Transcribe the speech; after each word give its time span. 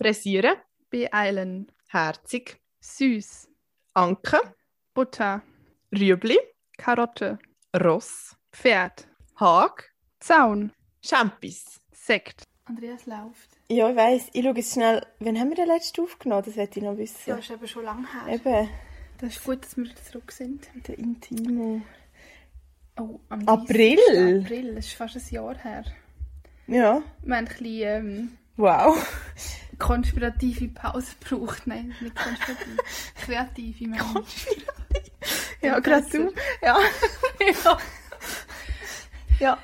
Pressieren, 0.00 0.54
beeilen, 0.88 1.70
herzig, 1.90 2.58
süß, 2.80 3.50
Anke, 3.92 4.40
Butter, 4.94 5.42
Rüebli, 5.92 6.38
Karotte, 6.78 7.38
Ross, 7.78 8.34
Pferd, 8.50 9.06
Hag, 9.36 9.92
Zaun, 10.18 10.72
Champis. 11.04 11.82
Sekt. 11.92 12.44
Andreas 12.64 13.04
läuft. 13.04 13.58
Ja, 13.68 13.90
ich 13.90 13.96
weiss. 13.96 14.28
Ich 14.32 14.42
schaue 14.42 14.56
jetzt 14.56 14.72
schnell, 14.72 15.04
wann 15.18 15.38
haben 15.38 15.50
wir 15.50 15.56
den 15.56 15.68
letzten 15.68 16.00
aufgenommen? 16.00 16.44
Das 16.46 16.56
möchte 16.56 16.78
ich 16.78 16.84
noch 16.86 16.96
wissen. 16.96 17.20
Ja, 17.26 17.36
ist 17.36 17.50
eben 17.50 17.68
schon 17.68 17.84
lange 17.84 18.06
her. 18.24 18.34
Eben, 18.36 18.70
Das 19.18 19.36
ist 19.36 19.44
gut, 19.44 19.62
dass 19.62 19.76
wir 19.76 19.94
zurück 19.96 20.32
sind. 20.32 20.66
der 20.88 20.98
Intimo. 20.98 21.82
Oh, 22.98 23.20
am 23.28 23.46
April? 23.46 23.98
30. 24.06 24.44
April, 24.46 24.74
das 24.76 24.86
ist 24.86 24.94
fast 24.94 25.16
ein 25.16 25.22
Jahr 25.28 25.58
her. 25.58 25.84
Ja, 26.68 27.02
Wir 27.22 27.36
haben 27.36 27.44
ein 27.44 27.44
bisschen 27.44 27.82
ähm, 27.82 28.38
wow. 28.56 28.96
Konspirative 29.80 30.68
Pause 30.68 31.12
gebraucht. 31.18 31.66
Nein, 31.66 31.94
nicht 32.00 32.14
konspirativ. 32.14 32.76
Kreative, 33.24 33.88
meine 33.88 34.24
ich. 34.26 34.46
Ja, 35.62 35.68
Ja, 35.68 35.80
gerade 35.80 36.06
du. 36.10 36.32
Ja. 36.62 36.78
ja. 37.64 37.78
ja. 39.38 39.58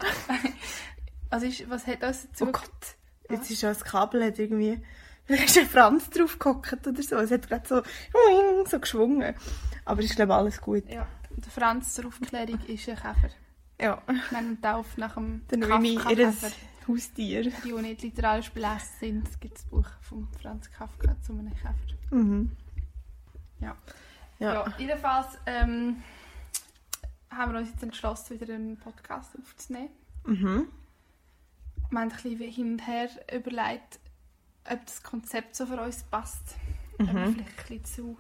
Also, 1.30 1.46
ist, 1.46 1.68
was 1.68 1.86
hat 1.86 2.02
uns 2.02 2.28
dazu 2.28 2.44
Oh 2.46 2.52
Gott. 2.52 2.96
Jetzt 3.30 3.50
ist 3.50 3.60
schon 3.60 3.70
das 3.70 3.84
Kabel 3.84 4.24
hat 4.24 4.38
irgendwie... 4.38 4.80
Da 5.28 5.34
ist 5.34 5.58
ein 5.58 5.66
Franz 5.66 6.08
drauf 6.10 6.38
gehockt 6.38 6.86
oder 6.86 7.02
so. 7.02 7.16
Es 7.16 7.32
hat 7.32 7.48
gerade 7.48 7.66
so, 7.66 7.82
so 8.70 8.78
geschwungen. 8.78 9.34
Aber 9.84 10.00
ist, 10.00 10.14
glaube 10.14 10.34
alles 10.34 10.60
gut. 10.60 10.88
Ja, 10.88 11.08
der 11.30 11.50
Franz 11.50 11.94
zur 11.94 12.06
Aufklärung 12.06 12.60
ist 12.66 12.88
ein 12.88 12.94
Käfer. 12.94 13.30
Ja. 13.80 14.00
Wir 14.06 14.22
nennen 14.30 14.58
ihn 14.62 14.84
nach 14.96 15.14
dem 15.14 15.42
Dann 15.48 15.60
nehme 15.60 15.88
ich 15.88 16.04
ihr 16.10 16.32
Kafka-Käfer. 16.86 16.92
Haustier. 16.92 17.42
Die, 17.42 17.52
die 17.64 17.72
nicht 17.82 18.02
literarisch 18.02 18.50
belässt 18.50 19.00
sind, 19.00 19.28
es 19.28 19.38
gibt 19.40 19.54
das 19.56 19.64
Buch 19.64 19.86
von 20.02 20.28
Franz 20.40 20.70
Kafka 20.70 21.16
zu 21.22 21.32
einem 21.32 21.50
Käfer. 21.54 21.74
Mhm. 22.10 22.50
Ja. 23.60 23.76
Ja. 24.38 24.52
Ja, 24.52 24.74
jedenfalls 24.78 25.38
ähm, 25.46 26.02
haben 27.30 27.52
wir 27.52 27.60
uns 27.60 27.70
jetzt 27.70 27.82
entschlossen, 27.82 28.38
wieder 28.40 28.54
einen 28.54 28.76
Podcast 28.76 29.32
aufzunehmen. 29.38 29.88
Mhm. 30.26 30.68
Wir 31.90 32.00
haben 32.00 32.08
ein 32.08 32.08
bisschen 32.10 32.38
hin 32.50 32.72
und 32.72 32.86
her 32.86 33.08
überlegt, 33.34 33.98
ob 34.70 34.84
das 34.84 35.02
Konzept 35.02 35.54
so 35.56 35.66
für 35.66 35.80
uns 35.80 36.02
passt. 36.04 36.56
Ob 36.98 37.06
wir 37.06 37.12
Mhm. 37.14 37.34
vielleicht 37.34 37.48
ein 37.50 37.54
bisschen 37.54 37.84
zu, 37.84 38.18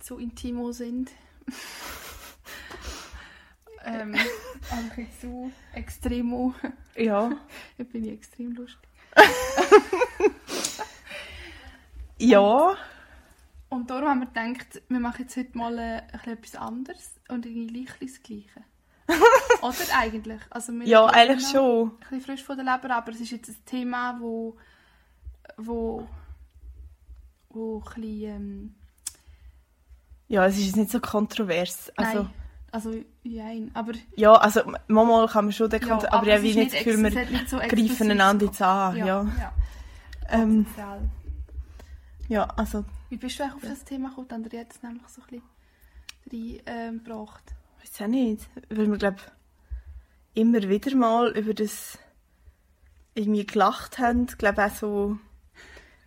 zu 0.00 0.18
intimo 0.18 0.72
sind. 0.72 1.10
ähm, 3.84 4.14
auch 4.70 4.76
ein 4.76 4.88
bisschen 4.90 5.20
zu 5.20 5.52
extremo. 5.72 6.54
Ja. 6.96 7.30
Da 7.78 7.84
bin 7.84 8.04
ich 8.04 8.12
extrem 8.12 8.52
lustig. 8.52 8.88
Ja. 12.18 12.76
Und 13.68 13.90
darum 13.90 14.08
haben 14.08 14.20
wir 14.20 14.26
gedacht, 14.26 14.82
wir 14.88 15.00
machen 15.00 15.22
jetzt 15.22 15.36
heute 15.36 15.56
mal 15.56 15.78
äh, 15.78 16.30
etwas 16.30 16.56
anderes 16.56 17.20
und 17.28 17.46
irgendwie 17.46 17.84
gleich 17.84 18.12
das 18.12 18.22
Gleiche. 18.22 18.64
Oder 19.62 19.96
eigentlich? 19.96 20.40
Also 20.50 20.72
wir 20.72 20.86
Ja, 20.86 21.06
eigentlich 21.06 21.46
schon. 21.48 21.90
Ein 21.90 21.98
bisschen 21.98 22.20
frisch 22.22 22.42
von 22.42 22.56
der 22.56 22.64
Leber, 22.64 22.94
aber 22.94 23.12
es 23.12 23.20
ist 23.20 23.30
jetzt 23.30 23.48
ein 23.48 23.64
Thema, 23.64 24.18
wo, 24.20 24.56
wo, 25.56 26.08
wo 27.50 27.78
ein 27.78 27.84
bisschen, 27.84 28.22
ähm, 28.22 28.74
Ja, 30.28 30.46
es 30.46 30.58
ist 30.58 30.66
jetzt 30.66 30.76
nicht 30.76 30.90
so 30.90 31.00
kontrovers. 31.00 31.90
Also, 31.96 32.22
nein, 32.22 32.30
also 32.70 32.94
nein, 33.24 33.70
aber 33.74 33.92
ja, 34.16 34.34
also 34.34 34.60
manchmal 34.88 35.26
kann 35.28 35.46
man 35.46 35.52
schon 35.52 35.70
den 35.70 35.80
ja, 35.80 35.88
Kontro 35.88 36.08
aber, 36.10 36.26
ich 36.26 36.32
habe 36.34 36.42
nicht 36.42 36.74
das 36.74 36.84
Gefühl, 36.84 37.02
wir 37.02 37.46
so 37.46 37.58
greifen 37.58 38.10
einander 38.10 38.46
jetzt 38.46 38.60
an. 38.60 38.96
Ja. 38.96 39.06
Ja, 39.06 39.26
ja. 39.38 39.52
Ähm, 40.30 40.66
ja, 42.28 42.44
also, 42.56 42.84
Wie 43.08 43.16
bist 43.16 43.38
du 43.38 43.44
eigentlich 43.44 43.54
auf 43.54 43.70
das 43.70 43.84
Thema 43.84 44.10
gekommen? 44.10 44.28
Andrea 44.30 44.60
hat 44.60 44.72
es 44.72 44.82
nämlich 44.82 45.02
so 45.08 45.22
ein 45.22 45.42
bisschen 46.30 46.60
reingebracht. 46.66 47.54
weiß 47.80 48.02
auch 48.02 48.06
nicht. 48.06 48.46
Weil 48.68 48.90
wir, 48.90 48.98
glaube 48.98 49.16
immer 50.34 50.62
wieder 50.68 50.94
mal 50.94 51.36
über 51.36 51.54
das 51.54 51.98
irgendwie 53.14 53.46
gelacht 53.46 53.98
haben. 53.98 54.26
Ich 54.28 54.38
glaube 54.38 54.64
auch 54.64 54.74
so 54.74 55.18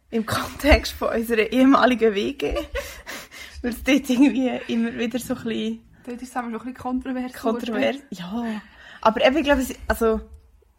im 0.09 0.25
Kontext 0.25 0.94
von 0.94 1.09
unserer 1.09 1.52
ehemaligen 1.52 2.13
WG. 2.13 2.56
Weil 3.62 3.72
es 3.72 3.84
dort 3.84 4.09
irgendwie 4.09 4.50
immer 4.68 4.94
wieder 4.94 5.19
so 5.19 5.36
ein 5.36 5.44
bisschen 5.44 5.91
Dort 6.06 6.22
ist 6.22 6.29
es 6.29 6.35
aber 6.35 6.47
noch 6.50 6.62
ein 6.62 6.73
bisschen 6.73 6.81
kontrovers. 6.81 7.34
kontrovers. 7.34 7.97
Ja. 8.09 8.62
Aber 9.01 9.25
eben, 9.25 9.38
ich 9.38 9.44
glaube, 9.44 9.66
also, 9.88 10.22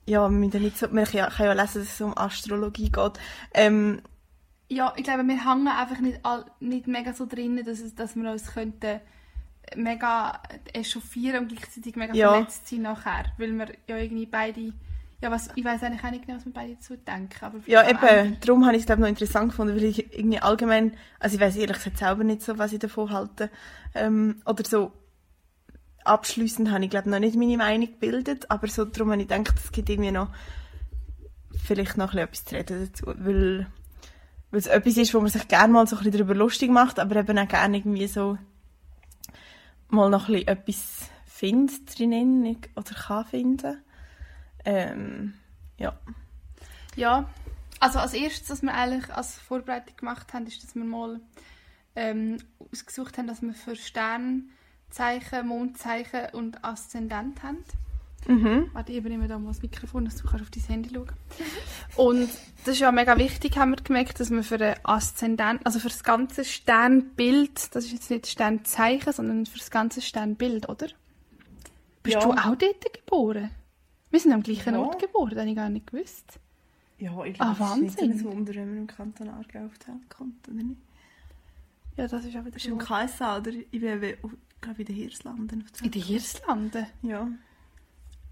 ja, 0.06 0.28
wir 0.28 0.36
müssen 0.36 0.62
nicht 0.62 0.78
so, 0.78 0.88
man 0.88 1.04
kann 1.04 1.16
ja, 1.18 1.30
kann 1.30 1.46
ja 1.46 1.52
lesen, 1.52 1.82
dass 1.82 1.92
es 1.94 2.00
um 2.00 2.16
Astrologie 2.16 2.90
geht. 2.90 3.12
Ähm, 3.54 4.02
Ja, 4.68 4.92
ich 4.96 5.04
glaube, 5.04 5.24
wir 5.24 5.44
hängen 5.50 5.68
einfach 5.68 6.00
nicht, 6.00 6.20
all, 6.22 6.44
nicht 6.60 6.86
mega 6.86 7.12
so 7.12 7.26
drin, 7.26 7.62
dass, 7.64 7.80
es, 7.80 7.94
dass 7.94 8.16
wir 8.16 8.30
uns 8.30 8.52
könnten 8.52 9.00
mega 9.76 10.40
echauffieren 10.72 11.42
und 11.44 11.48
gleichzeitig 11.48 11.96
mega 11.96 12.14
Ja. 12.14 12.32
verletzt 12.32 12.68
sein 12.68 12.82
nachher. 12.82 13.24
Weil 13.38 13.52
wir 13.52 13.68
ja 13.88 13.96
irgendwie 13.96 14.26
beide... 14.26 14.72
Ja, 15.20 15.30
was, 15.30 15.50
ich 15.54 15.64
weiß 15.64 15.84
eigentlich 15.84 16.02
auch 16.02 16.10
nicht 16.10 16.26
genau, 16.26 16.38
was 16.38 16.46
wir 16.46 16.52
beide 16.52 16.74
dazu 16.74 16.96
denken. 16.96 17.44
Aber 17.44 17.58
ja, 17.66 17.88
eben, 17.88 18.36
darum 18.40 18.66
habe 18.66 18.74
ich 18.74 18.80
es, 18.80 18.86
glaube 18.86 19.02
noch 19.02 19.08
interessant 19.08 19.50
gefunden, 19.50 19.76
weil 19.76 19.84
ich 19.84 20.12
irgendwie 20.18 20.40
allgemein, 20.40 20.96
also 21.20 21.36
ich 21.36 21.40
weiß 21.40 21.54
ehrlich 21.56 21.76
gesagt 21.76 21.98
selber 21.98 22.24
nicht 22.24 22.42
so, 22.42 22.58
was 22.58 22.72
ich 22.72 22.80
davon 22.80 23.10
halte. 23.12 23.48
Ähm, 23.94 24.42
oder 24.46 24.64
so, 24.64 24.90
abschliessend 26.04 26.70
habe 26.70 26.84
ich, 26.84 26.90
glaube 26.90 27.10
noch 27.10 27.18
nicht 27.18 27.36
meine 27.36 27.56
Meinung 27.56 27.86
gebildet, 27.86 28.50
aber 28.50 28.68
so, 28.68 28.84
darum 28.84 29.12
habe 29.12 29.22
ich 29.22 29.28
gedacht, 29.28 29.54
es 29.56 29.72
gibt 29.72 29.88
irgendwie 29.88 30.10
noch 30.10 30.28
vielleicht 31.64 31.96
noch 31.96 32.14
ein 32.14 32.28
bisschen 32.28 32.58
etwas 32.58 32.72
zu 32.72 32.76
reden 32.76 32.90
dazu, 32.92 33.06
weil, 33.06 33.66
weil 34.50 34.60
es 34.60 34.66
etwas 34.66 34.96
ist, 34.96 35.14
wo 35.14 35.20
man 35.20 35.30
sich 35.30 35.48
gerne 35.48 35.72
mal 35.72 35.86
so 35.86 35.96
ein 35.96 36.02
bisschen 36.02 36.18
darüber 36.18 36.34
lustig 36.34 36.70
macht, 36.70 36.98
aber 36.98 37.16
eben 37.16 37.38
auch 37.38 37.48
gerne 37.48 37.76
irgendwie 37.76 38.06
so 38.06 38.38
mal 39.88 40.10
noch 40.10 40.28
ein 40.28 40.34
bisschen 40.34 40.48
etwas 40.48 41.10
findet 41.26 41.98
drinnen 41.98 42.56
oder 42.76 42.94
kann 42.94 43.26
finden. 43.26 43.82
Ähm, 44.64 45.34
ja. 45.78 45.98
Ja, 46.96 47.28
also 47.80 47.98
als 47.98 48.14
erstes, 48.14 48.50
was 48.50 48.62
wir 48.62 48.74
eigentlich 48.74 49.12
als 49.12 49.38
Vorbereitung 49.38 49.96
gemacht 49.96 50.32
haben, 50.32 50.46
ist, 50.46 50.62
dass 50.62 50.74
wir 50.74 50.84
mal 50.84 51.20
ähm, 51.96 52.38
ausgesucht 52.70 53.18
haben, 53.18 53.26
dass 53.26 53.42
wir 53.42 53.54
für 53.54 53.76
Sternzeichen, 54.96 55.46
Mondzeichen 55.48 56.20
und 56.34 56.62
Aszendent 56.62 57.42
haben. 57.42 57.64
Mhm. 58.28 58.68
Warte, 58.72 58.92
ich 58.92 58.98
übernehme 58.98 59.26
da 59.26 59.38
mal 59.38 59.48
das 59.48 59.62
Mikrofon, 59.62 60.04
dass 60.04 60.16
du 60.16 60.28
kannst 60.28 60.42
auf 60.44 60.50
dein 60.50 60.62
Handy 60.64 60.90
schauen 60.94 61.08
Und 61.96 62.28
das 62.64 62.74
ist 62.74 62.80
ja 62.80 62.92
mega 62.92 63.16
wichtig, 63.18 63.56
haben 63.56 63.70
wir 63.70 63.82
gemerkt, 63.82 64.20
dass 64.20 64.30
wir 64.30 64.44
für 64.44 64.58
den 64.58 64.74
Aszendent, 64.84 65.64
also 65.66 65.78
für 65.80 65.88
das 65.88 66.04
ganze 66.04 66.44
Sternbild, 66.44 67.74
das 67.74 67.86
ist 67.86 67.92
jetzt 67.92 68.10
nicht 68.10 68.26
Sternzeichen, 68.28 69.12
sondern 69.12 69.46
für 69.46 69.58
das 69.58 69.70
ganze 69.70 70.02
Sternbild, 70.02 70.68
oder? 70.68 70.88
Bist 72.02 72.14
Ja. 72.16 72.20
du 72.20 72.30
auch 72.32 72.54
dort 72.56 72.92
geboren? 72.92 73.50
Wir 74.10 74.20
sind 74.20 74.32
am 74.32 74.42
gleichen 74.42 74.74
Ja. 74.74 74.80
Ort 74.80 75.00
geboren, 75.00 75.30
das 75.30 75.38
habe 75.40 75.50
ich 75.50 75.56
gar 75.56 75.70
nicht 75.70 75.86
gewusst. 75.86 76.38
Ja, 76.98 77.24
ich 77.24 77.40
Ah, 77.40 77.54
glaube, 77.54 77.64
es 77.64 77.70
ist 77.70 77.80
nicht 77.80 77.98
so 77.98 78.02
Wahnsinn. 78.04 78.12
ein 78.12 78.24
Wunder, 78.36 78.54
wenn 78.54 78.68
man 78.68 78.78
im 78.78 78.86
Kanton 78.86 79.28
Aargau 79.30 79.64
auf 79.66 79.78
die 79.78 79.88
Welt 79.88 80.10
kommt, 80.10 80.46
oder 80.48 80.56
nicht? 80.62 80.80
Ja, 81.96 82.06
das 82.06 82.24
ist 82.24 82.36
auch 82.36 82.40
wieder 82.44 82.50
Bist 82.52 82.66
du 82.66 82.72
im. 82.72 82.78
KSA, 82.78 83.38
oder? 83.38 83.50
Ich 83.50 83.80
bin, 83.80 84.14
glaube 84.62 84.80
in 84.80 84.86
den 84.86 84.96
Hirslanden. 84.96 85.64
die 85.80 85.84
In 85.84 85.90
den 85.90 86.02
Hirslanden. 86.02 86.86
Ja. 87.02 87.28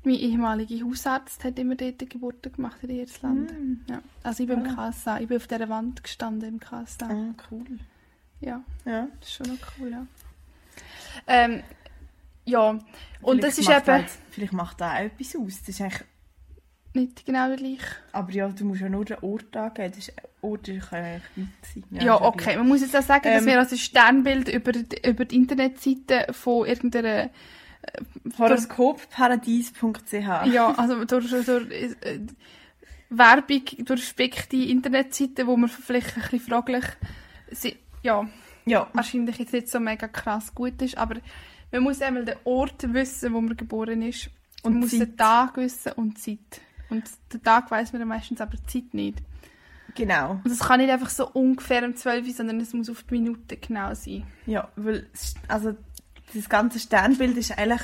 Mein 0.02 0.14
ehemaliger 0.14 0.82
Hausarzt 0.86 1.44
hat 1.44 1.58
immer 1.58 1.74
dort 1.74 1.98
Geburten 2.08 2.50
gemacht, 2.52 2.78
in 2.82 2.88
den 2.88 2.98
Hirslanden. 2.98 3.84
Ja. 3.90 4.00
Also 4.22 4.42
ich 4.42 4.48
bin 4.48 4.64
im 4.64 4.66
Voilà. 4.72 4.90
KSA, 4.92 5.20
ich 5.20 5.28
bin 5.28 5.36
auf 5.36 5.46
dieser 5.46 5.68
Wand 5.68 6.02
gestanden 6.02 6.48
im 6.54 6.58
KSA. 6.60 7.06
Ah, 7.06 7.34
cool. 7.50 7.66
Ja. 8.40 8.62
Ja. 8.86 9.08
Das 9.20 9.28
ist 9.28 9.34
schon 9.34 9.48
noch 9.48 9.58
cool, 9.78 9.90
ja. 9.90 10.06
Ähm, 11.26 11.62
ja, 12.46 12.70
und 12.70 12.80
Vielleicht 13.22 13.42
das 13.44 13.58
ist 13.58 13.68
eben 13.68 13.86
halt- 13.86 14.10
vielleicht 14.30 14.52
macht 14.54 14.80
da 14.80 14.94
auch 14.94 15.00
etwas 15.00 15.36
aus. 15.36 15.58
Das 15.60 15.68
ist 15.68 15.80
eigentlich, 15.82 16.02
nicht 16.94 17.24
genau 17.26 17.48
der 17.48 17.56
gleiche. 17.56 17.84
aber 18.12 18.32
ja, 18.32 18.48
du 18.48 18.64
musst 18.64 18.80
ja 18.80 18.88
nur 18.88 19.04
den 19.04 19.18
Ort 19.22 19.56
angeben. 19.56 19.90
Das 19.90 19.98
ist, 20.08 20.12
Ort 20.42 20.64
kann 20.66 20.76
ja 21.04 21.12
eigentlich 21.12 21.22
weit 21.36 21.46
sein. 21.74 21.84
Ja, 21.90 22.14
ist 22.16 22.22
okay. 22.22 22.56
Man 22.56 22.68
muss 22.68 22.80
jetzt 22.80 22.96
auch 22.96 23.02
sagen, 23.02 23.24
dass 23.24 23.42
Ähm, 23.42 23.46
wir 23.46 23.58
also 23.58 23.76
Sternbild 23.76 24.48
über, 24.48 24.72
die- 24.72 25.08
über 25.08 25.24
die 25.24 25.36
Internetseite 25.36 26.26
von 26.32 26.66
irgendeiner, 26.66 27.30
gleich. 28.36 28.38
Horoskopparadies.ch 28.38 30.12
ja, 30.52 30.72
also 30.76 31.04
durch, 31.04 31.30
durch 31.30 31.70
äh, 31.70 32.20
Werbung, 33.10 33.62
durch 33.84 34.04
speckte 34.06 34.56
Internetseiten, 34.56 35.46
wo 35.46 35.56
man 35.56 35.68
vielleicht 35.68 36.16
ein 36.16 36.22
bisschen 36.22 36.40
fraglich, 36.40 36.84
si- 37.50 37.76
ja, 38.02 38.28
Ja. 38.66 38.88
wahrscheinlich 38.92 39.38
jetzt 39.38 39.52
nicht 39.52 39.68
so 39.68 39.80
mega 39.80 40.08
krass 40.08 40.54
gut 40.54 40.80
ist, 40.82 40.96
aber 40.96 41.16
man 41.72 41.82
muss 41.82 42.00
einmal 42.02 42.24
den 42.24 42.36
Ort 42.44 42.92
wissen, 42.92 43.32
wo 43.32 43.40
man 43.40 43.56
geboren 43.56 44.02
ist. 44.02 44.30
Und 44.62 44.72
man 44.74 44.80
muss 44.82 44.90
Zeit. 44.90 45.00
den 45.00 45.16
Tag 45.16 45.56
wissen 45.56 45.92
und 45.92 46.24
die 46.26 46.38
Zeit. 46.50 46.60
Und 46.90 47.04
den 47.32 47.42
Tag 47.42 47.70
weiss 47.70 47.92
man 47.92 48.06
meistens, 48.06 48.40
aber 48.40 48.56
die 48.56 48.66
Zeit 48.66 48.94
nicht. 48.94 49.18
Genau. 49.94 50.40
Und 50.44 50.50
es 50.50 50.60
kann 50.60 50.80
nicht 50.80 50.90
einfach 50.90 51.10
so 51.10 51.28
ungefähr 51.30 51.84
um 51.84 51.96
12 51.96 52.26
Uhr, 52.26 52.34
sondern 52.34 52.60
es 52.60 52.72
muss 52.72 52.90
auf 52.90 53.02
die 53.04 53.14
Minute 53.14 53.56
genau 53.56 53.94
sein. 53.94 54.24
Ja, 54.46 54.68
weil 54.76 55.08
also 55.48 55.74
das 56.34 56.48
ganze 56.48 56.78
Sternbild 56.78 57.36
ist 57.36 57.56
eigentlich, 57.58 57.82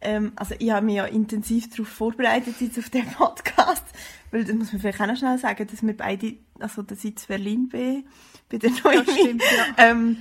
ähm, 0.00 0.32
also 0.36 0.54
ich 0.58 0.70
habe 0.70 0.84
mich 0.84 0.96
ja 0.96 1.04
intensiv 1.04 1.70
darauf 1.70 1.88
vorbereitet 1.88 2.56
jetzt 2.60 2.78
auf 2.78 2.90
den 2.90 3.06
Podcast, 3.06 3.84
weil 4.30 4.44
das 4.44 4.54
muss 4.54 4.72
man 4.72 4.80
vielleicht 4.80 5.00
auch 5.00 5.06
noch 5.06 5.16
schnell 5.16 5.38
sagen, 5.38 5.66
dass 5.66 5.82
wir 5.82 5.96
beide 5.96 6.34
also 6.60 6.82
dass 6.82 7.04
ich 7.04 7.14
in 7.16 7.26
Berlin 7.28 7.68
bin, 7.68 8.04
bei 8.48 8.58
der 8.58 8.70
Noemi. 8.70 9.04
Das 9.04 9.14
stimmt, 9.14 9.42
ja. 9.42 9.90
ähm, 9.90 10.16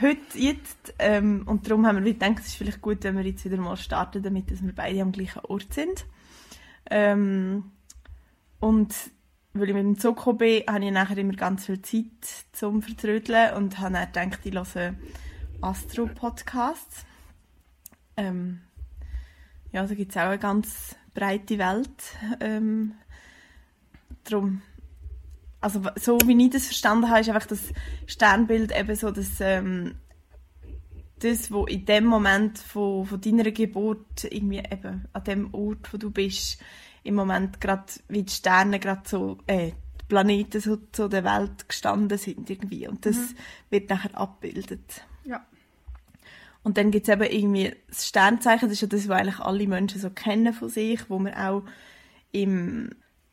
heute, 0.00 0.38
jetzt, 0.38 0.94
ähm, 0.98 1.42
und 1.46 1.66
darum 1.66 1.86
haben 1.86 2.04
wir 2.04 2.12
gedacht, 2.12 2.38
es 2.40 2.48
ist 2.48 2.56
vielleicht 2.56 2.80
gut, 2.80 3.04
wenn 3.04 3.16
wir 3.16 3.24
jetzt 3.24 3.44
wieder 3.44 3.56
mal 3.56 3.76
starten, 3.76 4.22
damit 4.22 4.50
dass 4.50 4.62
wir 4.62 4.74
beide 4.74 5.02
am 5.02 5.12
gleichen 5.12 5.40
Ort 5.44 5.72
sind. 5.74 6.06
Ähm, 6.94 7.72
und 8.60 8.94
weil 9.54 9.68
ich 9.68 9.74
mit 9.74 9.82
dem 9.82 9.98
Zug 9.98 10.24
bin, 10.36 10.62
habe 10.68 10.84
ich 10.84 10.90
nachher 10.92 11.16
immer 11.16 11.32
ganz 11.32 11.64
viel 11.64 11.80
Zeit 11.80 12.04
zum 12.52 12.82
Vertrödeln 12.82 13.54
und 13.54 13.78
habe 13.78 14.08
dann 14.12 14.30
gedacht, 14.30 14.40
ich 14.44 14.54
höre 14.54 14.94
Astro-Podcasts. 15.62 17.06
Ähm, 18.18 18.60
ja, 19.72 19.86
da 19.86 19.94
gibt 19.94 20.10
es 20.10 20.18
auch 20.18 20.22
eine 20.22 20.38
ganz 20.38 20.94
breite 21.14 21.58
Welt. 21.58 22.16
Ähm, 22.40 22.92
drum, 24.24 24.60
also 25.62 25.80
so 25.96 26.18
wie 26.26 26.44
ich 26.44 26.50
das 26.50 26.66
verstanden 26.66 27.08
habe, 27.08 27.20
ist 27.20 27.30
einfach 27.30 27.46
das 27.46 27.72
Sternbild 28.06 28.78
eben 28.78 28.94
so, 28.96 29.10
dass 29.10 29.40
ähm, 29.40 29.94
das, 31.22 31.50
was 31.52 31.70
in 31.70 31.84
dem 31.84 32.04
Moment 32.06 32.58
von, 32.58 33.06
von 33.06 33.20
deiner 33.20 33.50
Geburt 33.50 34.24
irgendwie 34.24 34.58
eben 34.58 35.06
an 35.12 35.24
dem 35.24 35.54
Ort, 35.54 35.92
wo 35.92 35.96
du 35.96 36.10
bist, 36.10 36.60
im 37.04 37.14
Moment 37.14 37.60
gerade 37.60 37.84
wie 38.08 38.22
die 38.22 38.32
Sterne 38.32 38.78
gerade 38.78 39.02
so, 39.04 39.38
äh, 39.46 39.72
die 40.00 40.04
Planeten 40.08 40.60
so 40.60 40.78
zu 40.92 41.08
der 41.08 41.24
Welt 41.24 41.68
gestanden 41.68 42.18
sind 42.18 42.48
irgendwie 42.48 42.86
und 42.86 43.06
das 43.06 43.34
wird 43.70 43.90
nachher 43.90 44.16
abgebildet. 44.16 45.04
Ja. 45.24 45.44
Und 46.62 46.78
dann 46.78 46.90
gibt 46.90 47.08
es 47.08 47.14
eben 47.14 47.24
irgendwie 47.24 47.74
das 47.88 48.06
Sternzeichen, 48.06 48.68
das 48.68 48.74
ist 48.74 48.82
ja 48.82 48.88
das, 48.88 49.08
was 49.08 49.18
eigentlich 49.18 49.40
alle 49.40 49.66
Menschen 49.66 50.00
so 50.00 50.10
kennen 50.10 50.52
von 50.52 50.68
sich, 50.68 51.10
wo 51.10 51.18
man 51.18 51.34
auch 51.34 51.64
im, 52.30 52.90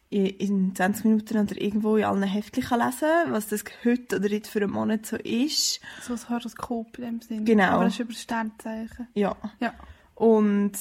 in, 0.10 0.26
in 0.26 0.76
20 0.76 1.06
Minuten 1.06 1.38
oder 1.38 1.62
irgendwo 1.62 1.96
in 1.98 2.04
allen 2.04 2.24
Heftchen 2.24 2.64
kann 2.64 2.80
lesen 2.80 3.00
kann, 3.02 3.32
was 3.32 3.48
das 3.48 3.64
heute 3.86 4.18
oder 4.18 4.30
jetzt 4.30 4.50
für 4.50 4.62
einen 4.62 4.72
Monat 4.72 5.06
so 5.06 5.18
ist. 5.18 5.80
So 6.02 6.14
ein 6.14 6.30
Horoskop 6.30 6.98
in 6.98 7.04
dem 7.04 7.22
Sinn. 7.22 7.46
Genau. 7.46 7.72
Aber 7.72 7.86
das 7.86 7.94
ist 7.94 8.00
über 8.00 8.14
das 8.14 8.22
Sternzeichen. 8.22 9.08
Ja. 9.14 9.36
Ja. 9.60 9.74
Und 10.16 10.74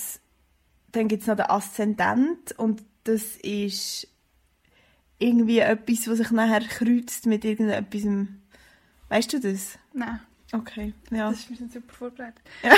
dann 0.93 1.09
gibt 1.09 1.23
es 1.23 1.29
noch 1.29 1.37
den 1.37 1.47
Aszendent 1.47 2.59
und 2.59 2.83
das 3.05 3.37
ist 3.37 4.09
irgendwie 5.19 5.59
etwas, 5.59 6.09
was 6.09 6.19
sich 6.19 6.31
nachher 6.31 6.61
kreuzt 6.61 7.27
mit 7.27 7.45
irgendetwas. 7.45 8.03
Weißt 9.09 9.33
du 9.33 9.41
das? 9.41 9.79
Nein, 9.93 10.21
Okay, 10.53 10.95
ja. 11.11 11.31
das 11.31 11.41
ist 11.41 11.51
mir 11.51 11.57
super 11.69 11.93
vorbereitet. 11.93 12.41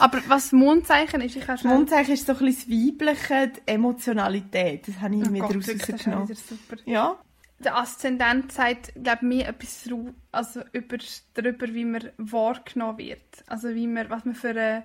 Aber 0.00 0.20
was 0.28 0.52
Mondzeichen 0.52 1.20
ist, 1.20 1.36
ich 1.36 1.44
kann 1.44 1.58
schnell... 1.58 1.74
Mondzeichen 1.74 2.14
ist 2.14 2.26
so 2.26 2.32
ein 2.32 2.38
bisschen 2.38 2.70
das 2.70 3.08
Weibliche, 3.08 3.48
die 3.48 3.72
Emotionalität. 3.72 4.88
Das 4.88 5.00
habe 5.00 5.14
ich 5.16 5.26
Oh 5.26 5.30
mir 5.30 5.40
Gott, 5.40 5.50
daraus 5.50 5.66
das 5.66 6.30
ist 6.30 6.48
super. 6.48 6.76
Ja. 6.84 7.18
Der 7.58 7.76
Aszendent 7.76 8.52
sagt, 8.52 8.94
glaube 8.94 9.26
mir 9.26 9.46
etwas 9.46 9.88
also 10.32 10.62
über, 10.72 10.96
darüber, 11.34 11.66
wie 11.74 11.84
man 11.84 12.10
wahrgenommen 12.16 12.98
wird. 12.98 13.44
Also 13.46 13.74
wie 13.74 13.86
man, 13.86 14.08
was 14.08 14.24
man 14.24 14.34
für 14.34 14.50
eine 14.50 14.84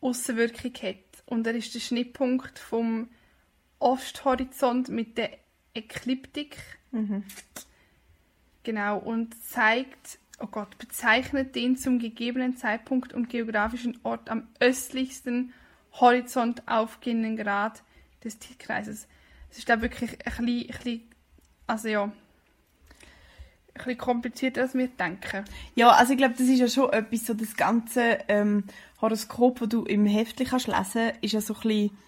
Aussenwirkung 0.00 0.72
hat. 0.82 1.22
Und 1.26 1.46
er 1.46 1.54
ist 1.54 1.74
der 1.74 1.80
Schnittpunkt 1.80 2.58
vom 2.58 3.08
Osthorizont 3.78 4.88
mit 4.88 5.18
der 5.18 5.30
Ekliptik. 5.74 6.56
Mhm. 6.90 7.24
Genau, 8.62 8.98
und 8.98 9.42
zeigt, 9.42 10.18
oh 10.40 10.46
Gott, 10.46 10.78
bezeichnet 10.78 11.54
den 11.54 11.76
zum 11.76 11.98
gegebenen 11.98 12.56
Zeitpunkt 12.56 13.12
und 13.12 13.28
geografischen 13.28 13.98
Ort 14.02 14.30
am 14.30 14.48
östlichsten 14.60 15.52
Horizont 15.92 16.66
aufgehenden 16.66 17.36
Grad 17.36 17.82
des 18.24 18.38
Tierkreises. 18.38 19.06
Es 19.50 19.58
ist 19.58 19.68
da 19.68 19.80
wirklich 19.82 20.12
ein 20.12 20.18
bisschen, 20.18 20.46
ein 20.46 20.66
bisschen, 20.66 21.02
also 21.66 21.88
ja, 21.88 22.04
ein 22.04 22.12
bisschen 23.74 23.98
komplizierter, 23.98 24.62
als 24.62 24.74
wir 24.74 24.88
denken. 24.88 25.44
Ja, 25.74 25.90
also 25.90 26.12
ich 26.12 26.18
glaube, 26.18 26.34
das 26.36 26.46
ist 26.46 26.58
ja 26.58 26.68
schon 26.68 26.92
etwas, 26.92 27.26
so 27.26 27.34
das 27.34 27.56
ganze 27.56 28.18
ähm, 28.28 28.64
Horoskop, 29.00 29.60
das 29.60 29.68
du 29.68 29.84
im 29.84 30.06
Heftchen 30.06 30.46
kannst 30.46 30.68
lesen, 30.68 31.12
ist 31.20 31.32
ja 31.32 31.40
so 31.40 31.54
ein 31.54 31.60
bisschen 31.60 31.98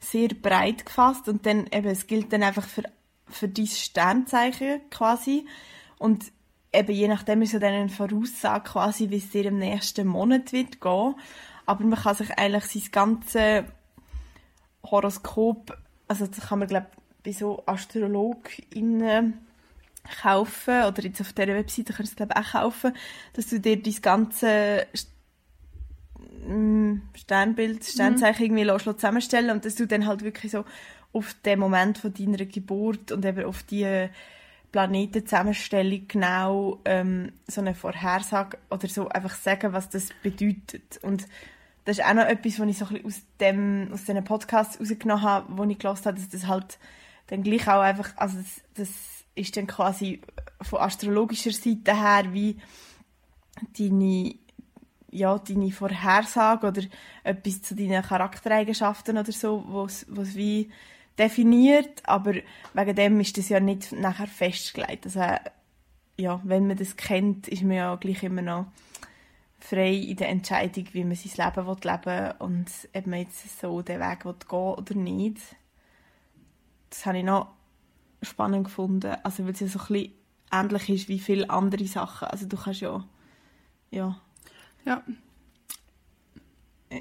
sehr 0.00 0.28
breit 0.28 0.84
gefasst 0.84 1.28
und 1.28 1.46
dann 1.46 1.66
eben, 1.68 1.88
es 1.88 2.06
gilt 2.06 2.32
dann 2.32 2.42
einfach 2.42 2.66
für, 2.66 2.82
für 3.28 3.48
dein 3.48 3.66
Sternzeichen 3.66 4.80
quasi 4.90 5.46
und 5.98 6.32
eben 6.72 6.92
je 6.92 7.08
nachdem 7.08 7.42
ist 7.42 7.52
ja 7.52 7.58
dann 7.58 7.74
eine 7.74 7.88
Voraussage 7.88 8.70
quasi, 8.70 9.10
wie 9.10 9.18
es 9.18 9.30
dir 9.30 9.46
im 9.46 9.58
nächsten 9.58 10.06
Monat 10.06 10.52
wird 10.52 10.80
gehen, 10.80 11.14
aber 11.66 11.84
man 11.84 11.98
kann 11.98 12.14
sich 12.14 12.30
eigentlich 12.38 12.64
sein 12.64 12.90
ganze 12.90 13.64
Horoskop, 14.84 15.76
also 16.08 16.26
das 16.26 16.48
kann 16.48 16.60
man 16.60 16.68
glaube 16.68 16.86
bei 17.22 17.32
so 17.32 17.62
AstrologInnen 17.66 19.38
kaufen 20.20 20.84
oder 20.84 21.02
jetzt 21.02 21.20
auf 21.20 21.32
dieser 21.32 21.54
Webseite 21.54 21.92
kannst 21.92 22.12
du 22.12 22.24
es 22.24 22.28
glaube 22.28 22.36
auch 22.36 22.52
kaufen, 22.52 22.92
dass 23.34 23.46
du 23.46 23.60
dir 23.60 23.80
dein 23.80 23.94
ganze 24.02 24.86
mm, 26.48 26.94
Sternbild, 27.14 27.84
Sternzeichen 27.84 28.46
irgendwie 28.46 28.64
lässt, 28.64 28.86
lässt 28.86 29.00
zusammenstellen 29.00 29.50
und 29.50 29.64
dass 29.64 29.76
du 29.76 29.86
dann 29.86 30.06
halt 30.06 30.22
wirklich 30.22 30.52
so 30.52 30.64
auf 31.12 31.34
den 31.44 31.58
Moment 31.58 31.98
von 31.98 32.12
deiner 32.12 32.44
Geburt 32.44 33.12
und 33.12 33.24
eben 33.24 33.44
auf 33.44 33.62
die 33.62 34.08
Planetenzusammenstellung 34.72 36.08
genau 36.08 36.80
ähm, 36.86 37.32
so 37.46 37.60
eine 37.60 37.74
Vorhersage 37.74 38.58
oder 38.70 38.88
so 38.88 39.08
einfach 39.08 39.34
sagen, 39.34 39.72
was 39.72 39.90
das 39.90 40.08
bedeutet. 40.22 40.98
Und 41.02 41.26
das 41.84 41.98
ist 41.98 42.04
auch 42.04 42.14
noch 42.14 42.24
etwas, 42.24 42.58
was 42.58 42.68
ich 42.68 42.78
so 42.78 42.86
ein 42.86 43.02
bisschen 43.02 43.06
aus, 43.06 43.22
dem, 43.38 43.90
aus 43.92 44.04
diesen 44.04 44.24
Podcasts 44.24 44.80
rausgenommen 44.80 45.22
habe, 45.22 45.56
wo 45.56 45.64
ich 45.64 45.78
gelesen 45.78 46.04
habe, 46.06 46.16
dass 46.16 46.28
das 46.28 46.46
halt 46.46 46.78
dann 47.26 47.42
gleich 47.42 47.68
auch 47.68 47.80
einfach, 47.80 48.16
also 48.16 48.38
das, 48.38 48.62
das 48.74 48.88
ist 49.34 49.56
dann 49.56 49.66
quasi 49.66 50.22
von 50.60 50.80
astrologischer 50.80 51.52
Seite 51.52 51.94
her 51.94 52.32
wie 52.32 52.56
deine, 53.78 54.34
ja, 55.10 55.38
deine 55.38 55.70
Vorhersage 55.70 56.66
oder 56.66 56.82
etwas 57.24 57.62
zu 57.62 57.74
deinen 57.74 58.02
Charaktereigenschaften 58.02 59.18
oder 59.18 59.32
so, 59.32 59.64
was 59.68 60.06
was 60.08 60.34
wie 60.34 60.70
definiert, 61.18 62.02
aber 62.04 62.34
wegen 62.74 62.96
dem 62.96 63.20
ist 63.20 63.38
das 63.38 63.48
ja 63.48 63.60
nicht 63.60 63.92
nachher 63.92 64.26
festgelegt. 64.26 65.06
Also, 65.06 65.20
ja, 66.18 66.40
wenn 66.44 66.66
man 66.66 66.76
das 66.76 66.96
kennt, 66.96 67.48
ist 67.48 67.62
man 67.62 67.76
ja 67.76 67.94
gleich 67.96 68.22
immer 68.22 68.42
noch 68.42 68.66
frei 69.58 69.94
in 69.94 70.16
der 70.16 70.28
Entscheidung, 70.28 70.86
wie 70.92 71.04
man 71.04 71.14
sein 71.14 71.46
Leben 71.46 71.66
will 71.66 71.76
leben 71.82 72.32
und 72.38 72.70
ob 72.94 73.06
man 73.06 73.20
jetzt 73.20 73.60
so 73.60 73.82
den 73.82 74.00
Weg 74.00 74.24
will 74.24 74.34
gehen 74.48 74.58
oder 74.58 74.94
nicht. 74.94 75.38
Das 76.90 77.06
habe 77.06 77.18
ich 77.18 77.24
noch 77.24 77.48
spannend 78.22 78.64
gefunden, 78.64 79.16
also 79.22 79.44
weil 79.44 79.52
es 79.52 79.60
ja 79.60 79.68
so 79.68 79.78
ein 79.80 79.86
bisschen 79.86 80.12
ähnlich 80.52 80.88
ist 80.88 81.08
wie 81.08 81.18
viele 81.18 81.48
andere 81.48 81.86
Sachen. 81.86 82.28
Also 82.28 82.46
du 82.46 82.56
kannst 82.56 82.80
ja, 82.80 83.04
ja, 83.90 84.20
Ja, 84.84 85.02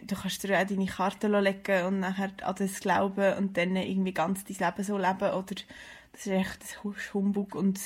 du 0.04 0.16
kannst 0.16 0.44
dir 0.44 0.60
auch 0.60 0.66
deine 0.66 0.86
Karte 0.86 1.28
legen 1.28 1.86
und 1.86 2.00
nachher 2.00 2.32
an 2.44 2.56
das 2.58 2.80
glauben 2.80 3.38
und 3.38 3.58
dann 3.58 3.76
irgendwie 3.76 4.14
ganz 4.14 4.44
dein 4.44 4.58
Leben 4.58 4.84
so 4.84 4.98
leben 4.98 5.32
oder 5.34 5.56
das 6.14 6.26
ist 6.26 6.28
echt 6.28 6.62
das 6.62 6.72
ist 6.96 7.14
Humbug 7.14 7.56
und 7.56 7.80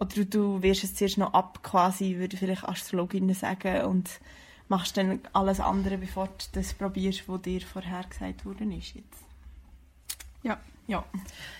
oder 0.00 0.24
du 0.24 0.62
wirst 0.62 0.84
es 0.84 0.94
zuerst 0.94 1.18
noch 1.18 1.34
ab 1.34 1.60
quasi, 1.62 2.18
würde 2.18 2.36
vielleicht 2.36 2.64
Astrologinnen 2.64 3.34
sagen 3.34 3.84
und 3.84 4.20
machst 4.68 4.96
dann 4.96 5.20
alles 5.32 5.60
andere, 5.60 5.98
bevor 5.98 6.26
du 6.26 6.44
das 6.52 6.74
probierst, 6.74 7.28
was 7.28 7.42
dir 7.42 7.60
vorher 7.60 8.04
gesagt 8.08 8.44
worden 8.44 8.70
ist 8.72 8.94
jetzt. 8.94 9.24
Ja. 10.42 10.58
Ja. 10.86 11.04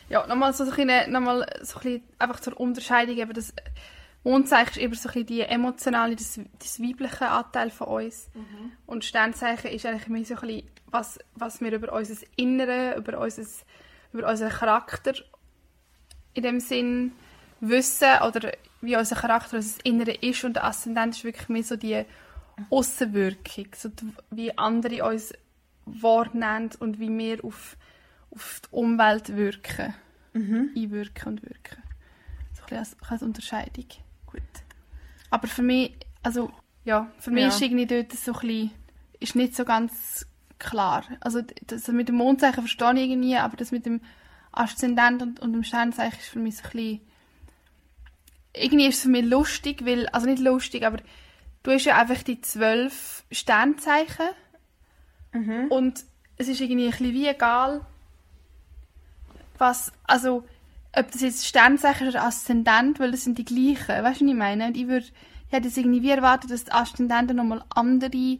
Ja, 0.08 0.26
nochmal 0.26 0.54
so 0.54 0.64
ein 0.64 0.70
bisschen, 0.70 1.12
nochmal 1.12 1.46
so 1.62 1.78
ein 1.78 1.82
bisschen 1.82 2.02
einfach 2.18 2.40
zur 2.40 2.58
Unterscheidung, 2.58 3.16
eben 3.16 3.32
das 3.34 3.52
Mondzeichen 4.24 4.70
ist 4.70 4.78
eben 4.78 4.94
so 4.94 5.08
ein 5.08 5.12
bisschen 5.12 5.26
die 5.26 5.40
emotionale, 5.42 6.16
das, 6.16 6.40
das 6.58 6.80
weibliche 6.80 7.28
Anteil 7.28 7.70
von 7.70 7.88
uns. 7.88 8.28
Und 8.86 9.04
Sternzeichen 9.04 9.70
ist 9.70 9.86
eigentlich 9.86 10.08
mehr 10.08 10.24
so 10.24 10.34
ein 10.34 10.40
bisschen, 10.40 10.70
was, 10.86 11.18
was 11.34 11.60
wir 11.60 11.72
über 11.72 11.92
unser 11.92 12.16
Innere, 12.36 12.96
über, 12.96 13.18
unser, 13.18 13.44
über 14.12 14.28
unseren 14.28 14.50
Charakter 14.50 15.14
in 16.34 16.42
dem 16.42 16.60
Sinn 16.60 17.12
wissen 17.60 18.08
oder 18.26 18.52
wie 18.80 18.96
unser 18.96 19.16
Charakter, 19.16 19.56
unser 19.56 19.84
Innere 19.84 20.12
ist. 20.12 20.44
Und 20.44 20.54
der 20.54 20.64
Aszendent 20.64 21.16
ist 21.16 21.24
wirklich 21.24 21.48
mehr 21.48 21.64
so 21.64 21.76
die 21.76 22.04
Aussenwirkung, 22.70 23.66
so 23.74 23.88
die, 23.88 24.12
wie 24.30 24.56
andere 24.56 25.04
uns 25.04 25.32
wahrnehmen 25.86 26.70
und 26.80 27.00
wie 27.00 27.16
wir 27.16 27.44
auf, 27.44 27.76
auf 28.30 28.60
die 28.64 28.76
Umwelt 28.76 29.36
wirken. 29.36 29.94
Einwirken 30.76 31.28
und 31.28 31.42
wirken. 31.42 31.82
So 32.54 32.62
ein 32.62 32.66
bisschen 32.68 32.78
als, 32.78 32.96
als 33.10 33.22
Unterscheidung. 33.22 33.86
Gut. 34.40 34.62
Aber 35.30 35.46
für 35.48 35.62
mich, 35.62 35.94
also 36.22 36.50
ja, 36.84 37.10
für 37.18 37.30
mich 37.30 37.42
Ja. 37.42 37.48
ist 37.48 37.60
irgendwie 37.60 37.86
dort 37.86 38.12
so 38.12 38.32
ein 38.32 38.40
bisschen, 38.40 38.70
ist 39.20 39.36
nicht 39.36 39.54
so 39.54 39.64
ganz 39.64 40.26
klar. 40.58 41.04
Also 41.20 41.42
das 41.66 41.88
mit 41.88 42.08
dem 42.08 42.16
Mondzeichen 42.16 42.62
verstehe 42.62 42.92
ich 42.94 43.10
irgendwie, 43.10 43.36
aber 43.36 43.56
das 43.56 43.70
mit 43.72 43.86
dem 43.86 44.00
Aszendent 44.52 45.22
und, 45.22 45.40
und 45.40 45.52
dem 45.52 45.62
Sternzeichen 45.64 46.18
ist 46.18 46.28
für 46.28 46.38
mich 46.38 46.56
so 46.56 46.64
ein 46.64 46.70
bisschen, 46.70 47.00
irgendwie 48.54 48.86
ist 48.86 48.96
es 48.96 49.02
für 49.02 49.08
mich 49.10 49.24
lustig, 49.24 49.84
weil, 49.84 50.08
also 50.08 50.26
nicht 50.26 50.42
lustig, 50.42 50.84
aber 50.84 50.98
du 51.62 51.70
hast 51.70 51.84
ja 51.84 51.96
einfach 51.98 52.22
die 52.22 52.40
zwölf 52.40 53.24
Sternzeichen 53.30 54.28
und 55.68 56.04
es 56.38 56.48
ist 56.48 56.60
irgendwie 56.60 56.86
ein 56.86 56.90
bisschen 56.90 57.12
wie 57.12 57.28
egal, 57.28 57.84
was, 59.58 59.92
also 60.04 60.44
ob 60.96 61.10
das 61.12 61.20
jetzt 61.20 61.46
Sternzeichen 61.46 62.08
oder 62.08 62.24
Aszendent, 62.24 62.98
weil 62.98 63.10
das 63.10 63.24
sind 63.24 63.38
die 63.38 63.44
gleichen. 63.44 63.88
Weißt 63.88 64.20
du, 64.20 64.24
was 64.24 64.30
ich 64.32 64.34
meine? 64.34 64.66
Und 64.66 64.76
ich 64.76 64.88
würde, 64.88 65.06
ich 65.06 65.52
hätte 65.52 65.68
jetzt 65.68 65.76
irgendwie 65.76 66.02
wie 66.02 66.10
erwartet, 66.10 66.50
dass 66.50 66.64
die 66.64 66.72
Aszendenten 66.72 67.36
nochmal 67.36 67.64
andere, 67.70 68.38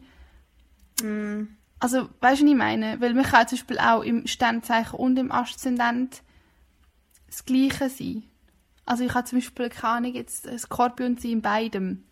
Mm. 1.01 1.47
also, 1.79 2.09
weißt 2.19 2.41
du, 2.41 2.45
was 2.45 2.51
ich 2.51 2.57
meine? 2.57 2.99
Weil 2.99 3.13
man 3.13 3.23
kann 3.23 3.47
zum 3.47 3.57
Beispiel 3.57 3.79
auch 3.79 4.01
im 4.01 4.27
Sternzeichen 4.27 4.99
und 4.99 5.17
im 5.17 5.31
Aszendent 5.31 6.23
das 7.27 7.45
Gleiche 7.45 7.89
sein. 7.89 8.23
Also, 8.85 9.05
ich 9.05 9.13
habe 9.13 9.25
zum 9.25 9.37
Beispiel, 9.39 9.69
keine 9.69 9.93
Ahnung, 9.93 10.13
jetzt 10.13 10.49
Skorpion 10.59 11.17
sein 11.17 11.31
in 11.31 11.41
beidem. 11.41 12.03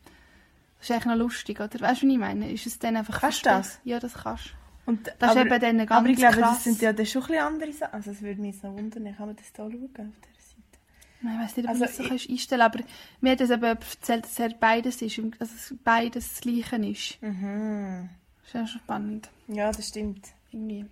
Das 0.77 0.89
ist 0.89 0.91
eigentlich 0.91 1.05
noch 1.05 1.15
lustig, 1.15 1.59
oder? 1.59 1.69
Weißt 1.81 2.03
du, 2.03 2.07
was 2.07 2.13
ich 2.13 2.17
meine? 2.17 2.51
Ist 2.51 2.65
es 2.67 2.79
dann 2.79 2.95
einfach 2.95 3.19
Kannst 3.19 3.45
du 3.45 3.49
das? 3.49 3.79
Ja, 3.83 3.99
das 3.99 4.13
kannst 4.13 4.45
du. 4.45 4.49
Und, 4.87 5.11
Das 5.19 5.35
ist 5.35 5.41
eben 5.41 5.49
dann 5.59 5.77
ganz 5.77 5.91
aber 5.91 6.07
ich 6.09 6.15
glaube, 6.17 6.37
krass. 6.37 6.55
das 6.55 6.63
sind 6.63 6.81
ja 6.81 6.93
dann 6.93 7.05
schon 7.05 7.21
ein 7.23 7.27
bisschen 7.27 7.43
andere 7.45 7.73
Sachen. 7.73 7.93
Also 7.93 8.11
es 8.11 8.21
würde 8.23 8.41
mich 8.41 8.55
jetzt 8.55 8.63
noch 8.63 8.73
wundern, 8.73 9.15
kann 9.15 9.27
man 9.27 9.35
das 9.35 9.51
da 9.53 9.63
schauen 9.69 9.83
auf 9.83 9.91
dieser 9.91 10.05
Seite? 10.05 10.79
Nein, 11.21 11.35
Ich 11.35 11.41
weiß 11.43 11.57
nicht, 11.57 11.65
ob 11.65 11.69
Also 11.71 11.83
ich 11.83 11.89
das 11.89 11.97
so 11.97 12.03
ich- 12.03 12.09
kannst 12.09 12.29
einstellen 12.29 12.61
aber 12.61 12.79
mir 13.21 13.31
hat 13.33 13.39
das 13.41 13.49
eben 13.51 13.63
erzählt, 13.63 14.23
dass 14.25 14.39
er 14.39 14.49
beides 14.49 15.01
ist, 15.01 15.19
und 15.19 15.39
dass 15.41 15.53
es 15.53 15.75
beides 15.83 16.29
das 16.33 16.41
Gleiche 16.41 16.75
ist. 16.77 17.21
Mhm. 17.21 18.09
Das 18.39 18.47
ist 18.47 18.53
ja 18.53 18.65
schon 18.67 18.79
spannend. 18.81 19.29
Ja, 19.49 19.71
das 19.71 19.87
stimmt. 19.89 20.25
Irgendwie. 20.51 20.85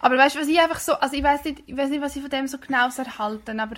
Aber 0.00 0.16
weißt 0.18 0.36
du, 0.36 0.40
was 0.40 0.48
ich 0.48 0.60
einfach 0.60 0.78
so, 0.78 0.92
also 0.92 1.16
ich 1.16 1.22
weiß 1.22 1.44
nicht, 1.44 1.62
ich 1.66 1.76
weiß 1.76 1.90
nicht, 1.90 2.02
was 2.02 2.14
ich 2.14 2.22
von 2.22 2.30
dem 2.30 2.46
so 2.46 2.58
genau 2.58 2.88
so 2.90 3.02
erhalten, 3.02 3.58
aber 3.60 3.76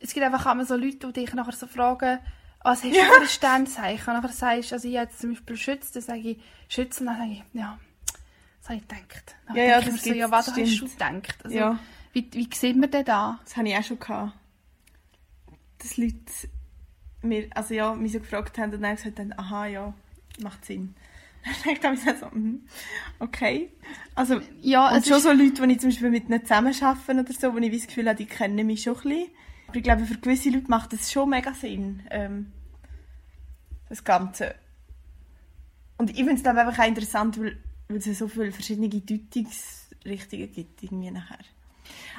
es 0.00 0.12
gibt 0.12 0.26
einfach 0.26 0.52
immer 0.52 0.64
so 0.64 0.74
Leute, 0.76 1.06
die 1.12 1.12
dich 1.24 1.32
nachher 1.32 1.52
so 1.52 1.66
fragen, 1.66 2.18
was 2.62 2.82
hast 2.84 2.92
du 2.94 3.00
für 3.00 3.20
ein 3.22 3.28
Sternzeichen? 3.28 4.14
Und 4.14 4.22
nachher 4.22 4.34
sagst 4.34 4.70
du, 4.70 4.74
also 4.74 4.88
ich 4.88 4.98
habe 4.98 5.10
zum 5.10 5.30
Beispiel 5.30 5.56
Schütze, 5.56 5.92
dann 5.94 6.02
sage 6.02 6.18
ich 6.30 6.38
Schütze, 6.68 7.00
und 7.00 7.06
dann 7.06 7.16
sage 7.18 7.30
ich, 7.32 7.42
ja, 7.54 7.78
das 8.60 8.68
habe 8.68 8.78
ich 8.80 8.88
gedacht. 8.88 9.36
Dann 9.46 9.56
Ja, 9.56 9.64
ja, 9.64 9.78
ich 9.80 9.84
das 9.86 9.94
mir 9.94 10.00
so, 10.00 10.12
ja, 10.14 10.30
was 10.30 10.46
hast 10.48 10.80
du 10.80 10.88
gedacht? 10.88 11.38
Also, 11.44 11.56
Ja. 11.56 11.78
wie, 12.12 12.28
wie 12.32 12.48
sieht 12.54 12.76
man 12.76 12.90
denn 12.90 13.04
da? 13.04 13.38
Das 13.44 13.56
habe 13.56 13.68
ich 13.68 13.76
auch 13.76 13.82
schon 13.84 13.98
gehabt. 13.98 14.32
Dass 15.78 15.96
Leute 15.96 16.16
mir, 17.22 17.48
also 17.54 17.74
ja, 17.74 17.94
mich 17.94 18.12
so 18.12 18.20
gefragt 18.20 18.58
haben 18.58 18.72
und 18.74 18.82
dann 18.82 18.96
gesagt 18.96 19.18
haben, 19.18 19.32
aha, 19.38 19.66
ja, 19.66 19.94
macht 20.42 20.64
Sinn. 20.64 20.94
Dann 21.64 21.74
denke 21.96 22.10
ich 22.12 22.18
so, 22.18 22.26
mhm, 22.32 22.66
okay. 23.18 23.70
Also, 24.14 24.40
Ja, 24.60 24.90
und 24.90 24.98
es 24.98 25.08
schon 25.08 25.16
ist- 25.16 25.22
so 25.22 25.32
Leute, 25.32 25.66
die 25.66 25.72
ich 25.72 25.80
zum 25.80 25.88
Beispiel 25.88 26.10
mit 26.10 26.28
ihnen 26.28 26.42
zusammenarbeite 26.42 27.12
oder 27.20 27.32
so, 27.32 27.54
wo 27.54 27.58
ich 27.58 27.72
das 27.72 27.86
Gefühl 27.86 28.08
habe, 28.08 28.16
die 28.18 28.26
kennen 28.26 28.66
mich 28.66 28.82
schon 28.82 28.94
ein 28.96 29.02
bisschen. 29.02 29.28
Aber 29.68 29.76
ich 29.76 29.82
glaube, 29.82 30.04
für 30.04 30.18
gewisse 30.18 30.50
Leute 30.50 30.68
macht 30.68 30.92
das 30.92 31.10
schon 31.10 31.30
mega 31.30 31.54
Sinn, 31.54 32.02
ähm, 32.10 32.52
das 33.88 34.04
Ganze. 34.04 34.54
Und 35.96 36.10
ich 36.10 36.16
finde 36.16 36.34
es 36.34 36.42
glaube 36.42 36.58
ich, 36.60 36.66
einfach 36.66 36.82
auch 36.84 36.88
interessant, 36.88 37.40
weil, 37.40 37.56
weil 37.90 37.98
es 37.98 38.06
ja 38.06 38.14
so 38.14 38.28
viele 38.28 38.52
verschiedene 38.52 38.88
Deutungsrichtungen 38.88 40.52
gibt 40.52 40.82
irgendwie 40.82 41.10
nachher. 41.10 41.38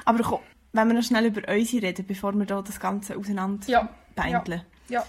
Aber 0.04 0.22
komm, 0.22 0.40
wenn 0.72 0.88
wir 0.88 0.94
noch 0.94 1.02
schnell 1.02 1.26
über 1.26 1.42
unsere 1.52 1.86
reden, 1.86 2.06
bevor 2.06 2.32
wir 2.34 2.46
da 2.46 2.62
das 2.62 2.78
Ganze 2.78 3.16
auseinander 3.16 3.66
Ja, 3.68 3.88
beindeln. 4.14 4.62
ja. 4.88 5.04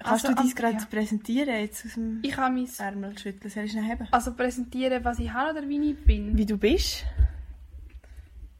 Kannst 0.00 0.26
Also, 0.26 0.36
du 0.36 0.42
dies 0.44 0.54
ah, 0.56 0.60
gerade 0.60 0.76
ja. 0.78 0.84
präsentieren, 0.88 1.48
jetzt 1.60 1.84
aus 1.84 1.94
dem 1.94 2.20
Ich 2.22 2.30
kann 2.30 2.54
mein, 2.54 2.68
Ärmel 2.78 3.18
schütteln? 3.18 3.50
Soll 3.50 3.64
ich 3.64 3.72
schnell 3.72 3.84
haben? 3.84 4.06
also 4.12 4.32
präsentieren, 4.32 5.04
was 5.04 5.18
ich 5.18 5.32
habe 5.32 5.58
oder 5.58 5.68
wie 5.68 5.90
ich 5.90 6.04
bin. 6.04 6.38
Wie 6.38 6.46
du 6.46 6.56
bist? 6.56 7.04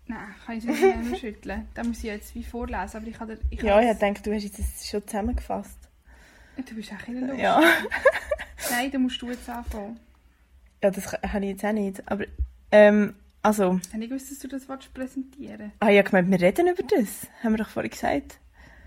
Nein, 0.07 0.35
kann 0.45 0.59
ich 0.59 0.65
nicht 0.65 0.81
mehr 0.81 1.17
schütteln. 1.17 1.69
Da 1.75 1.85
muss 1.85 1.99
ich 1.99 2.05
jetzt 2.05 2.35
wie 2.35 2.43
vorlesen, 2.43 2.97
aber 2.97 3.07
ich 3.07 3.17
dir... 3.19 3.39
Ich 3.51 3.63
Ja, 3.63 3.81
ich 3.81 3.99
denke, 3.99 4.21
du 4.23 4.35
hast 4.35 4.43
jetzt 4.43 4.59
das 4.59 4.89
schon 4.89 5.07
zusammengefasst. 5.07 5.79
Du 6.57 6.75
bist 6.75 6.93
auch 6.93 7.07
in 7.09 7.21
der 7.21 7.29
Luft. 7.29 7.41
Ja. 7.41 7.61
Nein, 8.71 8.91
dann 8.91 9.03
musst 9.03 9.23
du 9.23 9.31
jetzt 9.31 9.49
anfangen. 9.49 9.99
Ja, 10.83 10.91
das 10.91 11.13
habe 11.13 11.45
ich 11.45 11.51
jetzt 11.53 11.65
auch 11.65 11.73
nicht. 11.73 12.03
Aber, 12.11 12.25
ähm, 12.71 13.15
also, 13.43 13.79
Ich 13.83 13.89
habe 13.89 13.99
nicht 13.99 14.11
gewusst, 14.11 14.31
dass 14.31 14.39
du 14.39 14.49
das 14.49 14.69
willst 14.69 14.93
präsentieren 14.95 15.73
ah, 15.81 15.89
ja, 15.89 16.03
gemeint, 16.03 16.31
wir 16.31 16.41
reden 16.41 16.69
über 16.69 16.83
das. 16.83 17.27
Haben 17.43 17.53
wir 17.53 17.59
doch 17.59 17.69
vorhin 17.69 17.91
gesagt. 17.91 18.39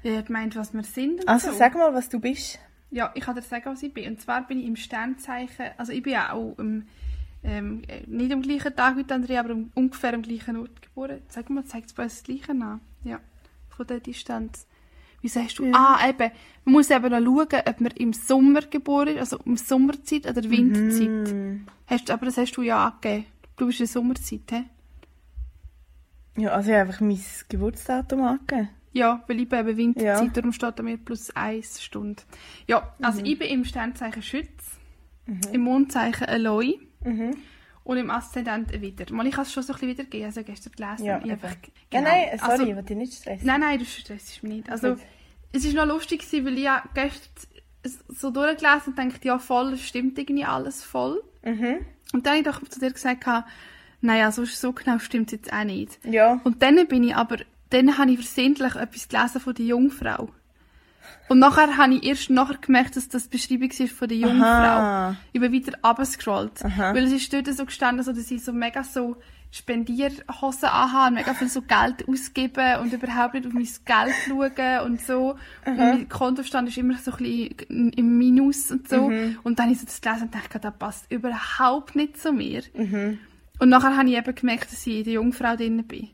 Ja, 0.04 0.20
ich 0.20 0.26
gemeint, 0.26 0.56
was 0.56 0.74
wir 0.74 0.84
sind 0.84 1.28
Also, 1.28 1.52
so. 1.52 1.58
sag 1.58 1.76
mal, 1.76 1.94
was 1.94 2.10
du 2.10 2.20
bist. 2.20 2.60
Ja, 2.90 3.12
ich 3.16 3.24
kann 3.24 3.36
dir 3.36 3.42
sagen, 3.42 3.66
was 3.66 3.84
ich 3.84 3.94
bin. 3.94 4.10
Und 4.10 4.22
zwar 4.22 4.46
bin 4.46 4.60
ich 4.60 4.66
im 4.66 4.76
Sternzeichen... 4.76 5.68
Also 5.78 5.94
ich 5.94 6.04
bin 6.04 6.14
ja 6.14 6.34
auch 6.34 6.56
im, 6.58 6.88
ähm, 7.44 7.84
äh, 7.88 8.02
nicht 8.08 8.32
am 8.32 8.42
gleichen 8.42 8.76
Tag 8.76 8.98
wie 8.98 9.06
Andrea, 9.12 9.40
aber 9.40 9.54
um, 9.54 9.72
ungefähr 9.76 10.14
am 10.14 10.22
gleichen 10.22 10.58
Ort 10.58 10.82
geboren. 10.82 11.22
Sag 11.30 11.50
mal, 11.50 11.66
zeigt 11.66 11.88
es 11.88 11.94
bei 11.94 12.04
uns 12.04 12.16
das 12.16 12.24
Gleiche 12.24 12.52
an? 12.52 12.82
Ja, 13.04 13.20
von 13.70 13.88
der 13.88 14.00
Distanz. 14.00 14.68
Wie 15.22 15.28
sagst 15.28 15.60
du? 15.60 15.66
Ja. 15.66 15.72
Ah, 15.74 16.10
eben. 16.10 16.32
Man 16.66 16.74
muss 16.74 16.90
eben 16.90 17.10
noch 17.10 17.20
schauen, 17.50 17.62
ob 17.68 17.82
man 17.82 17.92
im 17.94 18.14
Sommer 18.14 18.62
geboren 18.62 19.10
ist, 19.10 19.20
also 19.20 19.40
um 19.46 19.56
Sommerzeit 19.58 20.28
oder 20.28 20.44
Winterzeit. 20.50 21.34
Mm. 21.34 21.66
Hast, 21.88 22.10
aber 22.12 22.26
das 22.26 22.38
hast 22.38 22.54
du 22.54 22.62
ja 22.64 22.88
angegeben. 22.88 23.26
Du 23.58 23.68
bist 23.68 23.80
in 23.80 23.86
der 23.86 23.92
Sommerzeit, 23.94 24.42
hä? 24.52 24.64
Ja, 26.38 26.52
also 26.52 26.70
ich 26.72 26.76
habe 26.78 26.88
einfach 26.90 27.02
mein 27.02 27.20
Geburtsdatum 27.50 28.22
angegeben. 28.24 28.70
Ja, 28.94 29.24
weil 29.28 29.40
ich 29.40 29.48
bin 29.50 29.60
eben 29.60 29.78
Winterzeit, 29.78 30.24
Ja. 30.26 30.32
darum 30.34 30.52
steht 30.54 30.78
da 30.80 30.84
mir 30.84 30.98
plus 30.98 31.30
1 31.36 31.82
Stunde. 31.82 32.22
Ja, 32.68 32.94
also 33.02 33.22
ich 33.24 33.38
bin 33.40 33.48
im 33.50 33.64
Sternzeichen 33.66 34.22
Schütz, 34.22 34.50
im 35.52 35.62
Mondzeichen 35.62 36.28
Eloi 36.28 36.80
Mhm. 37.04 37.36
Und 37.84 37.98
im 37.98 38.10
Aszendent 38.10 38.72
wieder. 38.82 39.06
Ich 39.06 39.12
habe 39.34 39.42
es 39.42 39.52
schon 39.54 39.64
so 39.64 39.74
ein 39.74 39.80
bisschen 39.80 39.90
wiedergegeben, 39.90 40.26
also 40.28 40.44
gestern 40.44 40.74
gelesen. 40.74 41.06
Ja, 41.06 41.22
ich 41.24 41.32
einfach, 41.32 41.50
Ja, 41.50 42.00
genau. 42.00 42.04
nein, 42.10 42.40
sorry, 42.40 42.52
Also, 42.52 42.64
ich 42.66 42.76
will 42.76 42.84
dich 42.84 42.98
nicht 42.98 43.14
stressen. 43.14 43.48
nein, 43.48 43.60
nein, 43.62 43.80
du 43.80 43.86
stressst 43.86 44.44
mich 44.44 44.54
nicht. 44.54 44.70
Also, 44.70 44.98
es 45.52 45.76
war 45.76 45.86
noch 45.86 45.94
lustig, 45.96 46.22
gewesen, 46.22 46.46
weil 46.46 46.54
ich 46.58 46.64
ja 46.64 46.84
gestern 46.94 47.32
so 48.10 48.30
durchgelesen 48.30 48.94
und 48.96 48.98
dachte, 49.00 49.28
ja 49.28 49.40
voll, 49.40 49.76
stimmt 49.78 50.18
irgendwie 50.18 50.46
alles 50.46 50.84
voll. 50.84 51.24
Mhm. 51.44 51.78
Und 52.14 52.26
dann 52.26 52.34
habe 52.34 52.38
ich 52.40 52.46
doch 52.62 52.70
zu 52.70 52.80
dir 52.80 52.92
gesagt, 52.92 53.26
naja, 54.02 54.32
so, 54.32 54.46
so 54.46 54.74
genau 54.74 55.00
stimmt 55.00 55.28
es 55.28 55.40
jetzt 55.40 55.54
auch 55.54 55.64
nicht. 55.64 56.00
Ja. 56.06 56.40
Und 56.44 56.62
dann 56.62 56.88
bin 56.88 57.04
ich 57.04 57.16
aber, 57.16 57.38
dann 57.70 57.98
habe 57.98 58.12
ich 58.12 58.18
versehentlich 58.18 58.76
etwas 58.76 59.08
gelesen 59.10 59.40
von 59.42 59.54
der 59.56 59.66
Jungfrau. 59.66 60.30
Und 61.28 61.40
nachher 61.40 61.78
habe 61.78 61.94
ich 61.96 62.04
erst 62.04 62.30
nachher 62.30 62.58
gemerkt, 62.58 62.96
dass 62.96 63.08
das 63.10 63.30
die 63.30 63.38
Beschreibung 63.38 63.72
ist 63.72 63.94
von 63.94 64.08
der 64.08 64.18
Jungfrau. 64.18 64.46
Aha. 64.46 65.16
Ich 65.32 65.40
bin 65.40 65.52
wieder 65.52 65.74
runtergescrollt. 65.84 66.64
Aha. 66.66 66.94
Weil 66.94 67.06
es 67.06 67.14
ist 67.14 67.32
dort 67.32 67.48
so 67.48 67.66
gestanden, 67.66 68.04
so, 68.04 68.12
dass 68.12 68.30
ich 68.30 68.44
so 68.44 68.52
mega 68.52 68.84
so 68.84 69.18
Spendierhosen 69.52 70.70
anhabe, 70.70 71.16
mega 71.16 71.34
viel 71.34 71.50
so 71.50 71.62
Geld 71.62 72.08
ausgeben 72.08 72.80
und 72.82 72.94
überhaupt 72.94 73.34
nicht 73.34 73.46
auf 73.46 73.54
mein 73.54 73.64
Geld 73.64 74.16
schauen 74.28 74.86
und 74.86 75.02
so. 75.02 75.36
Und 75.66 75.78
mein 75.78 76.10
Kontostand 76.10 76.70
ist 76.70 76.78
immer 76.78 76.98
so 76.98 77.12
ein 77.12 77.18
bisschen 77.18 77.90
im 77.92 78.18
Minus 78.18 78.72
und 78.72 78.88
so. 78.88 79.10
Mhm. 79.10 79.38
Und 79.44 79.60
dann 79.60 79.66
habe 79.66 79.74
ich 79.74 79.80
so 79.80 79.86
das 79.86 80.00
gelesen 80.00 80.24
und 80.24 80.36
dachte, 80.36 80.60
das 80.60 80.74
passt 80.78 81.12
überhaupt 81.12 81.96
nicht 81.96 82.18
zu 82.18 82.32
mir. 82.32 82.64
Mhm. 82.74 83.20
Und 83.60 83.70
nachher 83.70 83.96
habe 83.98 84.10
ich 84.10 84.18
eben 84.18 84.36
gemerkt, 84.36 84.72
dass 84.72 84.88
ich 84.88 85.00
in 85.00 85.04
der 85.04 85.14
Jungfrau 85.14 85.56
drin 85.56 85.84
bin. 85.86 86.10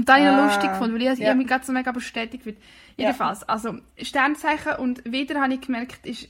Und 0.00 0.08
da 0.08 0.14
habe 0.14 0.22
ich 0.24 0.30
noch 0.30 0.38
Ah, 0.38 0.46
lustig 0.46 0.70
gefunden, 0.70 0.94
weil 0.94 1.02
ich, 1.02 1.12
ich 1.12 1.18
ja. 1.18 1.34
mich 1.34 1.46
gerade 1.46 1.62
so 1.66 1.72
mega 1.72 1.92
bestätigt 1.92 2.46
wird. 2.46 2.56
Jedenfalls, 2.96 3.46
also 3.46 3.76
Sternzeichen 4.00 4.76
und 4.78 5.02
wieder 5.04 5.38
habe 5.42 5.52
ich 5.52 5.60
gemerkt, 5.60 6.06
ist 6.06 6.28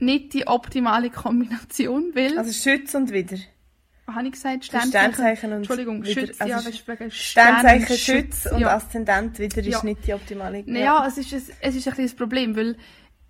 nicht 0.00 0.32
die 0.34 0.48
optimale 0.48 1.08
Kombination, 1.10 2.10
weil, 2.14 2.36
Also 2.36 2.52
Schütz 2.52 2.96
und 2.96 3.12
wieder. 3.12 3.36
was 4.06 4.16
habe 4.16 4.26
ich 4.26 4.32
gesagt, 4.32 4.64
Sternzeichen, 4.64 4.90
Sternzeichen, 5.14 5.50
und 5.52 5.56
Entschuldigung, 5.58 6.02
wieder. 6.04 6.20
Schütz, 6.20 6.40
also 6.40 6.68
ja, 6.68 6.88
wegen 6.88 7.10
Sternzeichen 7.12 7.96
Schütz 7.96 8.46
und 8.50 8.58
ja. 8.60 8.74
Aszendent 8.74 9.38
wieder 9.38 9.62
Ja. 9.62 9.76
ist 9.78 9.84
nicht 9.84 10.04
die 10.04 10.14
optimale. 10.14 10.64
Naja, 10.66 11.06
es 11.06 11.18
ist, 11.18 11.32
ein, 11.32 11.54
es 11.60 11.76
ist 11.76 11.86
ein 11.86 11.94
das 11.96 12.14
Problem, 12.14 12.56
weil 12.56 12.76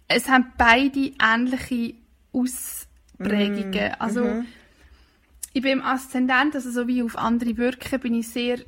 es 0.09 0.27
haben 0.31 0.47
beide 0.57 1.13
ähnliche 1.23 1.93
Ausprägungen. 2.33 3.95
Also, 3.99 4.25
mhm. 4.25 4.47
ich 5.53 5.61
bin 5.61 5.73
im 5.73 5.83
Aszendent, 5.83 6.55
also 6.55 6.71
so 6.71 6.89
wie 6.89 7.03
auf 7.03 7.19
andere 7.19 7.59
wirken, 7.59 8.01
bin 8.01 8.15
ich 8.15 8.29
sehr 8.29 8.59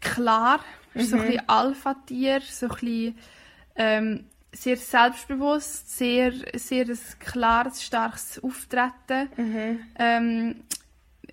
klar. 0.00 0.60
So 0.94 1.16
ein 1.16 1.22
bisschen 1.26 1.48
Alpha-Tier, 1.48 2.40
so 2.40 2.66
ein 2.66 2.72
bisschen 2.72 3.18
ähm, 3.76 4.24
sehr 4.52 4.76
selbstbewusst, 4.76 5.96
sehr, 5.96 6.32
sehr 6.54 6.86
ein 6.88 6.98
klares, 7.20 7.82
starkes 7.82 8.42
Auftreten. 8.42 9.28
Ähm, 9.98 10.56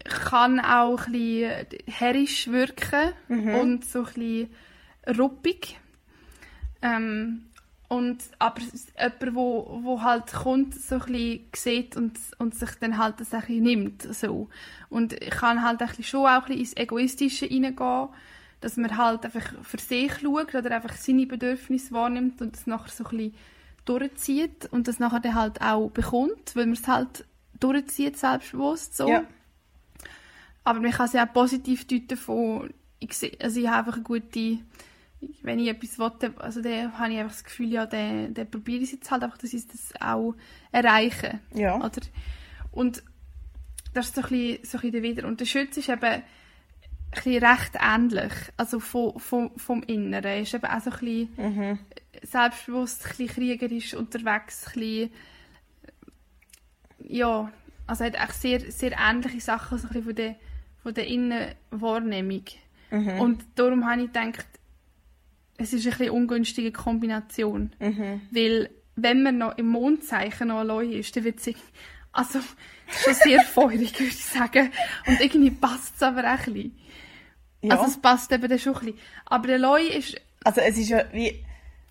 kann 0.04 0.60
auch 0.60 1.08
ein 1.08 1.12
bisschen 1.12 1.66
herrisch 1.88 2.48
wirken 2.50 3.14
und 3.62 3.86
so 3.86 4.00
ein 4.00 4.06
bisschen 4.06 4.50
ruppig. 5.18 5.80
Ähm, 6.82 7.44
und, 7.90 8.18
aber 8.38 8.62
jemand, 8.62 9.36
wo, 9.36 9.80
wo 9.82 10.02
halt 10.04 10.32
kommt, 10.34 10.76
so 10.76 10.96
ein 10.96 11.02
bisschen 11.02 11.40
sieht 11.56 11.96
und, 11.96 12.20
und 12.38 12.54
sich 12.54 12.72
dann 12.80 12.98
halt 12.98 13.20
das 13.20 13.34
ein 13.34 13.42
bisschen 13.42 13.64
nimmt. 13.64 14.02
So. 14.14 14.50
Und 14.90 15.14
ich 15.14 15.30
kann 15.30 15.64
halt 15.64 15.82
ein 15.82 15.88
bisschen 15.88 16.04
schon 16.04 16.26
auch 16.26 16.30
ein 16.30 16.42
bisschen 16.44 16.60
ins 16.60 16.78
Egoistische 16.78 17.46
reingehen, 17.46 18.10
dass 18.60 18.78
man 18.78 18.98
halt 18.98 19.26
einfach 19.26 19.54
für 19.64 19.78
sich 19.78 20.12
schaut 20.20 20.56
oder 20.56 20.72
einfach 20.72 20.96
seine 20.96 21.28
Bedürfnisse 21.28 21.92
wahrnimmt 21.92 22.42
und 22.42 22.56
das 22.56 22.68
nachher 22.68 22.90
so 22.90 23.04
ein 23.06 23.18
bisschen 23.18 23.36
durchzieht 23.86 24.68
und 24.72 24.88
das 24.88 25.00
nachher 25.00 25.20
dann 25.20 25.36
halt 25.36 25.62
auch 25.62 25.90
bekommt, 25.90 26.56
weil 26.56 26.66
man 26.66 26.74
es 26.74 26.88
halt 26.88 27.26
durchzieht, 27.60 28.18
selbstbewusst 28.18 28.98
so. 28.98 29.08
Ja. 29.08 29.24
Aber 30.64 30.82
man 30.82 30.92
kann 30.92 31.06
es 31.06 31.14
ja 31.14 31.26
auch 31.26 31.34
positiv 31.34 31.88
deuten 31.88 32.18
von, 32.18 32.74
ich, 33.00 33.14
seh, 33.14 33.38
also 33.42 33.60
ich 33.60 33.68
habe 33.68 33.78
einfach 33.78 33.94
eine 33.94 34.04
gute, 34.04 34.60
wenn 35.42 35.60
ich 35.60 35.70
etwas 35.70 35.98
will, 35.98 36.34
also 36.38 36.62
dann 36.62 36.98
habe 36.98 37.14
ich 37.14 37.20
einfach 37.20 37.32
das 37.32 37.44
Gefühl, 37.44 37.72
ja, 37.72 37.86
dann, 37.86 38.34
dann 38.34 38.50
probiere 38.50 38.80
ich 38.80 38.86
es 38.86 38.92
jetzt 38.94 39.12
halt 39.12 39.24
einfach, 39.24 39.38
dass 39.38 39.54
ich 39.54 39.66
das 39.68 39.94
auch 40.02 40.36
erreiche. 40.72 41.40
Ja. 41.54 41.78
Oder? 41.78 42.02
Und 42.72 43.04
das 43.94 44.08
ist 44.08 44.16
so 44.16 44.22
ein 44.22 44.28
bisschen, 44.30 44.66
so 44.66 44.78
ein 44.78 44.82
bisschen 44.82 44.92
der 44.92 45.04
Wieder. 45.04 45.28
Und 45.28 45.40
der 45.40 45.46
Schütz 45.46 45.78
ist 45.78 45.90
eben, 45.90 46.22
bisschen 47.24 47.44
recht 47.44 47.72
ähnlich. 47.80 48.34
Also 48.58 48.80
vom, 48.80 49.20
vom, 49.20 49.52
vom 49.58 49.84
Inneren. 49.84 50.26
Er 50.26 50.42
ist 50.42 50.54
eben 50.54 50.66
auch 50.66 50.82
so 50.82 50.92
ein 50.92 51.00
bisschen 51.00 51.30
Mhm. 51.38 51.80
selbstbewusst, 52.24 53.06
ein 53.06 53.10
bisschen 53.10 53.28
kriegerisch 53.28 53.94
unterwegs, 53.94 54.68
ein 54.68 54.74
bisschen, 54.80 55.12
ja, 57.00 57.52
also 57.86 58.04
er 58.04 58.12
hat 58.12 58.30
echt 58.30 58.42
sehr, 58.42 58.72
sehr 58.72 58.92
ähnliche 58.98 59.40
Sachen, 59.40 59.78
so 59.78 59.88
ein 59.88 59.94
bisschen 59.94 60.04
von 60.04 60.16
der, 60.16 60.36
von 60.84 60.94
der 60.94 61.08
Innenwahrnehmung. 61.08 62.44
Mhm. 62.92 63.20
Und 63.20 63.46
darum 63.56 63.86
habe 63.86 64.02
ich 64.02 64.08
gedacht, 64.14 64.48
es 65.58 65.74
ist 65.74 65.86
eine 65.86 65.96
bisschen 65.96 66.12
ungünstige 66.12 66.72
Kombination. 66.72 67.72
Mhm. 67.80 68.22
Weil, 68.32 68.70
wenn 68.96 69.24
man 69.24 69.38
noch 69.38 69.58
im 69.58 69.68
Mondzeichen 69.68 70.50
noch 70.50 70.82
ist, 70.82 71.16
dann 71.16 71.24
wird 71.24 71.40
es 71.40 71.56
also, 72.12 72.40
schon 72.88 73.14
sehr 73.14 73.42
feurig, 73.42 73.94
würde 74.00 74.12
ich 74.12 74.26
sagen. 74.26 74.72
Und 75.06 75.20
irgendwie 75.20 75.52
passt 75.52 75.96
es 75.96 76.04
aber 76.04 76.22
auch 76.22 76.48
ein 76.48 76.54
bisschen. 76.54 76.78
Ja. 77.68 77.78
Also, 77.78 77.92
es 77.92 77.98
passt 77.98 78.32
eben 78.32 78.48
dann 78.48 78.60
schon 78.60 78.76
ein 78.76 78.80
bisschen. 78.80 79.00
Aber 79.26 79.48
der 79.48 79.60
Leu 79.60 79.82
ist, 79.82 80.20
Also 80.44 80.62
es 80.62 80.78
ist 80.78 80.90
ja 80.90 81.04
wie 81.12 81.44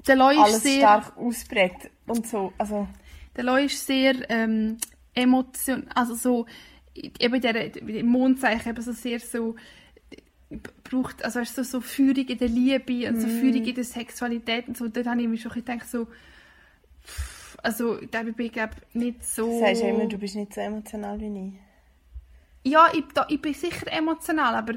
der 0.07 0.17
Leu 0.17 0.35
ist 0.47 0.63
sehr, 0.63 0.79
stark 0.79 1.17
ausprägt 1.17 1.91
und 2.07 2.27
so. 2.27 2.53
Also, 2.59 2.87
der 3.37 3.45
Leu 3.45 3.65
ist 3.65 3.85
sehr, 3.87 4.15
ähm, 4.31 4.79
emotion, 5.17 5.87
also 5.95 6.15
so, 6.15 6.47
eben 6.95 7.41
der, 7.41 7.73
Mondzeichen 8.05 8.71
eben 8.71 8.83
so 8.83 8.93
sehr 8.93 9.19
so, 9.19 9.57
braucht, 10.85 11.25
also 11.25 11.41
weißt, 11.41 11.57
so, 11.57 11.63
so 11.65 11.81
Führung 11.81 12.27
in 12.27 12.39
der 12.39 12.49
Liebe 12.49 13.09
und 13.09 13.21
so 13.21 13.27
Führung 13.27 13.65
in 13.65 13.75
der 13.75 13.85
Sexualität 13.85 14.69
und 14.69 14.77
so, 14.77 14.87
dort 14.89 15.07
habe 15.07 15.21
ich 15.21 15.29
mir 15.29 15.39
schon 15.39 15.51
ein 15.53 15.63
bisschen 15.63 15.79
gedacht, 15.79 15.91
so, 15.91 16.07
also, 17.63 17.97
da 18.11 18.23
bin 18.23 18.35
ich, 18.39 18.53
glaube 18.53 18.75
nicht 18.93 19.25
so... 19.25 19.47
du 19.47 19.59
sagst 19.61 19.83
ja 19.83 19.89
immer, 19.89 20.07
du 20.07 20.19
bist 20.19 20.37
nicht 20.37 20.55
so 20.55 20.61
emotional 20.61 21.19
wie 21.21 21.49
ich. 21.49 22.73
Ja, 22.73 22.89
ich, 22.93 23.05
da, 23.15 23.27
ich 23.29 23.41
bin 23.41 23.55
sicher 23.55 23.91
emotional, 23.93 24.55
aber 24.55 24.75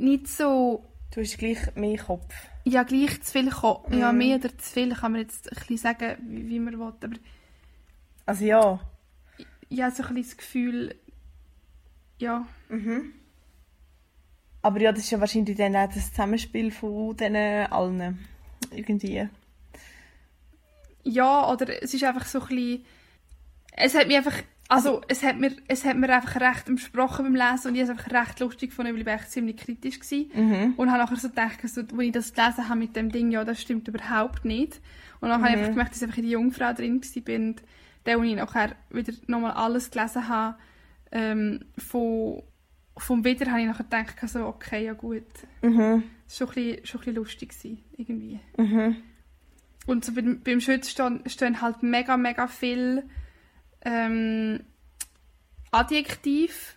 nicht 0.00 0.28
so... 0.28 0.84
Du 1.12 1.20
hast 1.20 1.38
gleich 1.38 1.74
mehr 1.74 1.98
Kopf. 1.98 2.34
Ja, 2.64 2.82
gleich 2.84 3.22
zu 3.22 3.32
viel... 3.32 3.50
Ko 3.50 3.84
Mhm. 3.88 3.98
Ja, 3.98 4.12
mehr 4.12 4.36
oder 4.36 4.56
zu 4.56 4.72
viel 4.72 4.94
kann 4.94 5.12
man 5.12 5.22
jetzt 5.22 5.50
ein 5.50 5.56
bisschen 5.56 5.76
sagen, 5.76 6.16
wie, 6.28 6.48
wie 6.48 6.60
man 6.60 6.78
will, 6.78 6.86
aber 6.86 7.16
Also 8.26 8.44
ja. 8.44 8.80
habe 9.82 9.94
so 9.94 10.02
ein 10.02 10.14
bisschen 10.14 10.22
das 10.22 10.36
Gefühl... 10.36 10.94
Ja, 12.18 12.46
Aber 14.62 14.80
ja, 14.80 14.92
das 14.92 15.04
ist 15.04 15.10
ja 15.10 15.20
wahrscheinlich 15.20 15.56
dann 15.56 15.74
auch 15.74 15.88
das 15.88 16.10
Zusammenspiel 16.10 16.70
von 16.70 17.16
denen 17.16 17.72
allen. 17.72 18.18
Irgendwie. 18.70 19.28
ja, 21.02 21.50
oder 21.50 21.82
es 21.82 21.94
ist 21.94 22.04
einfach 22.04 22.26
so 22.26 22.40
ein 22.40 22.48
bisschen... 22.48 22.84
Es 23.72 23.94
hat 23.94 24.06
mich 24.06 24.16
einfach... 24.16 24.36
Also, 24.70 25.00
es 25.08 25.24
hat 25.24 25.36
mir, 25.36 25.50
es 25.66 25.84
hat 25.84 25.96
mir 25.96 26.08
einfach 26.14 26.40
recht 26.40 26.68
entsprochen 26.68 27.24
beim 27.24 27.34
Lesen 27.34 27.68
und 27.68 27.74
ich 27.74 27.82
habe 27.82 27.90
es 27.92 27.98
einfach 27.98 28.12
recht 28.12 28.38
lustig 28.38 28.70
gefunden, 28.70 28.94
weil 28.94 29.00
ich 29.00 29.06
echt 29.06 29.32
ziemlich 29.32 29.56
kritisch 29.56 29.98
war. 29.98 30.18
Und 30.76 30.92
habe 30.92 31.02
nachher 31.02 31.16
so 31.16 31.28
gedacht, 31.28 31.58
als 31.62 31.76
ich 31.76 32.12
das 32.12 32.32
gelesen 32.32 32.68
habe 32.68 32.78
mit 32.78 32.94
dem 32.94 33.10
Ding, 33.10 33.32
ja, 33.32 33.44
das 33.44 33.60
stimmt 33.60 33.88
überhaupt 33.88 34.44
nicht. 34.44 34.80
Und 35.20 35.28
dann 35.28 35.42
habe 35.42 35.50
ich 35.50 35.56
einfach 35.56 35.70
gemerkt, 35.70 35.90
dass 35.90 35.98
ich 35.98 36.04
einfach 36.04 36.18
in 36.18 36.24
die 36.24 36.30
Jungfrau 36.30 36.72
drin 36.72 37.02
war 37.02 37.34
und 37.34 37.62
dann, 38.04 38.20
als 38.20 38.28
ich 38.28 38.36
nachher 38.36 38.76
wieder 38.90 39.12
nochmal 39.26 39.52
alles 39.52 39.90
gelesen 39.90 40.28
habe, 40.28 40.56
ähm, 41.10 41.64
von, 41.76 42.44
vom 42.96 43.24
Wieder, 43.24 43.50
habe 43.50 43.60
ich 43.60 43.66
nachher 43.66 43.84
gedacht, 43.84 44.16
so, 44.28 44.46
okay, 44.46 44.84
ja 44.84 44.92
gut. 44.92 45.24
Mhm. 45.62 46.04
Das 46.26 46.40
war 46.40 46.46
schon 46.46 46.48
ein 46.48 46.54
bisschen, 46.54 46.86
schon 46.86 47.00
ein 47.00 47.04
bisschen 47.04 47.14
lustig, 47.16 47.48
gewesen, 47.48 47.84
irgendwie. 47.96 48.40
Mhm. 48.56 48.96
Und 49.86 50.04
so 50.04 50.12
beim, 50.12 50.40
beim 50.44 50.60
Schütz 50.60 50.90
stehen, 50.90 51.22
stehen 51.26 51.60
halt 51.60 51.82
mega, 51.82 52.16
mega 52.16 52.46
viel 52.46 53.02
ähm, 53.84 54.60
Adjektiv, 55.72 56.76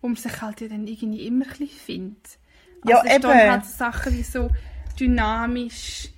wo 0.00 0.08
man 0.08 0.16
sich 0.16 0.42
halt 0.42 0.60
ja 0.60 0.68
dann 0.68 0.86
irgendwie 0.86 1.26
immer 1.26 1.44
ein 1.46 1.50
bisschen 1.50 1.68
findet. 1.68 2.38
Ja, 2.84 2.98
also, 2.98 3.08
es 3.08 3.16
stehen 3.16 3.40
eben. 3.40 3.50
halt 3.50 3.64
so 3.64 3.72
Sachen 3.76 4.12
wie 4.12 4.22
so 4.22 4.50
dynamisch, 4.98 6.10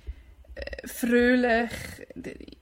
äh, 0.55 0.87
fröhlich, 0.87 1.71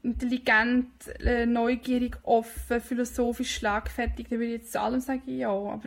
intelligent, 0.03 0.91
äh, 1.21 1.45
neugierig, 1.45 2.17
offen, 2.23 2.81
philosophisch, 2.81 3.55
schlagfertig. 3.55 4.27
Da 4.29 4.31
würde 4.31 4.45
ich 4.55 4.61
jetzt 4.61 4.71
zu 4.73 4.81
allem 4.81 4.99
sagen, 4.99 5.23
ja, 5.27 5.49
aber 5.49 5.81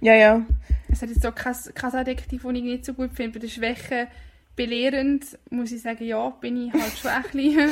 Ja, 0.00 0.14
ja. 0.14 0.46
es 0.88 1.02
hat 1.02 1.08
jetzt 1.10 1.22
so 1.22 1.32
kein, 1.32 1.54
kein 1.74 1.94
Adjektiv, 1.94 2.42
das 2.42 2.52
ich 2.54 2.62
nicht 2.62 2.84
so 2.84 2.94
gut 2.94 3.12
finde. 3.14 3.38
Bei 3.38 3.40
der 3.40 3.48
Schwäche 3.48 4.08
belehrend 4.58 5.24
muss 5.50 5.70
ich 5.70 5.80
sagen, 5.80 6.04
ja, 6.04 6.28
bin 6.30 6.66
ich 6.66 6.72
halt 6.72 6.98
schon 6.98 7.12
ein 7.12 7.22
bisschen 7.22 7.70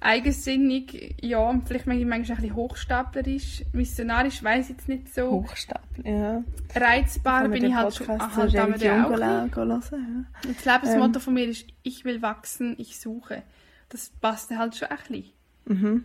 eigensinnig. 0.00 1.16
Ja, 1.20 1.38
und 1.38 1.68
vielleicht 1.68 1.86
manchmal, 1.86 2.18
manchmal 2.18 2.38
ein 2.38 2.42
bisschen 2.42 2.56
hochstaplerisch. 2.56 3.62
Missionarisch 3.74 4.42
weiß 4.42 4.70
ich 4.70 4.76
jetzt 4.76 4.88
nicht 4.88 5.14
so. 5.14 5.30
Hochstapel, 5.30 6.06
ja. 6.06 6.42
Reizbar 6.74 7.48
bin 7.48 7.66
ich 7.66 7.74
halt 7.74 7.94
schon. 7.94 8.06
Podcast 8.06 8.36
da 8.38 8.42
wir 8.42 8.48
den 8.48 8.72
Religion 8.72 9.04
auch. 9.04 9.10
hören, 9.10 10.26
Und 10.46 10.56
Das 10.56 10.64
Lebensmotto 10.64 11.20
von 11.20 11.34
mir 11.34 11.44
ist, 11.44 11.66
ich 11.82 12.06
will 12.06 12.22
wachsen, 12.22 12.74
ich 12.78 12.98
suche. 12.98 13.42
Das 13.90 14.08
passt 14.08 14.50
halt 14.50 14.74
schon 14.76 14.88
ein 14.88 14.96
bisschen. 14.96 15.24
ja. 15.68 15.74
Mhm. 15.74 16.04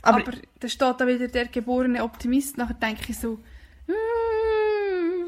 Aber, 0.00 0.18
Aber, 0.18 0.32
da 0.60 0.68
steht 0.68 0.94
da 0.98 1.06
wieder 1.06 1.28
der 1.28 1.46
geborene 1.46 2.02
Optimist. 2.04 2.56
Nachher 2.56 2.74
denke 2.74 3.04
ich 3.08 3.18
so, 3.18 3.38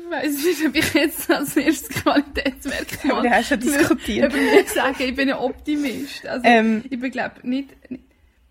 ich 0.06 0.10
weiß 0.12 0.44
nicht, 0.44 0.66
ob 0.66 0.76
ich 0.76 0.94
jetzt 0.94 1.30
als 1.30 1.56
erstes 1.56 1.88
Qualitätsmerkmal 2.02 3.22
wir 3.24 3.30
haben 3.30 3.44
schon 3.44 3.60
diskutiert. 3.60 4.32
über 4.34 4.42
mich 4.42 4.68
sagen, 4.70 4.96
ich 4.98 5.14
bin 5.14 5.30
ein 5.30 5.36
Optimist. 5.38 6.26
Also, 6.26 6.44
Ähm. 6.46 6.84
ich 6.88 6.98
bin, 7.00 7.10
glaube 7.10 7.34
nicht 7.42 7.70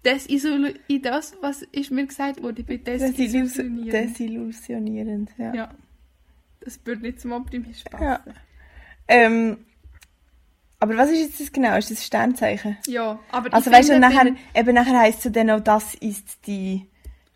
desillu 0.06 0.72
in 0.88 1.02
das, 1.02 1.36
was 1.42 1.64
ist 1.64 1.92
mir 1.92 2.06
gesagt 2.06 2.42
wurde. 2.42 2.62
Ich 2.62 2.68
bin 2.68 2.84
Desillus 2.84 3.16
desillusioniert. 3.16 3.94
desillusionierend, 3.94 5.32
ja. 5.38 5.54
Ja. 5.54 5.70
Das 6.62 6.80
würde 6.86 7.02
nicht 7.02 7.22
zum 7.22 7.32
Optimist 7.32 7.90
passen. 7.90 8.04
Ja. 8.04 8.20
Ähm, 9.08 9.58
aber 10.80 10.98
was 10.98 11.10
ist 11.10 11.20
jetzt 11.20 11.40
das 11.40 11.52
genau? 11.52 11.78
Ist 11.78 11.92
das 11.92 12.06
Sternzeichen? 12.06 12.78
Ja, 12.88 13.20
aber 13.32 13.54
Also 13.54 13.70
ich 13.72 13.78
weißt 13.78 13.90
du, 13.90 14.00
nachher, 14.00 14.36
eben 14.54 14.76
nachher 14.76 15.00
heisst 15.00 15.26
es 15.26 15.32
dann 15.32 15.50
auch, 15.50 15.60
das 15.60 15.96
ist 15.96 16.46
die 16.48 16.88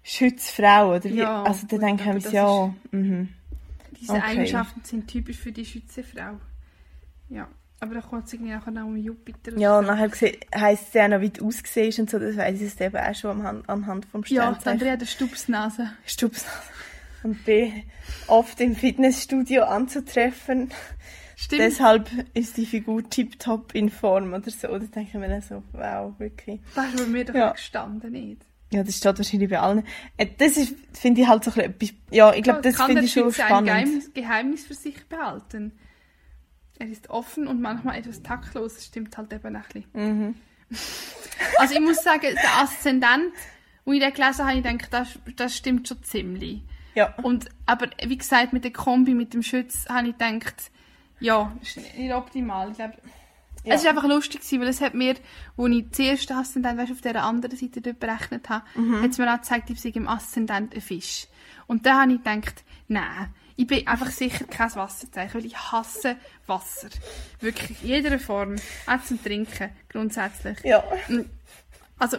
Schutzfrau, 0.04 0.96
oder 0.96 1.04
wie? 1.06 1.18
Ja, 1.20 1.44
also 1.44 1.66
dann 1.68 1.80
denke 1.80 2.18
ich 2.18 2.32
ja, 2.32 2.74
mhm. 2.92 3.30
Diese 4.00 4.14
Okay. 4.14 4.22
Eigenschaften 4.24 4.82
sind 4.84 5.08
typisch 5.08 5.38
für 5.38 5.52
die 5.52 5.66
Schützefrau. 5.66 6.40
Ja, 7.30 7.48
aber 7.80 7.96
da 7.96 8.02
kommt 8.02 8.26
es 8.28 8.34
irgendwie 8.34 8.52
noch 8.54 8.86
um 8.86 8.96
Jupiter. 8.98 9.58
Ja, 9.58 9.78
und 9.80 9.86
so. 9.86 9.92
nachher 9.92 10.10
heisst 10.56 10.88
es 10.90 10.94
ja 10.94 11.06
auch 11.06 11.10
noch, 11.10 11.22
wie 11.22 11.30
du 11.30 11.48
aussiehst 11.48 12.00
und 12.00 12.10
so, 12.10 12.18
das 12.20 12.36
weiss 12.38 12.56
ich 12.56 12.62
jetzt 12.62 12.82
eben 12.82 12.98
auch 12.98 13.16
schon 13.16 13.46
anhand, 13.68 14.06
vom 14.06 14.22
Ja, 14.28 14.44
Sternzeichen. 14.44 14.70
Andrea 14.72 14.92
hat 14.94 15.00
eine 15.00 15.08
Stupsnase. 15.08 15.92
Stups. 16.06 16.46
Und 17.24 17.44
bin 17.44 17.84
oft 18.28 18.60
im 18.62 18.76
Fitnessstudio 18.76 19.64
anzutreffen. 19.64 20.72
Stimmt. 21.36 21.62
Deshalb 21.62 22.10
ist 22.34 22.58
die 22.58 22.66
Figur 22.66 23.10
tiptop 23.10 23.76
in 23.76 23.90
Form 23.90 24.34
oder 24.34 24.50
so. 24.52 24.68
Da 24.68 24.80
denke 24.80 25.02
ich 25.02 25.14
mir 25.14 25.28
dann 25.30 25.42
so, 25.42 25.64
wow, 25.74 26.14
wirklich. 26.20 26.62
Das 26.76 26.94
ist 26.94 26.98
bei 26.98 27.06
mir 27.06 27.26
doch 27.26 27.34
Ja. 27.34 27.52
gestanden, 27.52 28.12
nicht? 28.12 28.46
Ja, 28.72 28.84
das 28.84 28.98
steht 28.98 29.18
wahrscheinlich 29.18 29.50
bei 29.50 29.60
allen. 29.60 29.84
Äh, 30.18 30.28
Das 30.38 30.56
ist, 30.58 30.76
finde 30.94 31.22
ich 31.22 31.28
halt 31.28 31.44
so 31.44 31.52
ein 31.52 31.74
bisschen, 31.74 31.96
etwas- 31.98 32.16
ja, 32.16 32.34
ich 32.34 32.44
glaube, 32.44 32.62
das 32.62 32.76
Kann 32.76 32.88
finde 32.88 33.04
ich 33.06 33.12
schon 33.12 33.34
spannend. 33.34 33.68
Geheimnis, 33.68 34.14
Geheimnis 34.14 34.66
für 34.66 34.74
sich 34.76 35.06
behalten? 35.08 35.72
Er 36.78 36.88
ist 36.88 37.10
offen 37.10 37.48
und 37.48 37.60
manchmal 37.62 37.98
etwas 37.98 38.22
taktlos. 38.24 38.76
Das 38.76 38.86
stimmt 38.86 39.18
halt 39.18 39.34
eben 39.34 39.56
ein 39.56 39.64
bisschen. 39.64 39.86
Mhm. 39.94 40.36
Also 41.58 41.74
ich 41.74 41.80
muss 41.80 42.04
sagen, 42.04 42.22
der 42.22 42.58
Aszendent, 42.62 43.34
wo 43.86 43.94
ich 43.94 44.00
den 44.02 44.14
gelesen 44.14 44.46
habe, 44.46 44.58
ich 44.58 44.64
denke, 44.64 44.88
das, 44.92 45.08
das 45.38 45.56
stimmt 45.56 45.88
schon 45.88 46.04
ziemlich. 46.04 46.62
Ja. 46.96 47.14
Und, 47.24 47.50
aber 47.66 47.88
wie 48.06 48.18
gesagt, 48.18 48.52
mit 48.54 48.64
der 48.66 48.72
Kombi, 48.74 49.14
mit 49.14 49.34
dem 49.34 49.42
Schütz, 49.42 49.86
habe 49.88 50.10
ich 50.10 50.18
gedacht, 50.18 50.56
ja, 51.22 51.52
ist 51.62 51.78
nicht 51.78 52.14
optimal. 52.14 52.72
Ich 52.72 52.76
glaube, 52.78 52.94
Ja. 53.66 53.76
Es 53.76 53.84
war 53.84 53.90
einfach 53.92 54.08
lustig, 54.08 54.42
weil 54.54 54.68
es 54.68 54.80
hat 54.82 54.94
mir, 54.94 55.16
wo 55.58 55.68
ich 55.68 55.86
zuerst 55.92 56.32
Aszendent 56.32 56.78
weißt, 56.80 56.92
auf 56.92 57.02
der 57.02 57.24
anderen 57.24 57.58
Seite 57.58 57.82
dort 57.82 58.00
berechnet 58.00 58.48
habe, 58.50 58.64
Mhm. 58.76 59.02
hat 59.02 59.12
es 59.12 59.18
mir 59.18 59.32
auch 59.34 59.38
gezeigt, 59.38 59.70
ich 59.70 59.82
sei 59.82 59.90
im 59.90 60.08
Aszendent 60.08 60.74
ein 60.74 60.82
Fisch. 60.82 61.28
Und 61.68 61.86
da 61.86 62.02
habe 62.02 62.14
ich 62.14 62.24
gedacht, 62.24 62.64
nein, 62.88 63.34
ich 63.58 63.68
bin 63.68 63.86
einfach 63.86 64.10
sicher 64.12 64.46
kein 64.46 64.74
Wasserzeichen, 64.76 65.34
weil 65.36 65.46
ich 65.46 65.58
hasse 65.58 66.16
Wasser. 66.48 66.88
Wirklich, 67.42 67.84
in 67.84 67.90
jeder 67.90 68.18
Form. 68.18 68.56
Auch 68.88 69.04
zum 69.04 69.22
Trinken, 69.22 69.70
grundsätzlich. 69.90 70.58
Ja. 70.64 70.82
Also, 71.98 72.18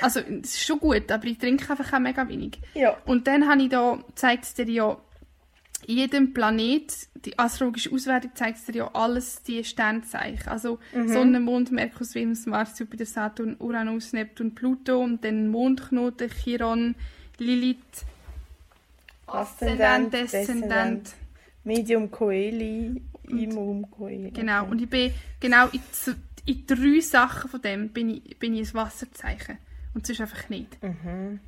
also, 0.00 0.20
es 0.20 0.54
ist 0.54 0.64
schon 0.64 0.78
gut, 0.78 1.10
aber 1.10 1.24
ich 1.24 1.38
trinke 1.38 1.68
einfach 1.68 1.92
auch 1.92 1.98
mega 1.98 2.28
wenig. 2.28 2.60
Ja. 2.74 2.96
Und 3.06 3.26
dann 3.26 3.48
habe 3.48 3.60
ich 3.62 3.68
da, 3.70 3.98
zeigt 4.14 4.44
es 4.44 4.54
dir 4.54 4.70
ja, 4.70 4.96
jedem 5.86 6.34
Planet, 6.34 6.92
die 7.24 7.38
astrologische 7.38 7.92
Auswertung 7.92 8.32
zeigt 8.34 8.58
es 8.58 8.64
dir 8.64 8.74
ja 8.74 8.90
alles 8.92 9.42
die 9.42 9.62
Sternzeichen. 9.64 10.48
Also 10.48 10.78
Sonne, 10.92 11.40
Mond, 11.40 11.72
Merkur, 11.72 12.06
Venus, 12.12 12.46
Mars, 12.46 12.78
Jupiter, 12.78 13.06
Saturn, 13.06 13.56
Uranus, 13.58 14.12
Neptun, 14.12 14.54
Pluto 14.54 15.02
und 15.02 15.24
dann 15.24 15.48
Mondknoten, 15.48 16.30
Chiron, 16.30 16.94
Lilith, 17.38 18.04
Aszendent. 19.26 20.12
Descendant. 20.12 21.14
Medium 21.64 22.10
Coeli, 22.10 23.02
Imum 23.28 23.90
Coeli. 23.90 24.30
Genau. 24.30 24.66
Und 24.66 24.80
ich 24.80 24.88
bin 24.88 25.12
genau 25.40 25.66
in, 25.68 25.80
in 26.44 26.66
drei 26.66 27.00
Sachen 27.00 27.50
von 27.50 27.60
dem 27.60 27.88
bin 27.88 28.10
ich, 28.10 28.38
bin 28.38 28.54
ich 28.54 28.70
ein 28.70 28.74
Wasserzeichen. 28.74 29.58
Und 29.94 30.06
sonst 30.06 30.20
einfach 30.20 30.48
nicht. 30.48 30.80
Mhm. 30.82 31.40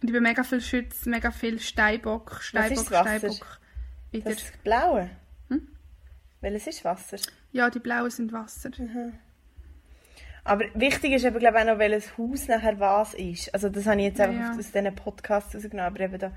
Und 0.00 0.08
ich 0.08 0.12
bin 0.12 0.22
mega 0.22 0.44
viel 0.44 0.60
Schütz, 0.60 1.06
mega 1.06 1.30
viel 1.30 1.58
Steinbock, 1.58 2.38
Steinbock, 2.40 2.78
ist? 2.78 2.86
Steinbock. 2.86 3.60
Wieder. 4.16 4.30
Das 4.30 4.42
Blaue. 4.64 5.10
Welches 6.42 6.66
ist 6.66 6.84
Wasser? 6.84 7.16
Ja, 7.52 7.70
die 7.70 7.78
blauen 7.78 8.10
sind 8.10 8.32
Wasser. 8.32 8.70
Aber 10.44 10.64
wichtig 10.74 11.12
ist 11.12 11.24
eben, 11.24 11.38
glaube 11.38 11.56
ich, 11.58 11.62
auch 11.64 11.72
noch, 11.72 11.78
welches 11.78 12.16
Haus 12.18 12.46
nachher 12.46 12.78
was 12.78 13.14
ist. 13.14 13.52
Also 13.52 13.68
das 13.68 13.86
habe 13.86 13.98
ich 14.00 14.06
jetzt 14.06 14.18
Ja, 14.18 14.26
einfach 14.26 14.40
ja. 14.40 14.50
aus 14.50 14.70
diesen 14.70 14.94
Podcasts 14.94 15.54
rausgenommen, 15.54 15.86
aber 15.92 16.00
eben 16.00 16.18
da 16.18 16.30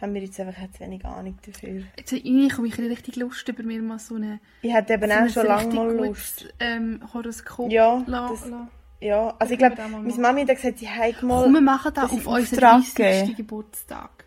haben 0.00 0.14
wir 0.14 0.22
jetzt 0.22 0.40
einfach 0.40 0.62
jetzt 0.62 0.80
wenig 0.80 1.04
Ahnung 1.04 1.36
dafür. 1.44 1.82
Jetzt 1.98 2.12
irgendwie 2.12 2.48
komme 2.48 2.68
ich 2.68 2.78
richtig 2.78 3.16
Lust, 3.16 3.46
über 3.48 3.62
mir 3.62 3.82
mal 3.82 3.98
so 3.98 4.14
eine 4.14 4.40
Ich 4.62 4.72
hätte 4.72 4.94
eben 4.94 5.10
so 5.10 5.16
auch 5.16 5.28
schon 5.28 5.46
lange 5.46 5.74
mal 5.74 5.88
gutes, 5.96 6.06
Lust. 6.42 6.54
Ähm, 6.60 7.02
Horoskop 7.12 7.70
Ja, 7.70 8.02
la, 8.06 8.28
das- 8.28 8.46
la. 8.48 8.68
Ja, 9.02 9.34
also 9.38 9.52
ich 9.54 9.58
glaube, 9.58 9.76
meine. 9.76 10.14
Mami 10.14 10.42
hat 10.46 10.56
gesagt, 10.56 10.78
sie 10.78 10.88
hat 10.88 11.22
mal... 11.22 11.42
Komm, 11.44 11.54
wir 11.54 11.60
machen 11.62 11.92
das 11.94 12.10
das 12.10 12.12
auf 12.12 12.26
unseren 12.26 12.64
Auftrag 12.64 12.80
30. 12.82 12.94
geben. 13.24 13.36
Geburtstag. 13.36 14.24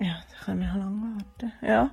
Ja, 0.00 0.20
da 0.30 0.44
können 0.44 0.60
wir 0.60 0.66
lange 0.68 1.16
warten. 1.16 1.52
Ja. 1.62 1.90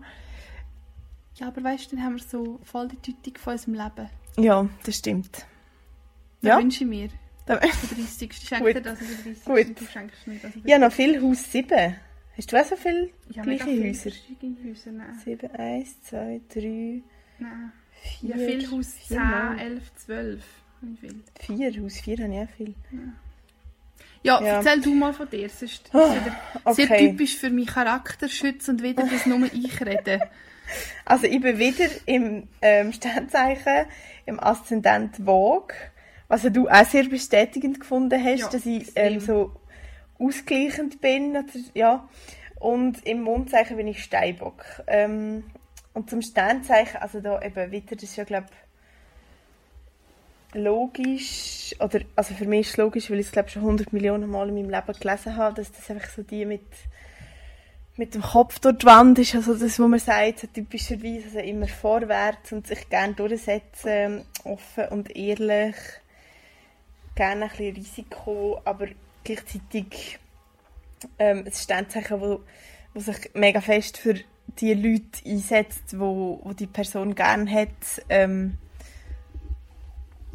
Ja, 1.41 1.47
aber 1.47 1.63
weißt 1.63 1.91
du, 1.91 1.95
dann 1.95 2.05
haben 2.05 2.15
wir 2.17 2.23
so 2.23 2.59
voll 2.63 2.87
die 2.87 2.97
Tüte 2.97 3.39
von 3.39 3.53
unserem 3.53 3.73
Leben. 3.73 4.09
ja, 4.37 4.69
das 4.85 4.95
stimmt. 4.97 5.33
Das 6.41 6.49
Ja. 6.49 6.57
wünsche 6.59 6.83
ich 6.83 6.89
mir. 6.89 7.09
Da- 7.47 7.55
Der 7.57 7.69
30. 7.69 8.29
Ich 8.31 8.47
schenke 8.47 8.65
Gut. 8.65 8.75
dir 8.75 8.81
das 8.81 8.99
an 8.99 9.07
der 9.07 9.33
30. 9.33 9.45
Gut. 9.45 9.65
und 9.67 9.81
Du 9.81 9.85
schenkst 9.85 10.27
mir 10.27 10.39
das 10.39 10.51
Ja, 10.63 10.77
noch 10.79 10.91
viel 10.91 11.19
Haus 11.21 11.51
7. 11.51 11.95
Hast 12.37 12.51
du 12.53 12.57
auch 12.61 12.65
so 12.65 12.75
viele 12.75 13.09
Ja, 13.31 13.41
gleiche 13.43 13.65
Häuser? 13.65 14.11
Häuser. 14.71 14.91
Nein. 14.91 15.19
7, 15.25 15.51
1, 15.55 16.01
2, 16.03 16.41
3, 16.53 17.01
Nein. 17.39 17.71
4. 18.19 18.29
Ja, 18.29 18.37
viel 18.37 18.71
Haus 18.71 18.95
10, 19.07 19.17
neun. 19.17 19.59
11, 19.59 19.95
12. 19.95 20.43
Wie 20.81 20.95
viel? 20.97 21.23
4, 21.39 21.83
Haus 21.83 21.99
4 21.99 22.17
habe 22.23 22.33
ich 22.33 22.39
auch 22.39 22.55
viel. 22.55 22.75
Ja, 24.23 24.39
Ja. 24.41 24.47
erzähl 24.57 24.81
du 24.81 24.93
mal 24.93 25.13
von 25.13 25.27
dir. 25.29 25.47
Es 25.47 25.61
ist 25.63 25.89
Oh, 25.93 25.97
wieder 26.13 26.73
sehr 26.75 26.85
okay. 26.85 27.09
typisch 27.09 27.35
für 27.37 27.49
meinen 27.49 27.65
Charakter 27.65 28.29
schützen 28.29 28.71
und 28.75 28.83
wieder, 28.83 29.03
dass 29.07 29.25
nur 29.25 29.51
ich 29.51 29.81
rede. 29.83 30.19
Also 31.05 31.25
ich 31.25 31.41
bin 31.41 31.57
wieder 31.57 31.87
im 32.05 32.47
ähm, 32.61 32.93
Sternzeichen, 32.93 33.85
im 34.25 34.39
Aszendent 34.39 35.17
Vogue, 35.17 35.75
was 36.27 36.43
du 36.43 36.69
auch 36.69 36.85
sehr 36.85 37.05
bestätigend 37.05 37.79
gefunden 37.79 38.23
hast, 38.23 38.39
Ja, 38.39 38.49
dass 38.49 38.65
ich 38.65 38.91
ähm, 38.95 39.19
so 39.19 39.51
ausgleichend 40.17 41.01
bin. 41.01 41.37
Ja. 41.73 42.07
Und 42.59 43.05
im 43.07 43.21
Mondzeichen 43.21 43.75
bin 43.75 43.87
ich 43.87 44.03
Steinbock. 44.03 44.63
Ähm, 44.87 45.43
und 45.93 46.09
zum 46.09 46.21
Sternzeichen, 46.21 47.01
also 47.01 47.19
da 47.19 47.41
eben 47.41 47.71
wieder, 47.71 47.95
das 47.95 48.03
ist 48.03 48.15
ja 48.15 48.23
glaube 48.23 48.47
logisch, 50.53 51.75
oder 51.79 52.01
also 52.15 52.33
für 52.33 52.45
mich 52.45 52.61
ist 52.61 52.69
es 52.71 52.77
logisch, 52.77 53.09
weil 53.09 53.19
ich 53.19 53.27
es 53.27 53.31
glaube 53.31 53.49
schon 53.49 53.63
100 53.63 53.93
Millionen 53.93 54.29
Mal 54.29 54.49
in 54.49 54.55
meinem 54.55 54.69
Leben 54.69 54.99
gelesen 54.99 55.35
habe, 55.35 55.55
dass 55.55 55.71
das 55.71 55.89
einfach 55.89 56.09
so 56.09 56.23
die 56.23 56.45
mit 56.45 56.65
mit 57.97 58.15
dem 58.15 58.21
Kopf 58.21 58.59
durch 58.59 58.77
die 58.79 58.85
Wand 58.85 59.19
ist, 59.19 59.35
also 59.35 59.53
das, 59.53 59.79
was 59.79 59.87
man 59.87 59.99
sagt, 59.99 60.39
so 60.39 60.47
typischerweise 60.47 61.25
also 61.25 61.39
immer 61.39 61.67
vorwärts 61.67 62.51
und 62.51 62.65
sich 62.67 62.89
gerne 62.89 63.13
durchsetzen, 63.13 64.25
offen 64.43 64.85
und 64.89 65.15
ehrlich, 65.15 65.75
gerne 67.15 67.45
ein 67.45 67.49
bisschen 67.49 67.75
Risiko, 67.75 68.61
aber 68.63 68.87
gleichzeitig 69.23 70.19
ähm, 71.19 71.43
ein 71.45 71.51
Sternzeichen, 71.51 72.21
wo, 72.21 72.41
wo 72.93 72.99
sich 72.99 73.31
mega 73.33 73.61
fest 73.61 73.97
für 73.97 74.15
die 74.59 74.73
Leute 74.73 75.25
einsetzt, 75.25 75.99
wo, 75.99 76.39
wo 76.43 76.53
die 76.53 76.67
Person 76.67 77.15
gerne 77.15 77.51
hat. 77.51 78.03
Ähm, 78.09 78.57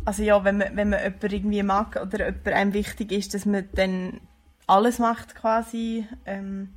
also 0.05 0.23
ja, 0.23 0.45
wenn 0.45 0.59
man, 0.59 0.77
wenn 0.77 0.91
man 0.91 1.03
jemanden 1.03 1.33
irgendwie 1.33 1.63
mag 1.63 1.97
oder 2.01 2.27
jemand 2.27 2.49
einem 2.49 2.73
wichtig 2.75 3.13
ist, 3.13 3.35
dass 3.35 3.47
man 3.47 3.69
dann 3.75 4.21
alles 4.67 4.99
macht 4.99 5.35
quasi. 5.35 6.07
Ähm, 6.25 6.75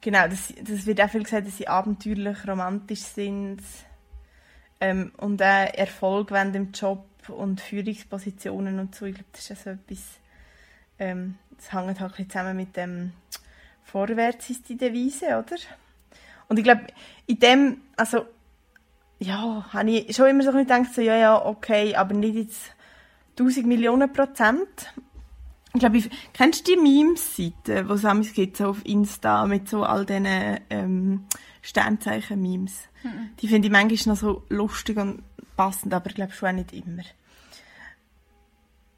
genau, 0.00 0.28
das, 0.28 0.52
das 0.62 0.86
wird 0.86 1.00
auch 1.00 1.10
viel 1.10 1.22
gesagt, 1.22 1.46
dass 1.46 1.56
sie 1.56 1.68
abenteuerlich, 1.68 2.46
romantisch 2.46 3.00
sind 3.00 3.60
ähm, 4.80 5.12
und 5.16 5.42
auch 5.42 5.74
Erfolg 5.74 6.30
wollen 6.30 6.54
im 6.54 6.72
Job 6.72 7.04
und 7.28 7.60
Führungspositionen 7.60 8.78
und 8.78 8.94
so. 8.94 9.06
Ich 9.06 9.14
glaube, 9.14 9.28
das 9.32 9.42
ist 9.42 9.52
auch 9.52 9.64
so 9.64 9.70
etwas, 9.70 9.98
ähm, 10.98 11.36
das 11.56 11.72
hängt 11.72 12.00
halt 12.00 12.18
ein 12.18 12.30
zusammen 12.30 12.56
mit 12.56 12.76
dem 12.76 13.12
Vorwärts 13.84 14.50
ist 14.50 14.68
die 14.68 14.76
Devise, 14.76 15.26
oder? 15.26 15.56
Und 16.48 16.58
ich 16.58 16.64
glaube, 16.64 16.86
in 17.26 17.38
dem, 17.38 17.80
also 17.96 18.26
ja, 19.18 19.66
habe 19.72 19.90
ich 19.90 20.14
schon 20.14 20.28
immer 20.28 20.44
so 20.44 20.52
gedacht, 20.52 20.94
so, 20.94 21.00
ja, 21.00 21.16
ja, 21.16 21.44
okay, 21.44 21.94
aber 21.96 22.14
nicht 22.14 22.34
jetzt 22.34 22.74
1000 23.38 23.66
Millionen 23.66 24.12
Prozent. 24.12 24.92
Ich 25.74 25.80
glaube, 25.80 25.98
ich, 25.98 26.10
kennst 26.32 26.66
du 26.66 26.74
die 26.74 26.80
Memes-Seiten, 26.80 27.88
die 27.88 28.20
es 28.20 28.32
gibt, 28.32 28.56
so 28.56 28.68
auf 28.68 28.84
Insta, 28.84 29.46
mit 29.46 29.68
so 29.68 29.84
all 29.84 30.06
diesen 30.06 30.26
ähm, 30.70 31.26
Sternzeichen-Memes? 31.62 32.88
Die 33.40 33.48
finde 33.48 33.68
ich 33.68 33.72
manchmal 33.72 34.14
noch 34.14 34.20
so 34.20 34.42
lustig 34.48 34.96
und 34.96 35.22
passend, 35.56 35.92
aber 35.92 36.08
ich 36.08 36.14
glaube 36.14 36.32
schon 36.32 36.48
auch 36.48 36.52
nicht 36.52 36.72
immer. 36.72 37.02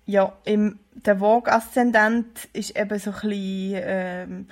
Ja, 0.06 0.32
im, 0.44 0.78
der 0.92 1.18
Vogue-Aszendent 1.18 2.48
ist 2.52 2.76
eben 2.76 2.98
so 2.98 3.10
ein 3.10 3.20
bisschen, 3.20 3.82
ähm, 3.84 4.46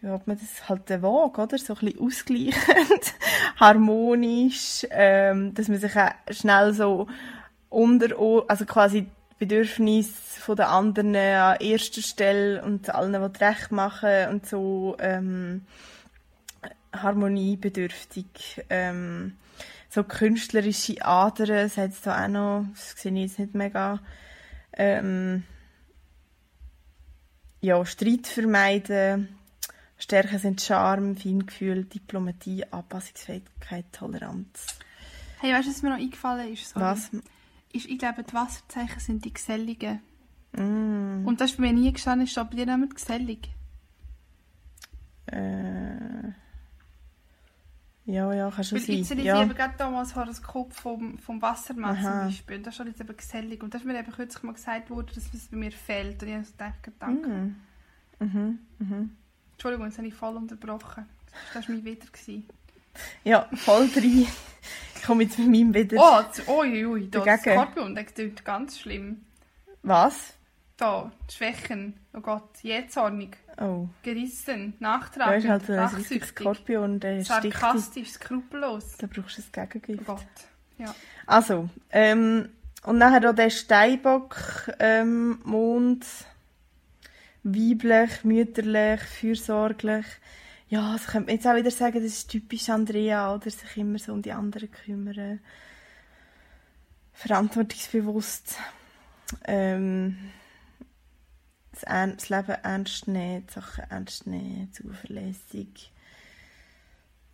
wie 0.00 0.08
hat 0.08 0.26
man 0.26 0.38
das, 0.38 0.68
halt 0.68 0.88
der 0.88 1.00
Vogue, 1.00 1.44
oder? 1.44 1.58
So 1.58 1.74
ein 1.74 1.80
bisschen 1.80 2.00
ausgleichend, 2.00 3.14
harmonisch, 3.60 4.86
ähm, 4.90 5.54
dass 5.54 5.68
man 5.68 5.78
sich 5.78 5.96
auch 5.96 6.10
schnell 6.30 6.72
so 6.72 7.06
unter, 7.68 8.08
also 8.48 8.64
quasi 8.64 9.06
die 9.42 9.46
Bedürfnisse 9.46 10.40
von 10.40 10.56
den 10.56 10.66
anderen 10.66 11.16
an 11.16 11.56
erster 11.60 12.00
Stelle 12.00 12.62
und 12.62 12.94
allen, 12.94 13.12
die 13.12 13.44
recht 13.44 13.72
machen 13.72 14.28
und 14.30 14.46
so, 14.46 14.96
ähm, 15.00 15.66
harmoniebedürftig, 16.92 18.64
ähm, 18.70 19.36
so 19.88 20.04
künstlerische 20.04 21.04
Adern, 21.04 21.48
das 21.48 21.76
hat 21.76 21.90
es 21.90 22.02
da 22.02 22.24
auch 22.24 22.28
noch, 22.28 22.66
das 22.72 22.92
sehe 22.92 23.12
ich 23.12 23.22
jetzt 23.22 23.38
nicht 23.38 23.54
mega, 23.54 24.00
ähm, 24.74 25.42
ja, 27.60 27.84
Streit 27.84 28.26
vermeiden, 28.26 29.36
Stärken 29.98 30.38
sind 30.38 30.60
Charme, 30.60 31.16
Feingefühl, 31.16 31.84
Diplomatie, 31.84 32.64
Anpassungsfähigkeit, 32.70 33.86
Toleranz. 33.92 34.66
Hey, 35.40 35.52
weißt 35.52 35.66
du, 35.66 35.70
was 35.72 35.82
mir 35.82 35.90
noch 35.90 35.98
eingefallen 35.98 36.52
ist? 36.52 36.68
Sorry. 36.68 36.84
Was? 36.84 37.10
Ist, 37.72 37.86
ich 37.86 37.98
glaube, 37.98 38.22
die 38.22 38.32
Wasserzeichen 38.34 39.00
sind 39.00 39.24
die 39.24 39.32
Geselligen. 39.32 40.00
Mm, 40.52 41.26
Und 41.26 41.40
das 41.40 41.52
ist 41.52 41.56
bei 41.56 41.62
mir 41.62 41.72
nie 41.72 41.92
gestanden, 41.92 42.26
ist 42.26 42.34
bei 42.34 42.44
dir 42.44 42.66
jemand 42.66 42.94
gesellig? 42.94 43.48
äh, 45.26 46.32
ja, 48.04 48.32
ja, 48.34 48.50
kann 48.50 48.64
schon 48.64 48.78
Weil 48.86 48.96
jetzt 48.96 49.08
sein. 49.08 49.18
lese 49.18 49.28
Ja. 49.28 49.36
ich 49.38 49.42
eben 49.46 49.54
gerade 49.56 49.74
damals 49.78 50.08
das 50.08 50.16
Horoskop 50.16 50.72
vom, 50.74 51.18
vom 51.18 51.40
Wassermann 51.40 51.96
Aha. 51.96 52.02
zum 52.20 52.28
Beispiel. 52.28 52.56
Und 52.56 52.66
da 52.66 52.72
steht 52.72 52.88
jetzt 52.88 53.00
eben 53.00 53.16
gesellig. 53.16 53.62
Und 53.62 53.72
da 53.72 53.78
ist 53.78 53.84
mir 53.84 53.98
eben 53.98 54.12
kürzlich 54.12 54.42
mal 54.42 54.52
gesagt 54.54 54.90
worden, 54.90 55.08
dass 55.14 55.32
es 55.32 55.46
bei 55.48 55.56
mir 55.56 55.70
fehlt. 55.70 56.20
Und 56.22 56.28
ich 56.28 56.34
habe 56.34 56.44
so 56.44 56.52
gedacht, 56.52 56.90
danke. 56.98 57.28
Mhm. 57.28 57.56
Mhm. 58.18 58.58
Mhm. 58.80 59.10
Entschuldigung, 59.52 59.86
jetzt 59.86 59.98
habe 59.98 60.08
ich 60.08 60.14
voll 60.14 60.36
unterbrochen. 60.36 61.06
Das 61.54 61.68
war 61.68 61.74
mein 61.76 61.84
Wieder. 61.84 62.06
gewesen. 62.06 62.44
Ja, 63.24 63.48
voll 63.54 63.88
drin. 63.88 64.26
Ich 65.02 65.08
komme 65.08 65.24
jetzt 65.24 65.36
mit 65.36 65.48
meinem 65.48 65.74
wieder. 65.74 65.96
Oh, 66.00 66.22
das- 66.28 66.46
ui, 66.46 66.86
ui, 66.86 67.10
da, 67.10 67.18
das. 67.24 67.40
Skorpion, 67.56 67.92
das 67.96 68.14
klingt 68.14 68.44
ganz 68.44 68.78
schlimm. 68.78 69.22
Was? 69.82 70.34
Da, 70.76 71.10
Schwächen. 71.28 71.94
Oh 72.12 72.20
Gott, 72.20 72.62
jähzornig, 72.62 73.36
Oh. 73.60 73.88
gerissen, 74.04 74.74
nachtragend, 74.78 75.44
ist 75.44 75.50
halt 75.50 75.68
ein 75.70 76.22
Skorpion, 76.22 77.00
der 77.00 77.24
sarkastisch, 77.24 78.10
skrupellos. 78.12 78.96
Da 78.98 79.08
brauchst 79.08 79.38
du 79.38 79.42
ein 79.42 79.66
Oh 79.66 79.66
Gegengift. 79.80 80.06
Gott. 80.06 80.18
Ja. 80.78 80.94
Also, 81.26 81.68
ähm, 81.90 82.50
und 82.84 82.98
nachher 82.98 83.28
auch 83.28 83.34
der 83.34 83.50
Steinbock, 83.50 84.36
ähm, 84.78 85.40
Mond, 85.42 86.06
weiblich, 87.42 88.22
mütterlich, 88.22 89.00
fürsorglich. 89.00 90.06
Ja, 90.72 90.94
das 90.94 91.06
könnte 91.06 91.26
man 91.26 91.34
jetzt 91.34 91.46
auch 91.46 91.54
wieder 91.54 91.70
sagen, 91.70 92.02
das 92.02 92.04
ist 92.04 92.30
typisch 92.30 92.70
Andrea, 92.70 93.34
oder? 93.34 93.50
Sich 93.50 93.76
immer 93.76 93.98
so 93.98 94.14
um 94.14 94.22
die 94.22 94.32
anderen 94.32 94.70
kümmern. 94.70 95.40
Verantwortungsbewusst. 97.12 98.56
Ähm, 99.44 100.16
das, 101.72 101.82
Ern- 101.82 102.16
das 102.16 102.30
Leben 102.30 102.56
ernst 102.62 103.06
nehmen, 103.06 103.46
die 103.46 103.52
Sachen 103.52 103.84
ernst 103.90 104.26
nehmen, 104.26 104.72
zuverlässig. 104.72 105.92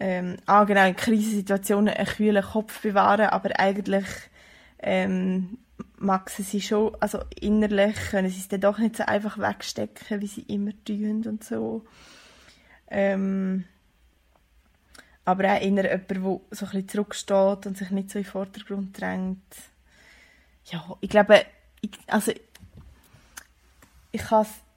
Ähm, 0.00 0.38
ah, 0.46 0.64
genau, 0.64 0.88
in 0.88 0.96
Krisensituationen 0.96 1.94
einen 1.94 2.08
kühlen 2.08 2.42
Kopf 2.42 2.82
bewahren, 2.82 3.26
aber 3.28 3.60
eigentlich 3.60 4.06
ähm, 4.80 5.58
mag 5.96 6.28
sie 6.30 6.42
sie 6.42 6.60
schon, 6.60 6.96
also 6.98 7.20
innerlich 7.40 7.94
können 8.10 8.30
sie 8.30 8.40
es 8.40 8.48
dann 8.48 8.62
doch 8.62 8.78
nicht 8.78 8.96
so 8.96 9.04
einfach 9.04 9.38
wegstecken, 9.38 10.20
wie 10.20 10.26
sie 10.26 10.42
immer 10.42 10.72
tun 10.84 11.24
und 11.24 11.44
so. 11.44 11.84
Ähm, 12.90 13.64
aber 15.24 15.52
auch 15.52 15.60
inner 15.60 15.84
jemand, 15.84 16.10
der 16.10 16.20
so 16.22 16.40
ein 16.40 16.48
bisschen 16.50 16.88
zurücksteht 16.88 17.66
und 17.66 17.76
sich 17.76 17.90
nicht 17.90 18.10
so 18.10 18.18
in 18.18 18.24
den 18.24 18.30
Vordergrund 18.30 18.98
drängt. 18.98 19.42
Ja, 20.64 20.96
ich 21.00 21.10
glaube, 21.10 21.44
ich, 21.82 21.90
also 22.06 22.32
ich, 22.32 24.22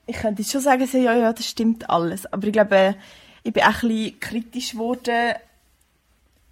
ich 0.06 0.16
könnte 0.16 0.44
schon 0.44 0.60
sagen, 0.60 0.88
ja, 0.92 1.14
ja, 1.14 1.32
das 1.32 1.46
stimmt 1.46 1.88
alles. 1.88 2.30
Aber 2.32 2.46
ich 2.46 2.52
glaube, 2.52 2.96
ich 3.42 3.52
bin 3.52 3.62
auch 3.62 3.82
ein 3.82 3.88
bisschen 3.88 4.20
kritisch 4.20 4.72
geworden, 4.72 5.34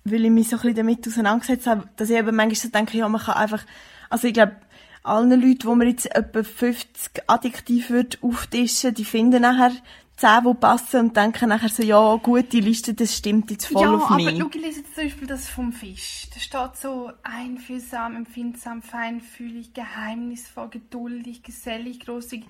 weil 0.04 0.24
ich 0.24 0.30
mich 0.30 0.48
so 0.48 0.56
ein 0.56 0.62
bisschen 0.62 0.76
damit 0.76 1.06
auseinandergesetzt 1.06 1.66
habe, 1.66 1.88
dass 1.96 2.10
ich 2.10 2.16
eben 2.16 2.34
manchmal 2.34 2.56
so 2.56 2.68
denke, 2.68 2.96
ja, 2.96 3.08
man 3.08 3.20
kann 3.20 3.34
einfach, 3.34 3.64
also 4.08 4.26
ich 4.26 4.34
glaube, 4.34 4.56
allen 5.02 5.30
Leuten, 5.40 5.64
wo 5.64 5.74
man 5.74 5.88
jetzt 5.88 6.14
etwa 6.14 6.42
50 6.42 7.22
Adjektive 7.26 7.90
würde 7.90 8.18
auftischen, 8.22 8.94
die 8.94 9.04
finden 9.04 9.42
nachher 9.42 9.72
10, 10.20 10.44
die 10.44 10.54
passen 10.54 11.00
und 11.00 11.16
denken 11.16 11.48
nachher 11.48 11.70
so, 11.70 11.82
ja, 11.82 12.14
gut, 12.16 12.52
die 12.52 12.60
Liste, 12.60 12.92
das 12.92 13.16
stimmt 13.16 13.50
jetzt 13.50 13.66
voll 13.66 13.82
ja, 13.82 13.94
auf 13.94 14.10
mich. 14.10 14.28
aber 14.28 14.36
schau, 14.36 14.48
ich 14.48 14.62
lese 14.62 14.80
jetzt 14.80 14.94
zum 14.94 15.04
Beispiel 15.04 15.26
das 15.26 15.48
vom 15.48 15.72
Fisch. 15.72 16.26
Da 16.34 16.40
steht 16.40 16.76
so 16.76 17.10
einfühlsam, 17.22 18.16
empfindsam, 18.16 18.82
feinfühlig, 18.82 19.72
geheimnisvoll, 19.72 20.68
geduldig, 20.68 21.42
gesellig, 21.42 22.00
großzügig, 22.00 22.44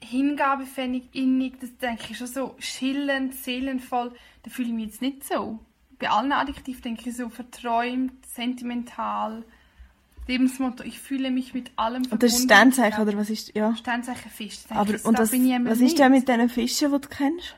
hingabefähig, 0.00 1.02
innig. 1.12 1.60
Das 1.60 1.76
denke 1.76 2.04
ich 2.10 2.16
schon 2.16 2.28
so 2.28 2.54
schillend, 2.58 3.34
seelenvoll. 3.34 4.12
Da 4.42 4.50
fühle 4.50 4.68
ich 4.68 4.74
mich 4.74 4.86
jetzt 4.86 5.02
nicht 5.02 5.24
so. 5.24 5.58
Bei 5.98 6.08
allen 6.08 6.32
Adjektiven 6.32 6.80
denke 6.80 7.10
ich 7.10 7.16
so 7.16 7.28
verträumt, 7.28 8.24
sentimental. 8.26 9.44
Lebensmotto, 10.26 10.84
ich 10.84 10.98
fühle 10.98 11.30
mich 11.30 11.52
mit 11.52 11.70
allem 11.76 12.04
und 12.10 12.22
das 12.22 12.32
ist 12.32 12.48
verbunden. 12.48 12.72
Sternzeichen, 12.72 13.02
oder 13.02 13.18
was 13.18 13.30
ist, 13.30 13.54
ja. 13.54 13.76
Sternzeichen 13.76 14.30
Fisch. 14.30 14.58
Aber, 14.70 14.94
ich, 14.94 15.04
und 15.04 15.18
da 15.18 15.22
das, 15.22 15.32
was 15.32 15.80
ist 15.80 15.98
denn 15.98 16.12
mit 16.12 16.28
diesen 16.28 16.48
Fischen, 16.48 16.92
die 16.92 17.00
du 17.00 17.08
kennst? 17.08 17.56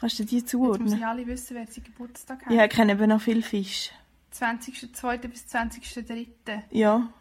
Kannst 0.00 0.18
du 0.18 0.24
die 0.24 0.36
Jetzt 0.36 0.44
muss 0.44 0.50
zuordnen? 0.50 0.96
ich 0.96 1.04
alle 1.04 1.26
wissen, 1.26 1.56
wer 1.56 1.66
sie 1.66 1.82
Geburtstag 1.82 2.46
haben. 2.46 2.54
Ja, 2.54 2.64
ich 2.64 2.70
kenne 2.70 2.92
eben 2.92 3.08
noch 3.08 3.20
viele 3.20 3.42
Fische. 3.42 3.90
20.02. 4.32 5.28
bis 5.28 5.44
20.03. 5.46 6.26
Ja. 6.70 7.12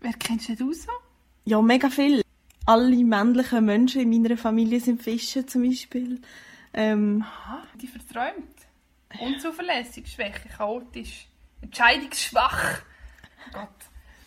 Wer 0.00 0.12
kennst 0.12 0.48
du 0.60 0.72
so? 0.72 0.90
Ja, 1.46 1.62
mega 1.62 1.88
viel. 1.88 2.22
Alle 2.66 2.96
männlichen 3.04 3.64
Menschen 3.64 4.02
in 4.02 4.22
meiner 4.22 4.36
Familie 4.36 4.80
sind 4.80 5.02
Fische 5.02 5.46
zum 5.46 5.62
Beispiel. 5.62 6.20
Ähm, 6.74 7.22
Aha, 7.22 7.62
die 7.80 7.86
verträumt. 7.86 8.54
Unzuverlässig, 9.20 10.06
schwäche, 10.08 10.48
chaotisch, 10.48 11.28
entscheidungsschwach. 11.62 12.82
Gott. 13.52 13.68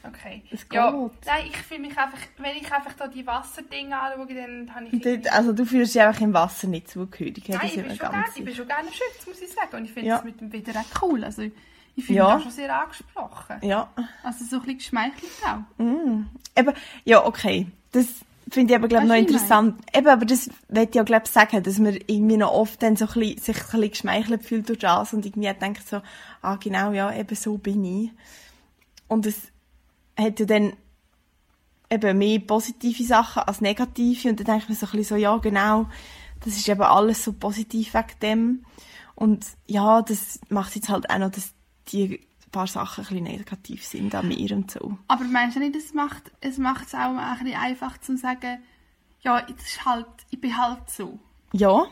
Okay. 0.03 0.43
Es 0.51 0.65
Ja, 0.71 0.91
nein, 1.25 1.45
ich 1.47 1.57
fühle 1.57 1.81
mich 1.81 1.97
einfach, 1.97 2.17
wenn 2.37 2.55
ich 2.55 2.71
einfach 2.71 2.93
da 2.93 3.07
die 3.07 3.25
Wasserdinge 3.25 3.99
anschaue, 3.99 4.33
dann 4.33 4.73
habe 4.73 4.85
ich... 4.91 5.01
dort, 5.01 5.31
also 5.33 5.53
du 5.53 5.65
fühlst 5.65 5.95
dich 5.95 6.01
einfach 6.01 6.21
im 6.21 6.33
Wasser 6.33 6.67
nicht 6.67 6.89
zugehörig. 6.89 7.43
Nein, 7.49 7.59
ich 7.63 7.75
bin, 7.75 7.85
schon 7.89 7.97
gerne, 7.97 8.25
ich 8.35 8.45
bin 8.45 8.55
schon 8.55 8.67
gerne 8.67 8.89
Schütz, 8.89 9.27
muss 9.27 9.41
ich 9.41 9.51
sagen. 9.51 9.75
Und 9.75 9.85
ich 9.85 9.91
finde 9.91 10.09
Ja. 10.09 10.15
das 10.17 10.25
mit 10.25 10.39
dem 10.39 10.53
Wieder 10.53 10.79
auch 10.79 11.01
cool. 11.01 11.23
Also, 11.23 11.41
ich 11.95 12.05
finde 12.05 12.19
Ja. 12.19 12.33
das 12.35 12.43
schon 12.43 12.51
sehr 12.51 12.79
angesprochen. 12.79 13.57
Ja. 13.61 13.89
Also 14.23 14.45
so 14.45 14.57
ein 14.57 14.61
bisschen 14.61 14.77
geschmeichelt 14.77 15.31
auch. 15.45 15.83
Mm. 15.83 16.27
Eben, 16.55 16.73
ja, 17.03 17.25
okay. 17.25 17.67
Das 17.91 18.05
finde 18.49 18.73
ich 18.73 18.79
aber, 18.79 18.87
glaube 18.87 19.07
noch 19.07 19.15
interessant. 19.15 19.81
Eben, 19.93 20.07
aber 20.07 20.25
das 20.25 20.47
ich 20.47 20.95
ja, 20.95 21.03
glaube 21.03 21.27
sagen, 21.27 21.63
dass 21.63 21.79
man 21.79 21.95
irgendwie 22.07 22.37
noch 22.37 22.51
oft 22.51 22.81
dann 22.81 22.95
so 22.95 23.05
ein 23.05 23.13
bisschen, 23.13 23.37
sich 23.39 23.57
ein 23.57 23.63
bisschen 23.71 23.89
geschmeichelt 23.89 24.43
fühlt 24.45 24.69
durch 24.69 24.79
das 24.79 25.13
und 25.13 25.25
irgendwie 25.25 25.51
denkt 25.53 25.87
so, 25.87 26.01
ah, 26.41 26.55
genau, 26.55 26.91
ja, 26.91 27.13
eben 27.13 27.35
so 27.35 27.57
bin 27.57 27.83
ich. 27.83 28.11
Und 29.07 29.25
es 29.25 29.51
hat 30.17 30.39
ja 30.39 30.45
dann 30.45 30.73
eben 31.89 32.17
mehr 32.17 32.39
positive 32.39 33.03
Sachen 33.03 33.43
als 33.43 33.61
negative 33.61 34.29
und 34.29 34.39
dann 34.39 34.45
denkt 34.45 34.69
man 34.69 34.77
so 34.77 34.85
ein 34.85 34.91
bisschen 34.91 35.03
so, 35.03 35.15
ja, 35.15 35.37
genau, 35.37 35.87
das 36.41 36.57
ist 36.57 36.67
eben 36.67 36.81
alles 36.81 37.23
so 37.23 37.33
positiv 37.33 37.93
wegen 37.93 38.19
dem. 38.21 38.65
Und 39.15 39.45
ja, 39.65 40.01
das 40.01 40.39
macht 40.49 40.75
jetzt 40.75 40.89
halt 40.89 41.09
auch 41.09 41.17
noch, 41.17 41.31
dass 41.31 41.53
die 41.87 42.27
paar 42.51 42.67
Sachen 42.67 43.03
ein 43.03 43.07
bisschen 43.07 43.23
negativ 43.23 43.85
sind 43.85 44.15
an 44.15 44.27
mir 44.27 44.51
und 44.55 44.71
so. 44.71 44.97
Aber 45.07 45.23
meinst 45.25 45.55
du 45.55 45.59
nicht, 45.59 45.75
es 45.75 45.93
macht 45.93 46.31
es 46.41 46.57
macht 46.57 46.87
es 46.87 46.95
auch 46.95 47.15
ein 47.15 47.39
bisschen 47.39 47.59
einfach 47.59 47.99
zu 47.99 48.17
sagen, 48.17 48.59
ja, 49.21 49.41
das 49.41 49.65
ist 49.65 49.85
halt, 49.85 50.07
ich 50.29 50.39
bin 50.41 50.57
halt 50.57 50.89
so. 50.89 51.19
Ja, 51.53 51.85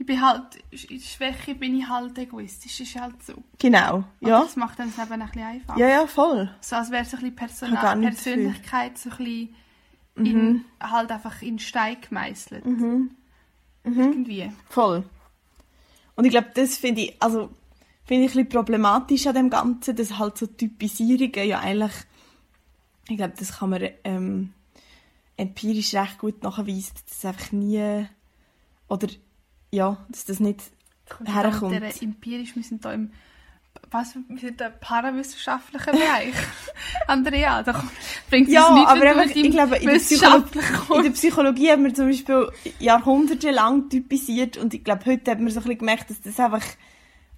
Ich 0.00 0.06
bin 0.06 0.18
halt, 0.26 0.56
in 0.88 0.98
Schwäche 0.98 1.54
bin 1.54 1.78
ich 1.78 1.86
halt 1.86 2.16
egoistisch, 2.16 2.80
ist 2.80 2.98
halt 2.98 3.22
so. 3.22 3.34
genau. 3.58 3.96
Aber 3.96 4.06
Ja, 4.20 4.40
Das 4.40 4.56
macht 4.56 4.78
dann 4.78 4.90
das 4.96 4.96
Leben 5.10 5.20
ein 5.20 5.28
bisschen 5.28 5.42
einfach. 5.46 5.76
ja, 5.76 5.88
ja, 5.88 6.06
voll. 6.06 6.50
So 6.62 6.76
als 6.76 6.90
wäre 6.90 7.04
so 7.04 7.18
ein 7.18 7.34
bisschen 7.34 7.36
Persona. 7.36 7.96
Persönlichkeit 7.96 8.96
so 8.96 9.10
ein 9.10 9.16
bisschen 9.18 9.54
Mhm. 10.16 10.24
in, 10.26 10.64
halt 10.80 11.10
einfach 11.12 11.42
in 11.42 11.58
Stein 11.58 11.98
gemeißelt. 12.00 12.64
Mhm. 12.64 13.10
Irgendwie. 13.84 14.50
Voll. 14.70 15.04
Und 16.16 16.24
ich 16.24 16.30
glaube, 16.30 16.50
das 16.54 16.78
finde 16.78 17.02
ich, 17.02 17.22
also, 17.22 17.50
finde 18.04 18.24
ich 18.24 18.30
ein 18.32 18.44
bisschen 18.44 18.48
problematisch 18.48 19.26
an 19.26 19.34
dem 19.34 19.50
Ganzen, 19.50 19.94
dass 19.96 20.18
halt 20.18 20.38
so 20.38 20.46
Typisierungen 20.46 21.46
ja 21.46 21.60
eigentlich, 21.60 21.92
ich 23.08 23.16
glaube, 23.18 23.34
das 23.38 23.58
kann 23.58 23.70
man 23.70 23.86
ähm, 24.04 24.52
empirisch 25.36 25.94
recht 25.94 26.18
gut 26.18 26.42
nachweisen, 26.42 26.92
dass 26.94 27.04
das 27.04 27.24
einfach 27.26 27.52
nie, 27.52 28.06
oder, 28.88 29.08
ja, 29.70 29.96
dass 30.08 30.24
das 30.24 30.40
nicht 30.40 30.60
herkommt. 31.24 31.72
Der 31.72 32.02
empirisch, 32.02 32.56
wir 32.56 32.62
sind 32.62 32.84
da 32.84 32.92
im 32.92 33.12
was, 33.90 34.14
wir 34.28 34.38
sind 34.38 34.60
da 34.60 34.66
im 34.66 34.72
parawissenschaftlichen 34.80 35.92
Bereich. 35.92 36.34
Andrea, 37.06 37.62
da 37.62 37.84
bringt 38.28 38.48
es 38.48 38.54
Ja, 38.54 38.72
nicht, 38.74 38.86
aber 38.86 39.00
wenn 39.00 39.18
einfach, 39.18 39.36
ich 39.36 39.50
glaube, 39.50 39.76
in 39.76 39.86
der, 39.88 39.96
in 40.96 41.02
der. 41.02 41.10
Psychologie 41.10 41.70
haben 41.70 41.84
wir 41.84 41.94
zum 41.94 42.06
Beispiel 42.08 42.50
jahrhundertelang 42.78 43.88
typisiert 43.88 44.56
und 44.56 44.74
ich 44.74 44.84
glaube, 44.84 45.06
heute 45.06 45.30
hat 45.30 45.40
man 45.40 45.50
so 45.50 45.60
ein 45.60 45.62
bisschen 45.64 45.78
gemerkt, 45.78 46.10
dass 46.10 46.20
das 46.20 46.38
einfach 46.38 46.64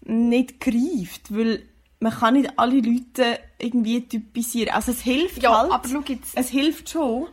nicht 0.04 0.60
greift, 0.60 1.34
weil 1.34 1.62
man 2.00 2.12
kann 2.12 2.34
nicht 2.34 2.58
alle 2.58 2.80
Leute 2.80 3.38
irgendwie 3.58 4.06
typisieren. 4.08 4.74
Also 4.74 4.90
es 4.92 5.00
hilft 5.00 5.42
Ja, 5.42 5.56
halt, 5.56 5.72
aber 5.72 5.88
schau 5.88 6.02
jetzt. 6.06 6.36
es 6.36 6.48
hilft 6.48 6.90
schon, 6.90 7.28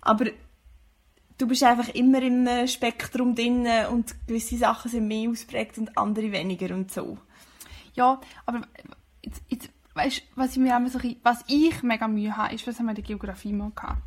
aber 0.00 0.26
du 1.38 1.46
bist 1.46 1.62
einfach 1.62 1.88
immer 1.88 2.22
im 2.22 2.46
äh, 2.46 2.68
Spektrum 2.68 3.34
drin 3.34 3.66
und 3.90 4.14
gewisse 4.26 4.56
Sachen 4.56 4.90
sind 4.90 5.08
mehr 5.08 5.30
ausprägt 5.30 5.78
und 5.78 5.96
andere 5.96 6.32
weniger 6.32 6.74
und 6.74 6.92
so. 6.92 7.18
Ja, 7.94 8.20
aber 8.46 8.62
jetzt, 9.22 9.42
jetzt, 9.48 9.70
weißt, 9.94 10.22
was 10.34 10.52
ich 10.52 10.58
mir 10.58 10.76
immer 10.76 10.90
so, 10.90 10.98
was 11.22 11.44
ich 11.46 11.82
mega 11.82 12.08
Mühe 12.08 12.36
habe, 12.36 12.54
ist, 12.54 12.66
was 12.66 12.78
haben 12.78 12.86
wir 12.86 12.90
in 12.90 12.96
der 12.96 13.04
Geografie 13.04 13.52
mal 13.52 13.72
gehabt, 13.74 14.02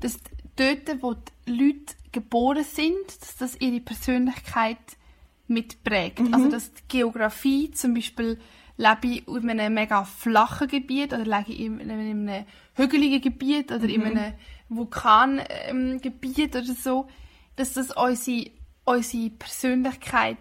dass 0.00 0.18
dort, 0.56 1.02
wo 1.02 1.14
die 1.14 1.50
Leute 1.50 1.94
geboren 2.12 2.64
sind, 2.64 3.06
dass 3.20 3.36
das 3.36 3.60
ihre 3.60 3.80
Persönlichkeit 3.80 4.78
mitprägt. 5.48 6.20
Also, 6.32 6.50
dass 6.50 6.72
die 6.72 6.82
Geografie 6.88 7.70
zum 7.70 7.94
Beispiel 7.94 8.38
lebe 8.76 9.06
ich 9.06 9.28
in 9.28 9.48
einem 9.50 9.74
mega 9.74 10.04
flachen 10.04 10.68
Gebiet 10.68 11.12
oder 11.12 11.24
lebe 11.24 11.52
ich 11.52 11.60
in 11.60 11.80
einem, 11.80 12.00
in 12.00 12.28
einem 12.28 12.46
hügeligen 12.74 13.20
Gebiet 13.20 13.72
oder 13.72 13.88
in 13.88 14.02
einem 14.02 14.34
Vulkangebiet 14.68 16.56
oder 16.56 16.74
so, 16.74 17.08
dass 17.56 17.72
das 17.72 17.90
unsere, 17.92 18.50
unsere 18.84 19.30
Persönlichkeit 19.30 20.38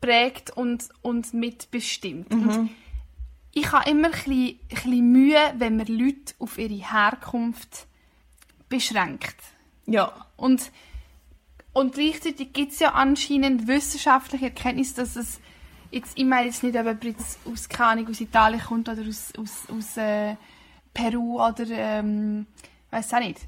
prägt 0.00 0.50
und, 0.50 0.88
und 1.02 1.32
mitbestimmt. 1.32 2.32
Und 2.32 2.70
ich 3.52 3.70
habe 3.70 3.88
immer 3.88 4.08
ein 4.08 4.12
bisschen, 4.12 4.58
ein 4.58 4.58
bisschen 4.68 5.12
Mühe, 5.12 5.54
wenn 5.58 5.76
man 5.76 5.86
Leute 5.86 6.34
auf 6.40 6.58
ihre 6.58 6.74
Herkunft 6.92 7.86
beschränkt. 8.68 9.36
Ja. 9.86 10.26
Und, 10.36 10.72
und 11.72 11.94
gleichzeitig 11.94 12.52
gibt 12.52 12.72
es 12.72 12.80
ja 12.80 12.92
anscheinend 12.92 13.68
wissenschaftliche 13.68 14.46
Erkenntnisse, 14.46 14.96
dass 14.96 15.16
es 15.16 15.40
jetzt, 15.94 16.18
ich 16.18 16.24
meine 16.24 16.46
jetzt 16.46 16.62
nicht, 16.62 16.76
ob 16.76 16.84
jemand 16.84 17.04
jetzt 17.04 17.38
aus, 17.46 17.68
keine 17.68 18.06
aus 18.08 18.20
Italien 18.20 18.60
kommt 18.60 18.88
oder 18.88 19.02
aus, 19.02 19.32
aus, 19.38 19.68
aus 19.70 19.96
äh, 19.96 20.36
Peru 20.92 21.42
oder, 21.42 21.64
ähm, 21.70 22.46
weiß 22.90 23.14
auch 23.14 23.20
nicht, 23.20 23.40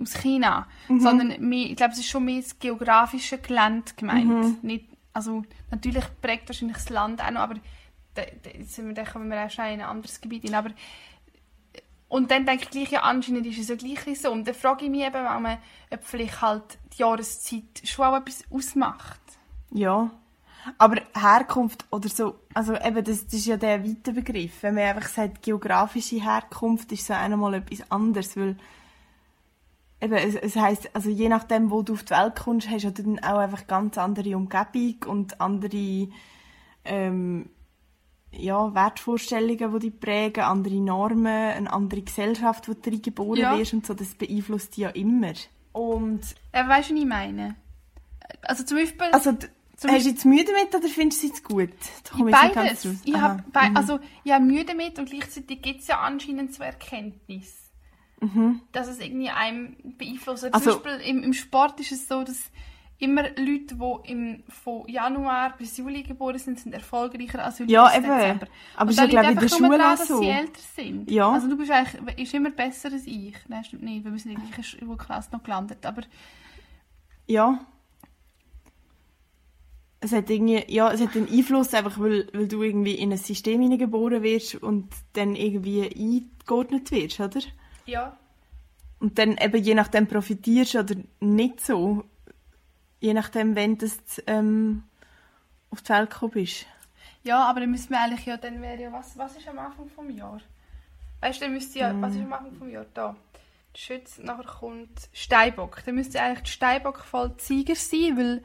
aus 0.00 0.14
China, 0.14 0.66
sondern 0.88 1.40
mehr, 1.40 1.70
ich 1.70 1.76
glaube, 1.76 1.92
es 1.92 2.00
ist 2.00 2.08
schon 2.08 2.24
mehr 2.24 2.40
das 2.40 2.58
geografische 2.58 3.38
Gelände 3.38 3.92
gemeint. 3.96 4.28
Nicht, 4.64 4.86
also 5.12 5.44
natürlich 5.70 6.04
prägt 6.20 6.48
wahrscheinlich 6.48 6.76
das 6.76 6.88
Land 6.88 7.22
auch 7.22 7.30
noch, 7.30 7.40
aber 7.40 7.54
da, 8.14 8.22
da, 8.22 8.50
sind 8.64 8.88
wir, 8.88 8.94
da 8.94 9.04
kommen 9.04 9.30
wir 9.30 9.44
auch 9.44 9.50
schon 9.50 9.66
in 9.66 9.80
ein 9.80 9.82
anderes 9.82 10.20
Gebiet 10.20 10.42
hin, 10.42 10.54
aber 10.54 10.70
und 12.08 12.30
dann 12.30 12.44
denke 12.44 12.64
ich 12.64 12.70
gleich, 12.70 12.90
ja, 12.90 13.00
anscheinend 13.04 13.46
ist 13.46 13.58
es 13.58 13.68
ja 13.68 13.74
gleich 13.74 14.20
so. 14.20 14.30
Und 14.30 14.46
dann 14.46 14.54
frage 14.54 14.84
ich 14.84 14.90
mich 14.90 15.00
eben, 15.00 15.26
ob 15.26 16.04
vielleicht 16.04 16.42
halt 16.42 16.78
die 16.92 16.98
Jahreszeit 16.98 17.80
schon 17.84 18.04
auch 18.04 18.16
etwas 18.18 18.44
ausmacht. 18.50 19.20
Ja. 19.70 20.10
Aber 20.78 20.96
Herkunft 21.14 21.84
oder 21.90 22.08
so, 22.08 22.36
also 22.54 22.74
eben, 22.74 23.02
das, 23.04 23.24
das 23.24 23.34
ist 23.34 23.46
ja 23.46 23.56
der 23.56 23.84
weite 23.84 24.12
Begriff. 24.12 24.62
Wenn 24.62 24.76
man 24.76 24.84
einfach 24.84 25.08
sagt, 25.08 25.42
geografische 25.42 26.22
Herkunft 26.22 26.92
ist 26.92 27.06
so 27.06 27.14
einmal 27.14 27.54
etwas 27.54 27.90
anderes, 27.90 28.36
weil 28.36 28.56
eben, 30.00 30.14
es, 30.14 30.36
es 30.36 30.56
heisst, 30.56 30.94
also 30.94 31.10
je 31.10 31.28
nachdem, 31.28 31.70
wo 31.70 31.82
du 31.82 31.94
auf 31.94 32.04
die 32.04 32.10
Welt 32.10 32.36
kommst, 32.36 32.70
hast 32.70 32.84
du 32.84 32.90
dann 32.90 33.18
auch 33.20 33.38
einfach 33.38 33.66
ganz 33.66 33.98
andere 33.98 34.36
Umgebung 34.36 34.96
und 35.06 35.40
andere 35.40 36.08
ähm, 36.84 37.50
ja, 38.30 38.74
Wertvorstellungen, 38.74 39.72
die 39.72 39.90
dich 39.90 40.00
prägen, 40.00 40.44
andere 40.44 40.80
Normen, 40.80 41.26
eine 41.26 41.72
andere 41.72 42.02
Gesellschaft, 42.02 42.68
wo 42.68 42.72
du 42.74 42.80
drin 42.80 43.02
geboren 43.02 43.40
Ja. 43.40 43.58
wirst 43.58 43.74
und 43.74 43.86
so, 43.86 43.94
das 43.94 44.14
beeinflusst 44.14 44.76
dich 44.76 44.84
ja 44.84 44.90
immer. 44.90 45.32
Und, 45.72 46.20
Äh, 46.52 46.66
weißt 46.66 46.90
du, 46.90 46.94
was 46.94 47.00
ich 47.00 47.06
meine? 47.06 47.56
Also 48.42 48.64
zum 48.64 48.78
Beispiel... 48.78 49.06
also, 49.12 49.32
Zum 49.82 49.90
hast 49.90 50.04
du 50.04 50.10
jetzt 50.10 50.24
Mühe 50.24 50.44
damit 50.44 50.74
oder 50.74 50.88
findest 50.88 51.22
du 51.22 51.26
es 51.26 51.32
jetzt 51.32 51.44
gut? 51.44 51.70
Da 52.04 52.24
ich 52.26 52.32
Beides. 52.54 52.84
Ich 53.04 53.14
Aha. 53.14 53.20
habe 53.22 53.44
bei, 53.52 53.70
Mhm. 53.70 53.76
also, 53.76 54.00
ich 54.24 54.32
habe 54.32 54.44
Mühe 54.44 54.64
damit 54.64 54.98
und 54.98 55.10
gleichzeitig 55.10 55.60
gibt 55.62 55.80
es 55.80 55.88
ja 55.88 55.98
anscheinend 56.00 56.54
so 56.54 56.62
Erkenntnis, 56.62 57.58
dass 58.72 58.88
es 58.88 59.00
irgendwie 59.00 59.30
einem 59.30 59.76
beeinflusst. 59.98 60.42
Zum 60.44 60.54
Also- 60.54 60.78
Beispiel 60.80 61.08
im, 61.08 61.22
im 61.24 61.32
Sport 61.32 61.80
ist 61.80 61.92
es 61.92 62.06
so, 62.08 62.22
dass 62.22 62.38
immer 62.98 63.22
Leute, 63.30 63.74
die 63.74 64.10
im, 64.12 64.44
von 64.48 64.86
Januar 64.88 65.56
bis 65.56 65.76
Juli 65.76 66.04
geboren 66.04 66.38
sind, 66.38 66.60
sind 66.60 66.72
erfolgreicher 66.72 67.44
als 67.44 67.58
Leute 67.58 67.72
Ja, 67.72 67.88
bis 67.88 67.96
eben. 67.96 68.06
Dezember. 68.06 68.46
Aber 68.76 68.82
Und 68.84 68.90
ist 68.90 68.98
ja, 69.00 69.06
glaube 69.06 69.26
ich, 69.26 69.32
in 69.32 69.38
der 69.40 69.48
Schule 69.48 69.78
daran, 69.78 69.98
dass 69.98 70.06
so. 70.06 70.18
sie 70.20 70.28
älter 70.28 70.60
sind. 70.76 71.10
Ja. 71.10 71.32
Also 71.32 71.48
du 71.48 71.56
bist 71.56 71.72
eigentlich 71.72 72.18
ist 72.20 72.32
immer 72.34 72.50
besser 72.50 72.92
als 72.92 73.04
ich. 73.06 73.34
Nein, 73.48 73.64
stimmt 73.64 73.82
nicht, 73.82 74.04
wir 74.04 74.16
sind 74.16 74.30
in 74.30 74.36
der 74.38 74.46
gleichen 74.46 74.62
Schulklasse 74.62 75.30
noch 75.32 75.42
gelandet. 75.42 75.84
Aber 75.84 76.02
Ja. 77.26 77.58
Es 80.04 80.12
hat 80.12 80.28
irgendwie, 80.30 80.64
ja, 80.66 80.90
es 80.90 81.00
hat 81.00 81.14
einen 81.14 81.28
Einfluss, 81.30 81.72
einfach 81.74 81.98
weil, 81.98 82.28
weil 82.32 82.48
du 82.48 82.62
irgendwie 82.62 82.96
in 82.96 83.12
ein 83.12 83.18
System 83.18 83.60
hineingeboren 83.60 84.22
wirst 84.22 84.56
und 84.56 84.88
dann 85.12 85.36
irgendwie 85.36 85.82
eingeordnet 85.82 86.90
wirst, 86.90 87.20
oder? 87.20 87.40
ja, 87.86 88.16
Und 88.98 89.18
dann 89.18 89.36
eben 89.36 89.62
je 89.62 89.74
nachdem 89.74 90.08
profitierst 90.08 90.74
oder 90.74 90.96
nicht 91.20 91.64
so. 91.64 92.04
Je 93.00 93.14
nachdem, 93.14 93.54
wenn 93.54 93.78
du 93.78 93.86
ähm, 94.26 94.82
auf 95.70 95.82
die 95.82 95.88
Welt 95.90 96.10
gekommen 96.10 96.32
bist. 96.32 96.66
ja, 97.22 97.44
aber 97.44 97.60
dann 97.60 97.70
müssen 97.70 97.90
wir 97.90 98.00
eigentlich 98.00 98.26
ja, 98.26 98.36
dann 98.36 98.60
wäre 98.60 98.82
ja, 98.82 98.92
was, 98.92 99.16
was 99.16 99.36
ist 99.36 99.48
am 99.48 99.58
Anfang 99.58 99.88
vom 99.88 100.10
Jahr? 100.10 100.40
Weißt 101.20 101.40
du, 101.40 101.44
dann 101.44 101.54
müsste 101.54 101.78
ja, 101.78 101.94
was 102.00 102.14
ist 102.14 102.22
am 102.22 102.32
Anfang 102.32 102.54
vom 102.56 102.68
Jahr? 102.68 102.86
Da. 102.94 103.16
Schütz, 103.74 104.18
nachher 104.18 104.44
kommt 104.44 105.08
Steinbock. 105.12 105.82
Dann 105.86 105.94
müsste 105.94 106.20
eigentlich 106.20 106.42
die 106.42 106.50
Steinbock 106.50 106.98
voll 107.00 107.32
Sieger 107.38 107.76
sein, 107.76 108.16
weil 108.16 108.44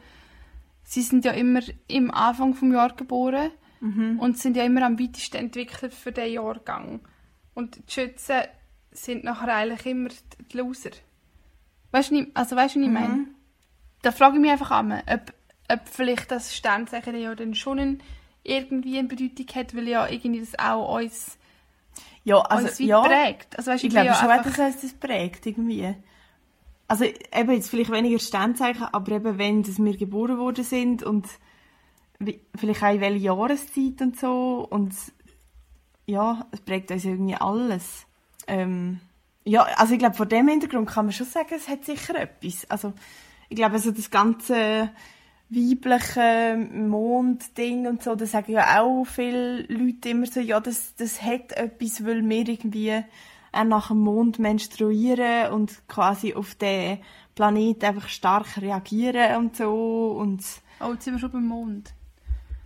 sie 0.89 1.01
sind 1.01 1.25
ja 1.25 1.31
immer 1.33 1.59
im 1.89 2.11
Anfang 2.11 2.53
vom 2.53 2.71
Jahr 2.73 2.95
geboren 2.95 3.51
und 4.19 4.37
sind 4.39 4.55
ja 4.57 4.63
immer 4.63 4.81
am 4.83 4.97
weitesten 4.99 5.35
entwickelt 5.37 5.93
für 5.93 6.11
den 6.11 6.31
Jahrgang. 6.33 7.01
Und 7.53 7.75
die 7.75 7.91
Schützen 7.93 8.37
sind 8.91 9.23
nachher 9.25 9.53
eigentlich 9.53 9.85
immer 9.85 10.09
die 10.51 10.57
Loser. 10.57 10.91
Weißt 11.91 12.09
du, 12.09 12.15
nicht- 12.15 12.31
also 12.35 12.55
weißt 12.55 12.75
du, 12.75 12.79
was 12.79 12.87
ich 12.87 12.91
meine? 12.93 13.25
Da 14.01 14.11
frage 14.11 14.35
ich 14.35 14.41
mich 14.41 14.49
einfach 14.51 14.71
an, 14.71 14.93
ob, 14.93 15.33
ob 15.71 15.87
vielleicht 15.87 16.31
das 16.31 16.55
Sternzeichen 16.55 17.17
ja 17.19 17.35
dann 17.35 17.53
schon 17.53 17.79
ein, 17.79 18.03
irgendwie 18.43 18.97
eine 18.97 19.07
Bedeutung 19.07 19.45
hat, 19.55 19.75
weil 19.75 19.87
ja 19.87 20.07
irgendwie 20.07 20.39
das 20.39 20.57
auch 20.57 20.95
uns, 20.97 21.37
Ja, 22.23 22.37
uns 22.37 22.47
also, 22.49 22.67
weit 22.67 22.79
ja. 22.79 23.01
prägt. 23.01 23.57
Also 23.57 23.71
weißt, 23.71 23.83
Ich 23.83 23.89
bin 23.89 23.91
glaube 24.01 24.07
ja 24.07 24.15
schon, 24.15 24.29
einfach- 24.29 24.55
dass 24.55 24.75
es 24.75 24.81
das 24.81 24.93
prägt, 24.93 25.45
irgendwie. 25.45 25.93
Also 26.87 27.05
eben 27.05 27.51
jetzt 27.51 27.69
vielleicht 27.69 27.91
weniger 27.91 28.19
Sternzeichen, 28.19 28.83
aber 28.83 29.11
eben 29.11 29.37
wenn 29.37 29.63
dass 29.63 29.77
wir 29.77 29.97
geboren 29.97 30.37
worden 30.37 30.63
sind 30.63 31.03
und 31.03 31.27
wie, 32.19 32.39
vielleicht 32.55 32.83
auch 32.83 32.93
in 32.93 33.01
welcher 33.01 33.17
Jahreszeit 33.17 34.01
und 34.01 34.19
so 34.19 34.65
und 34.69 34.93
ja, 36.05 36.47
es 36.51 36.61
prägt 36.61 36.89
uns 36.91 37.03
irgendwie 37.03 37.35
alles. 37.35 38.05
Ähm, 38.47 39.01
ja, 39.43 39.63
also 39.75 39.93
ich 39.93 39.99
glaube, 39.99 40.15
vor 40.15 40.25
dem 40.25 40.47
Hintergrund 40.47 40.89
kann 40.89 41.05
man 41.05 41.13
schon 41.13 41.27
sagen, 41.27 41.53
es 41.55 41.67
hat 41.67 41.85
sicher 41.85 42.15
etwas. 42.15 42.69
Also 42.69 42.93
ich 43.49 43.57
glaube, 43.57 43.73
also 43.73 43.91
das 43.91 44.09
ganze 44.09 44.89
weibliche 45.49 46.57
Mondding 46.57 47.87
und 47.87 48.03
so, 48.03 48.15
da 48.15 48.25
sagen 48.25 48.51
ja 48.51 48.81
auch 48.81 49.05
viele 49.05 49.61
Leute 49.63 50.09
immer 50.09 50.25
so, 50.25 50.39
ja, 50.39 50.59
das, 50.59 50.95
das 50.95 51.21
hat 51.21 51.53
etwas, 51.53 52.05
weil 52.05 52.27
wir 52.27 52.47
irgendwie 52.47 53.03
auch 53.57 53.63
nach 53.65 53.87
dem 53.89 53.99
Mond 53.99 54.39
menstruieren 54.39 55.51
und 55.53 55.87
quasi 55.87 56.33
auf 56.33 56.55
den 56.55 56.99
Planet 57.35 57.83
einfach 57.83 58.07
stark 58.09 58.57
reagieren 58.61 59.37
und 59.37 59.55
so 59.55 60.17
und 60.19 60.43
Oh, 60.79 60.91
jetzt 60.93 61.05
sind 61.05 61.15
wir 61.15 61.19
schon 61.19 61.31
beim 61.31 61.45
Mond. 61.47 61.93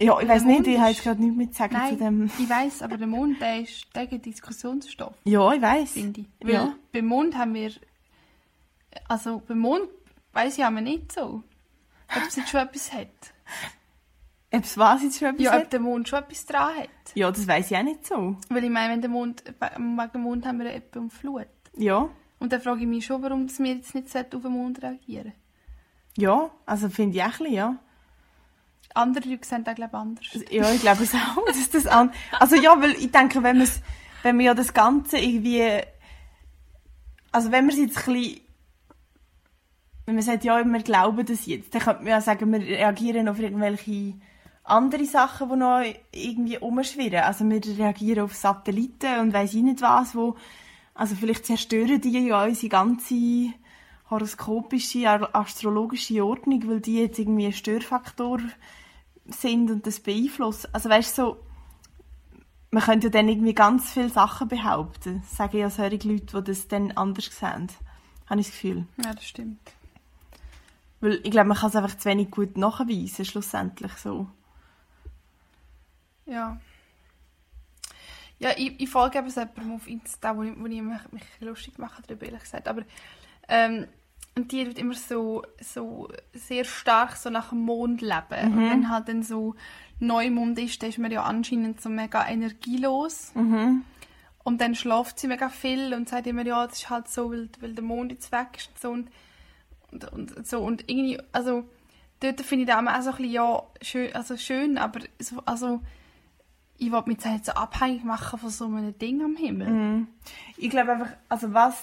ja, 0.02 0.20
ich 0.20 0.28
weiß 0.28 0.44
nicht, 0.44 0.68
ich 0.68 0.78
habe 0.80 0.90
jetzt 0.92 1.04
gerade 1.04 1.22
nichts 1.22 1.38
mehr 1.38 1.52
zu 1.52 1.58
sagen 1.58 1.74
zu 1.76 1.80
Nein, 1.80 1.98
dem. 1.98 2.32
ich 2.40 2.50
weiß, 2.50 2.82
aber 2.82 2.98
der 2.98 3.08
Mond, 3.08 3.40
der 3.42 3.62
ist 3.62 3.86
der 3.96 4.06
Diskussionsstoff, 4.08 5.14
Ja, 5.24 5.54
ich 5.54 5.62
weiß. 5.62 5.92
finde 5.92 6.22
ich. 6.22 6.28
Weil 6.42 6.54
Ja. 6.54 6.76
beim 6.92 7.06
Mond 7.06 7.38
haben 7.38 7.54
wir, 7.54 7.72
also 9.08 9.42
beim 9.48 9.60
Mond 9.60 9.88
weiß 10.34 10.58
ich 10.58 10.66
aber 10.66 10.82
nicht 10.82 11.12
so, 11.12 11.44
ob 12.16 12.24
es 12.28 12.36
jetzt 12.36 12.50
schon 12.50 12.62
etwas 12.62 12.92
hat. 12.94 13.08
Ob 14.54 14.64
es 14.64 14.78
was 14.78 15.02
jetzt 15.02 15.20
schon 15.20 15.30
etwas 15.30 15.46
Ja, 15.46 15.56
ob 15.56 15.62
hat? 15.62 15.74
der 15.74 15.80
Mond 15.80 16.10
schon 16.10 16.20
etwas 16.20 16.46
dran 16.46 16.76
hat. 16.78 16.90
Ja, 17.16 17.32
das 17.32 17.48
weiß 17.48 17.72
ich 17.72 17.78
auch 17.78 17.84
nicht 17.84 18.06
so. 18.06 18.36
Weil 18.50 18.64
ich 18.66 18.70
meine, 18.70 18.94
wenn 18.94 19.02
der 19.02 19.10
Mond, 19.10 19.44
wegen 19.48 20.12
dem 20.14 20.22
Mond 20.22 20.46
haben 20.46 20.60
wir 20.60 20.68
ja 20.68 20.74
etwa 20.74 21.00
um 21.00 21.10
Flut. 21.10 21.48
Ja, 21.78 22.10
Und 22.40 22.52
dann 22.52 22.62
frage 22.62 22.82
ich 22.82 22.88
mich 22.88 23.06
schon, 23.06 23.22
warum 23.24 23.48
wir 23.50 23.74
jetzt 23.76 23.96
nicht 23.96 24.16
auf 24.16 24.42
den 24.42 24.52
Mond 24.52 24.82
reagieren 24.82 25.34
ja, 26.18 26.52
also 26.66 26.90
finde 26.90 27.18
ich 27.18 27.24
auch 27.24 27.28
ein 27.28 27.32
bisschen, 27.38 27.54
ja. 27.54 27.78
Andere 28.94 29.30
Leute 29.30 29.48
sehen 29.48 29.64
das, 29.64 29.76
glaube 29.76 29.92
ich, 29.94 29.98
anders. 29.98 30.26
Ja, 30.50 30.72
ich 30.74 30.82
glaube 30.82 31.04
es 31.04 31.14
auch. 31.14 31.46
Dass 31.48 31.70
das 31.70 31.88
an 31.88 32.12
also 32.40 32.58
ja, 32.58 32.82
weil 32.82 32.92
ich 32.92 33.12
denke, 33.12 33.42
wenn, 33.44 33.66
wenn 34.24 34.36
man 34.36 34.46
ja 34.46 34.54
das 34.54 34.74
Ganze 34.74 35.18
irgendwie... 35.18 35.82
Also 37.32 37.52
wenn 37.52 37.66
man 37.66 37.74
es 37.74 37.80
jetzt 37.80 38.08
ein 38.08 38.14
bisschen... 38.14 38.42
Wenn 40.06 40.16
man 40.16 40.24
sagt, 40.24 40.44
ja, 40.44 40.62
wir 40.66 40.84
glauben 40.84 41.26
das 41.26 41.46
jetzt, 41.46 41.74
dann 41.74 41.82
könnte 41.82 42.02
man 42.02 42.10
ja 42.10 42.20
sagen, 42.20 42.52
wir 42.52 42.60
reagieren 42.60 43.30
auf 43.30 43.40
irgendwelche 43.40 44.16
andere 44.64 45.06
Sachen, 45.06 45.50
die 45.50 45.56
noch 45.56 45.82
irgendwie 46.12 46.58
umschwirren. 46.58 47.24
Also 47.24 47.50
wir 47.50 47.62
reagieren 47.78 48.26
auf 48.26 48.36
Satelliten 48.36 49.20
und 49.20 49.34
weiss 49.34 49.54
ich 49.54 49.64
nicht 49.64 49.82
was, 49.82 50.16
wo... 50.16 50.36
Also 50.94 51.16
vielleicht 51.16 51.46
zerstören 51.46 52.02
die 52.02 52.28
ja 52.28 52.44
unsere 52.44 52.70
ganze 52.70 53.54
horoskopische, 54.10 55.34
astrologische 55.34 56.24
Ordnung, 56.24 56.68
weil 56.68 56.82
die 56.82 57.00
jetzt 57.00 57.18
irgendwie 57.18 57.46
ein 57.48 57.54
Störfaktor 57.54 58.40
sind 59.26 59.72
und 59.72 59.88
das 59.88 60.02
beeinflussen. 60.02 60.70
Also 60.74 60.90
weißt 60.90 61.18
du, 61.18 61.22
so, 61.22 61.38
man 62.72 62.84
könnte 62.84 63.08
ja 63.08 63.12
dann 63.12 63.30
irgendwie 63.30 63.54
ganz 63.54 63.92
viele 63.92 64.10
Sachen 64.10 64.50
behaupten. 64.50 65.22
Das 65.22 65.38
sagen 65.38 65.58
ja 65.58 65.70
solche 65.70 66.08
Leute, 66.08 66.42
die 66.42 66.52
das 66.52 66.68
dann 66.68 66.92
anders 66.92 67.26
sehen. 67.26 67.70
Habe 68.28 68.42
ich 68.42 68.48
das 68.48 68.56
Gefühl. 68.56 68.86
Ja, 69.04 69.14
das 69.14 69.26
stimmt. 69.26 69.60
Weil 71.00 71.20
ich 71.24 71.32
glaube, 71.32 71.48
man 71.48 71.58
kann 71.58 71.70
es 71.70 71.76
einfach 71.76 71.98
zu 71.98 72.10
wenig 72.10 72.32
gut 72.32 72.58
nachweisen, 72.58 73.26
schlussendlich 73.26 73.94
so. 73.94 74.28
Ja. 76.32 76.58
Ja, 78.40 78.50
ich, 78.58 78.80
ich 78.80 78.90
folge 78.90 79.20
eben 79.20 79.30
jemandem 79.30 79.74
auf 79.74 79.88
Insta, 79.88 80.36
wo 80.36 80.42
ich, 80.42 80.54
wo 80.58 80.66
ich 80.66 80.82
mich, 80.82 81.12
mich 81.12 81.24
lustig 81.42 81.78
mache 81.78 82.02
darüber, 82.08 82.26
ehrlich 82.26 82.42
gesagt. 82.42 82.68
Aber, 82.68 82.82
ähm, 83.48 83.86
und 84.36 84.52
die 84.52 84.64
tut 84.66 84.80
immer 84.80 84.96
so, 84.96 85.44
so 85.60 86.10
sehr 86.34 86.64
stark 86.64 87.18
so 87.18 87.30
nach 87.30 87.50
dem 87.50 87.60
Mond 87.60 88.02
leben. 88.02 88.54
Und 88.54 88.70
wenn 88.72 88.90
halt 88.90 89.10
dann 89.10 89.24
so 89.24 89.56
Neumond 90.00 90.58
ist, 90.58 90.82
dann 90.82 90.90
ist 90.90 90.98
man 90.98 91.12
ja 91.12 91.24
anscheinend 91.24 91.82
so 91.82 91.90
mega 91.90 92.28
energielos. 92.28 93.32
Und 94.44 94.62
dann 94.62 94.74
schläft 94.74 95.20
sie 95.20 95.28
mega 95.28 95.50
viel 95.50 95.94
und 95.94 96.10
sagt 96.10 96.26
immer, 96.26 96.46
ja, 96.46 96.66
das 96.66 96.78
ist 96.80 96.90
halt 96.90 97.10
so, 97.10 97.32
weil, 97.32 97.50
weil 97.60 97.74
der 97.74 97.84
Mond 97.84 98.12
jetzt 98.12 98.32
weg 98.32 98.58
ist 98.58 98.70
und 98.70 98.80
so. 98.82 98.92
Und, 99.92 100.12
und, 100.14 100.36
und 100.36 100.48
so. 100.48 100.62
Und 100.62 100.90
irgendwie, 100.90 101.20
also, 101.32 101.66
dort 102.22 102.42
finde 102.42 102.64
ich 102.64 102.70
das 102.70 102.78
auch 102.78 103.02
so 103.02 103.10
ein 103.12 103.16
bisschen, 103.18 103.32
ja, 103.32 103.64
schön, 103.82 104.16
also 104.16 104.38
schön, 104.38 104.78
aber 104.80 105.02
so, 105.20 105.44
also, 105.46 105.82
ich 106.82 106.92
will 106.92 107.04
mich 107.06 107.20
jetzt 107.24 107.46
so 107.46 107.52
abhängig 107.52 108.04
machen 108.04 108.40
von 108.40 108.50
so 108.50 108.66
einem 108.66 108.98
Ding 108.98 109.24
am 109.24 109.36
Himmel. 109.36 110.08
Ich 110.58 110.72
glaube 110.72 110.94
einfach, 110.94 111.12
also 111.30 111.54
was 111.54 111.76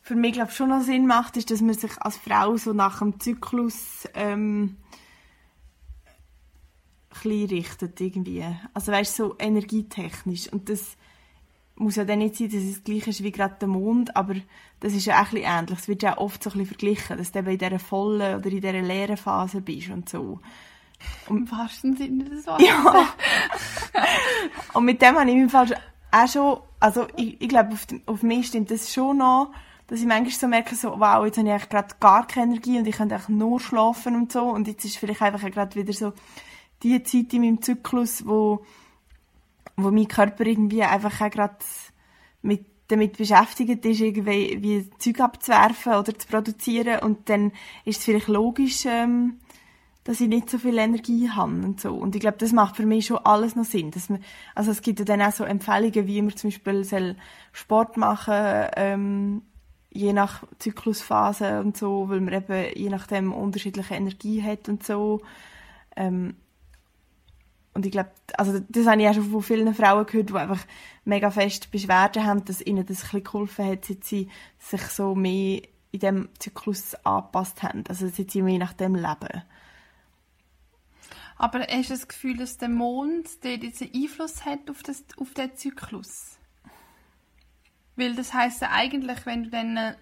für 0.00 0.14
mich 0.14 0.34
glaub, 0.34 0.52
schon 0.52 0.68
noch 0.68 0.82
Sinn 0.82 1.08
macht, 1.08 1.36
ist, 1.36 1.50
dass 1.50 1.60
man 1.60 1.74
sich 1.74 2.00
als 2.00 2.18
Frau 2.18 2.56
so 2.56 2.72
nach 2.72 3.00
dem 3.00 3.18
Zyklus 3.18 4.08
ähm, 4.14 4.76
richtet 7.24 8.00
irgendwie. 8.00 8.44
Also 8.72 8.92
weißt 8.92 9.16
so 9.16 9.34
energietechnisch. 9.40 10.52
Und 10.52 10.68
das 10.68 10.96
muss 11.74 11.96
ja 11.96 12.04
dann 12.04 12.20
nicht 12.20 12.36
sein, 12.36 12.48
dass 12.48 12.62
es 12.62 12.74
das 12.74 12.84
gleiche 12.84 13.10
ist 13.10 13.24
wie 13.24 13.32
gerade 13.32 13.56
der 13.60 13.68
Mond, 13.68 14.16
aber 14.16 14.36
das 14.78 14.92
ist 14.94 15.06
ja 15.06 15.20
auch 15.20 15.32
ein 15.32 15.38
ähnlich. 15.38 15.80
Es 15.80 15.88
wird 15.88 16.04
ja 16.04 16.18
oft 16.18 16.44
so 16.44 16.50
ein 16.50 16.64
verglichen, 16.64 17.18
dass 17.18 17.32
du 17.32 17.40
eben 17.40 17.50
in 17.50 17.58
dieser 17.58 17.80
vollen 17.80 18.36
oder 18.36 18.46
in 18.46 18.60
dieser 18.60 18.72
leeren 18.80 19.16
Phase 19.16 19.60
bist 19.60 19.90
und 19.90 20.08
so. 20.08 20.40
Im 21.28 21.50
wahrsten 21.50 21.96
Sinne 21.96 22.24
des 22.24 22.46
Wortes. 22.46 22.66
Ja. 22.66 23.06
und 24.74 24.84
mit 24.84 25.00
dem 25.02 25.18
habe 25.18 25.30
ich 25.30 25.36
im 25.36 25.50
Fall 25.50 25.74
auch 26.10 26.28
schon, 26.28 26.58
also 26.80 27.06
ich, 27.16 27.40
ich 27.40 27.48
glaube, 27.48 27.72
auf, 27.72 27.86
auf 28.06 28.22
mich 28.22 28.48
stimmt 28.48 28.70
das 28.70 28.92
schon 28.92 29.18
noch, 29.18 29.52
dass 29.86 30.00
ich 30.00 30.06
manchmal 30.06 30.30
so 30.32 30.48
merke, 30.48 30.74
so, 30.74 31.00
wow, 31.00 31.24
jetzt 31.24 31.38
habe 31.38 31.48
ich 31.48 31.54
eigentlich 31.54 31.68
gerade 31.68 31.94
gar 32.00 32.26
keine 32.26 32.52
Energie 32.52 32.78
und 32.78 32.86
ich 32.86 32.96
könnte 32.96 33.14
eigentlich 33.14 33.28
nur 33.28 33.60
schlafen 33.60 34.16
und 34.16 34.32
so. 34.32 34.42
Und 34.44 34.68
jetzt 34.68 34.84
ist 34.84 34.96
vielleicht 34.96 35.20
einfach 35.22 35.50
gerade 35.50 35.74
wieder 35.74 35.92
so 35.92 36.12
die 36.82 37.02
Zeit 37.02 37.32
in 37.34 37.42
meinem 37.42 37.62
Zyklus, 37.62 38.26
wo, 38.26 38.64
wo 39.76 39.90
mein 39.90 40.08
Körper 40.08 40.46
irgendwie 40.46 40.82
einfach 40.82 41.20
auch 41.20 41.30
gerade 41.30 41.56
mit, 42.42 42.64
damit 42.88 43.16
beschäftigt 43.16 43.84
ist, 43.84 44.00
irgendwie 44.00 44.62
wie 44.62 44.90
Zeug 44.98 45.20
abzuwerfen 45.20 45.94
oder 45.94 46.18
zu 46.18 46.26
produzieren. 46.26 47.00
Und 47.00 47.28
dann 47.28 47.52
ist 47.84 47.98
es 47.98 48.04
vielleicht 48.04 48.28
logisch, 48.28 48.84
ähm, 48.86 49.40
dass 50.04 50.20
ich 50.20 50.28
nicht 50.28 50.50
so 50.50 50.58
viel 50.58 50.78
Energie 50.78 51.30
habe 51.30 51.52
und 51.52 51.80
so. 51.80 51.94
Und 51.94 52.14
ich 52.14 52.20
glaube, 52.20 52.38
das 52.38 52.52
macht 52.52 52.76
für 52.76 52.86
mich 52.86 53.06
schon 53.06 53.18
alles 53.18 53.54
noch 53.54 53.64
Sinn. 53.64 53.92
Dass 53.92 54.08
man, 54.08 54.22
also 54.54 54.70
es 54.70 54.82
gibt 54.82 54.98
ja 54.98 55.04
dann 55.04 55.22
auch 55.22 55.32
so 55.32 55.44
Empfehlungen, 55.44 56.06
wie 56.06 56.22
man 56.22 56.36
zum 56.36 56.50
Beispiel 56.50 56.84
soll 56.84 57.16
Sport 57.52 57.96
machen 57.96 58.68
ähm, 58.76 59.42
je 59.90 60.12
nach 60.12 60.42
Zyklusphase 60.58 61.60
und 61.60 61.76
so, 61.76 62.08
weil 62.08 62.20
man 62.20 62.34
eben 62.34 62.74
je 62.74 62.88
nachdem 62.88 63.32
unterschiedliche 63.32 63.94
Energie 63.94 64.42
hat 64.42 64.68
und 64.68 64.84
so. 64.84 65.20
Ähm, 65.96 66.34
und 67.74 67.86
ich 67.86 67.92
glaube, 67.92 68.10
also 68.36 68.60
das 68.68 68.86
habe 68.86 69.00
ich 69.00 69.08
auch 69.08 69.14
schon 69.14 69.30
von 69.30 69.42
vielen 69.42 69.74
Frauen 69.74 70.06
gehört, 70.06 70.30
die 70.30 70.34
einfach 70.34 70.64
mega 71.04 71.30
fest 71.30 71.70
Beschwerden 71.70 72.24
haben, 72.24 72.44
dass 72.44 72.60
ihnen 72.60 72.84
das 72.84 73.14
ein 73.14 73.24
geholfen 73.24 73.66
hat, 73.66 73.84
seit 73.84 74.04
sie 74.04 74.28
sich 74.58 74.82
so 74.82 75.14
mehr 75.14 75.62
in 75.90 76.00
dem 76.00 76.28
Zyklus 76.38 76.94
angepasst 77.04 77.62
haben. 77.62 77.84
Also 77.88 78.06
dass 78.06 78.16
sie 78.16 78.26
je 78.32 78.58
nach 78.58 78.72
dem 78.72 78.94
leben. 78.94 79.42
Aber 81.42 81.60
hast 81.68 81.90
du 81.90 81.94
das 81.94 82.06
Gefühl, 82.06 82.36
dass 82.36 82.56
der 82.56 82.68
Mond 82.68 83.28
jetzt 83.42 83.82
einen 83.82 83.94
Einfluss 83.94 84.44
hat 84.44 84.70
auf, 84.70 84.82
das, 84.84 85.02
auf 85.16 85.34
den 85.34 85.56
Zyklus? 85.56 86.38
Weil 87.96 88.14
das 88.14 88.32
heisst 88.32 88.62
ja 88.62 88.70
eigentlich, 88.70 89.26
wenn 89.26 89.44
du 89.44 89.50
dann... 89.50 89.76
äh, 89.76 89.94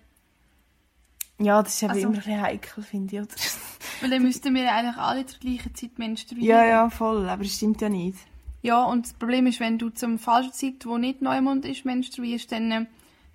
Ja, 1.38 1.62
das 1.62 1.74
ist 1.76 1.82
eben 1.82 1.92
Also- 1.92 2.02
immer 2.08 2.12
ein 2.12 2.18
bisschen 2.18 2.40
heikel, 2.42 2.82
finde 2.84 3.16
ich. 3.16 3.22
Oder? 3.22 3.34
Weil 4.02 4.10
dann 4.10 4.22
müssten 4.22 4.54
wir 4.54 4.70
eigentlich 4.72 4.96
alle 4.96 5.24
zur 5.26 5.40
gleichen 5.40 5.74
Zeit 5.74 5.98
menstruieren. 5.98 6.46
ja, 6.46 6.64
ja, 6.64 6.90
voll. 6.90 7.26
Aber 7.28 7.42
das 7.42 7.54
stimmt 7.54 7.80
ja 7.80 7.88
nicht. 7.88 8.18
Ja, 8.62 8.84
und 8.84 9.06
das 9.06 9.14
Problem 9.14 9.46
ist, 9.46 9.60
wenn 9.60 9.78
du 9.78 9.88
zum 9.88 10.18
falschen 10.18 10.52
Zeit, 10.52 10.84
wo 10.86 10.98
nicht 10.98 11.22
Neumond 11.22 11.64
ist, 11.64 11.86
menstruierst, 11.86 12.52
dann 12.52 12.70
äh, 12.70 12.86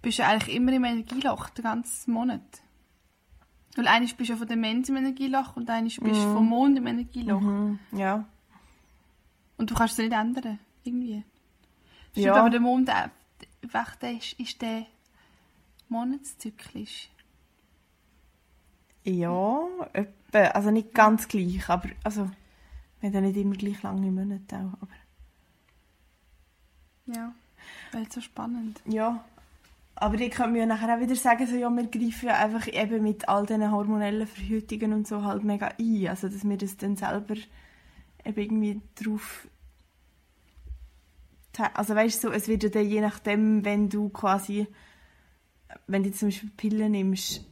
bist 0.04 0.20
du 0.20 0.26
eigentlich 0.26 0.56
immer 0.56 0.74
im 0.74 0.84
Energieloch, 0.84 1.50
den 1.50 1.64
ganzen 1.64 2.14
Monat. 2.14 2.42
Weil 3.76 3.88
eigentlich 3.88 4.16
bist 4.16 4.30
du 4.30 4.34
ja 4.34 4.38
von 4.38 4.48
der 4.48 4.58
Mens 4.58 4.88
im 4.90 4.96
Energieloch 4.96 5.56
und 5.58 5.70
eigentlich 5.70 6.00
bist 6.00 6.16
du 6.16 6.34
vom 6.34 6.48
Mond 6.48 6.78
im 6.78 6.88
Energieloch. 6.88 7.42
Mhm. 7.42 7.80
Ja. 7.92 8.26
Und 9.58 9.70
du 9.70 9.76
kannst 9.76 9.94
es 9.94 10.06
nicht 10.06 10.14
ändern, 10.14 10.60
irgendwie. 10.84 11.24
Stimmt, 12.12 12.26
Ja. 12.26 12.36
aber 12.36 12.50
der 12.50 12.60
Mond, 12.62 12.90
äh, 12.90 13.10
der 14.02 14.12
ist, 14.14 14.34
ist 14.40 14.62
der 14.62 14.86
monatszyklisch. 15.90 17.10
Ja, 19.04 19.60
etwa. 19.94 20.40
Also 20.54 20.72
nicht 20.72 20.94
ganz 20.94 21.28
gleich, 21.28 21.70
aber 21.70 21.90
also, 22.04 22.30
wir 23.00 23.08
haben 23.10 23.14
ja 23.14 23.22
nicht 23.22 23.38
immer 23.38 23.56
gleich 23.56 23.82
lange 23.84 24.10
Monate 24.12 24.56
auch. 24.58 24.82
Aber, 24.82 24.92
Ja, 27.06 27.34
weil 27.92 28.12
so 28.12 28.20
spannend. 28.22 28.82
ja. 28.86 29.24
Aber 29.98 30.20
ich 30.20 30.32
kann 30.32 30.52
mir 30.52 30.66
nachher 30.66 30.96
auch 30.96 31.00
wieder 31.00 31.16
sagen, 31.16 31.48
so, 31.48 31.56
ja, 31.56 31.70
wir 31.70 31.88
greifen 31.88 32.28
ja 32.28 32.36
einfach 32.36 32.68
eben 32.68 33.02
mit 33.02 33.30
all 33.30 33.46
diesen 33.46 33.72
hormonellen 33.72 34.28
Verhütungen 34.28 34.92
und 34.92 35.08
so 35.08 35.24
halt 35.24 35.44
mega 35.44 35.70
ein. 35.80 36.08
Also, 36.10 36.28
dass 36.28 36.44
wir 36.48 36.58
das 36.58 36.76
dann 36.78 36.96
selber 36.98 37.36
eben 38.26 38.40
irgendwie 38.40 38.82
drauf... 39.02 39.48
Also 41.74 41.96
weißt 41.96 42.22
du, 42.22 42.28
so, 42.28 42.34
es 42.34 42.50
wird 42.50 42.64
ja 42.64 42.70
dann 42.70 42.86
je 42.90 43.00
nachdem, 43.00 43.64
wenn 43.64 43.88
du 43.88 44.10
quasi, 44.10 44.68
wenn 45.88 46.04
du 46.04 46.12
zum 46.12 46.28
Beispiel 46.28 46.52
Pillen 46.58 46.92
nimmst, 46.92 47.46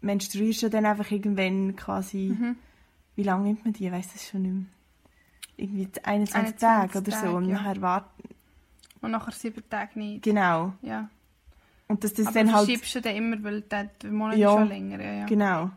menstruierst 0.00 0.62
du 0.62 0.70
dann 0.70 0.86
einfach 0.86 1.10
irgendwann 1.10 1.76
quasi, 1.76 2.34
Mhm. 2.38 2.56
wie 3.16 3.22
lange 3.22 3.44
nimmt 3.48 3.64
man 3.66 3.74
die? 3.74 3.84
Ich 3.86 3.92
weiss 3.92 4.10
das 4.14 4.26
schon 4.26 4.42
nicht 4.42 4.54
mehr. 4.54 4.64
Irgendwie 5.58 5.88
21, 6.02 6.34
21 6.34 6.58
Tage 6.58 6.98
oder 6.98 7.10
so. 7.10 7.16
Tage, 7.18 7.36
Und 7.36 7.44
ja. 7.50 7.54
nachher 7.56 7.82
warten. 7.82 8.28
Und 9.02 9.10
nachher 9.10 9.32
sieben 9.32 9.62
Tage 9.68 9.98
nicht. 9.98 10.22
Genau. 10.22 10.72
Ja. 10.80 11.10
Und 11.90 12.04
dass 12.04 12.12
das 12.14 12.26
Aber 12.28 12.34
dann 12.34 12.46
du 12.46 12.52
halt. 12.52 12.66
verschiebst 12.66 12.94
du 12.94 13.00
den 13.00 13.16
immer, 13.16 13.42
weil 13.42 13.62
der, 13.62 13.90
Monat 14.10 14.36
Ja. 14.38 14.52
ist 14.52 14.58
schon 14.60 14.68
länger. 14.68 15.02
Ja, 15.02 15.12
ja. 15.12 15.26
Genau. 15.26 15.70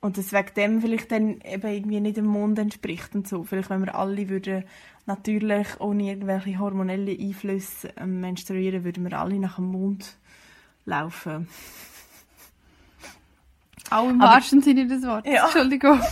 Und 0.00 0.16
das 0.16 0.32
wegen 0.32 0.54
dem 0.54 0.80
vielleicht 0.80 1.10
dann 1.10 1.40
eben 1.40 1.66
irgendwie 1.68 1.98
nicht 2.00 2.16
dem 2.18 2.26
Mond 2.26 2.56
entspricht 2.60 3.12
und 3.16 3.26
so. 3.26 3.42
Vielleicht, 3.42 3.68
wenn 3.70 3.84
wir 3.84 3.96
alle 3.96 4.28
würden 4.28 4.62
natürlich 5.06 5.66
ohne 5.80 6.04
irgendwelche 6.10 6.58
hormonelle 6.60 7.10
Einflüsse 7.18 7.92
ähm, 7.96 8.20
menstruieren, 8.20 8.84
würden 8.84 9.02
wir 9.10 9.18
alle 9.18 9.40
nach 9.40 9.56
dem 9.56 9.64
Mond 9.72 10.16
laufen. 10.84 11.48
Auch 13.90 14.08
im 14.08 14.20
Aber- 14.20 14.34
wahrsten 14.34 14.62
Sinne 14.62 14.86
des 14.86 15.02
Wortes. 15.02 15.32
Ja. 15.32 15.44
Entschuldigung. 15.46 16.00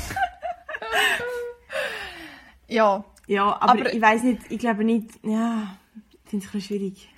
ja. 2.69 3.05
Ja, 3.27 3.45
aber, 3.61 3.73
Aber- 3.73 3.93
ich 3.95 4.03
weiß 4.03 4.23
nicht, 4.25 4.43
ich 4.51 4.59
glaube 4.59 4.85
nicht, 4.85 5.09
ja, 5.23 5.77
ich 6.25 6.31
finde 6.31 6.45
es 6.45 6.51
ein 6.51 6.53
bisschen 6.53 6.61
schwierig. 6.61 7.09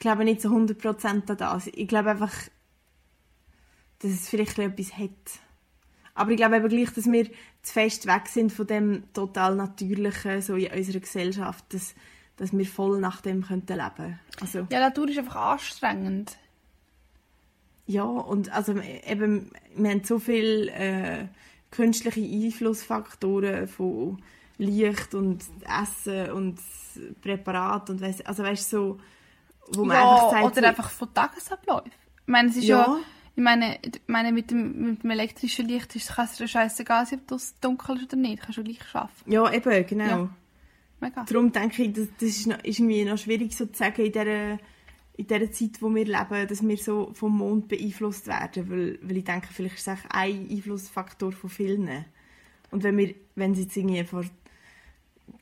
Ich 0.00 0.02
glaube 0.02 0.24
nicht 0.24 0.40
so 0.40 0.48
100% 0.48 1.30
an 1.30 1.36
das. 1.36 1.66
Ich 1.66 1.86
glaube 1.86 2.08
einfach, 2.12 2.32
dass 3.98 4.10
es 4.10 4.30
vielleicht 4.30 4.58
ein 4.58 4.74
bisschen 4.74 4.94
etwas 4.94 5.10
hat. 5.10 5.40
Aber 6.14 6.30
ich 6.30 6.38
glaube 6.38 6.56
eben 6.56 6.70
gleich, 6.70 6.90
dass 6.94 7.04
wir 7.04 7.26
zu 7.26 7.72
fest 7.74 8.06
weg 8.06 8.26
sind 8.26 8.50
von 8.50 8.66
dem 8.66 9.12
total 9.12 9.56
Natürlichen 9.56 10.40
so 10.40 10.54
in 10.56 10.72
unserer 10.72 11.00
Gesellschaft, 11.00 11.66
dass, 11.74 11.94
dass 12.38 12.56
wir 12.56 12.64
voll 12.64 12.98
nach 12.98 13.20
dem 13.20 13.42
könnten 13.42 13.76
leben 13.76 14.18
Also, 14.40 14.66
Ja, 14.70 14.80
Natur 14.80 15.06
ist 15.10 15.18
einfach 15.18 15.36
anstrengend. 15.36 16.34
ja, 17.86 18.04
und 18.04 18.50
also 18.52 18.74
eben, 19.06 19.50
wir 19.76 19.90
haben 19.90 20.04
so 20.04 20.18
viele 20.18 20.70
äh, 20.70 21.26
künstliche 21.70 22.22
Einflussfaktoren 22.22 23.68
von 23.68 24.22
Licht 24.56 25.14
und 25.14 25.44
Essen 25.82 26.30
und 26.32 26.58
Präparat 27.20 27.90
und 27.90 28.00
weiss, 28.00 28.22
also 28.22 28.42
weißt 28.42 28.70
so, 28.70 28.98
wo 29.74 29.84
man 29.84 29.96
ja, 29.96 30.12
einfach 30.12 30.30
sagt, 30.30 30.56
oder 30.58 30.68
einfach 30.68 30.90
von 30.90 31.14
Tagesabläufen. 31.14 31.90
Ich 32.26 32.26
meine, 32.26 32.48
es 32.50 32.56
ist 32.56 32.64
ja, 32.64 32.78
Ja. 32.78 32.98
ich 33.36 33.42
meine, 33.42 33.78
ich 33.82 34.00
meine 34.06 34.32
mit, 34.32 34.50
dem, 34.50 34.90
mit 34.90 35.02
dem 35.02 35.10
elektrischen 35.10 35.66
Licht 35.66 35.94
ist 35.96 36.12
es 36.16 36.36
dir 36.36 36.48
scheißegal, 36.48 37.06
ob 37.12 37.32
es 37.32 37.58
dunkel 37.60 37.96
ist 37.96 38.04
oder 38.12 38.16
nicht. 38.16 38.42
Kannst 38.42 38.58
du 38.58 38.64
gleich 38.64 38.78
arbeiten. 38.92 39.32
ja, 39.32 39.52
eben, 39.52 39.86
genau. 39.86 40.04
Ja. 40.04 40.28
Mega. 41.00 41.24
Darum 41.24 41.50
denke 41.50 41.82
ich, 41.82 41.92
das, 41.94 42.08
das 42.18 42.28
ist, 42.28 42.46
noch, 42.46 42.62
ist 42.62 42.78
irgendwie 42.78 43.04
noch 43.04 43.16
schwierig 43.16 43.56
so 43.56 43.64
zu 43.66 43.74
sagen 43.74 44.04
in 44.04 44.12
dieser, 44.12 44.52
in 45.16 45.26
dieser 45.26 45.50
Zeit, 45.50 45.80
wo 45.80 45.94
wir 45.94 46.04
leben, 46.04 46.46
dass 46.46 46.66
wir 46.66 46.76
so 46.76 47.10
vom 47.14 47.38
Mond 47.38 47.68
beeinflusst 47.68 48.26
werden, 48.26 48.70
weil, 48.70 48.98
weil 49.02 49.16
ich 49.16 49.24
denke, 49.24 49.48
vielleicht 49.50 49.76
ist 49.76 49.88
es 49.88 49.94
auch 49.94 50.10
ein 50.10 50.48
Einflussfaktor 50.50 51.32
von 51.32 51.48
vielen. 51.50 52.04
Und 52.70 52.82
wenn 52.82 52.98
wir, 52.98 53.14
wenn 53.34 53.52
es 53.52 53.60
jetzt 53.60 53.76
irgendwie 53.76 54.04
vor 54.04 54.24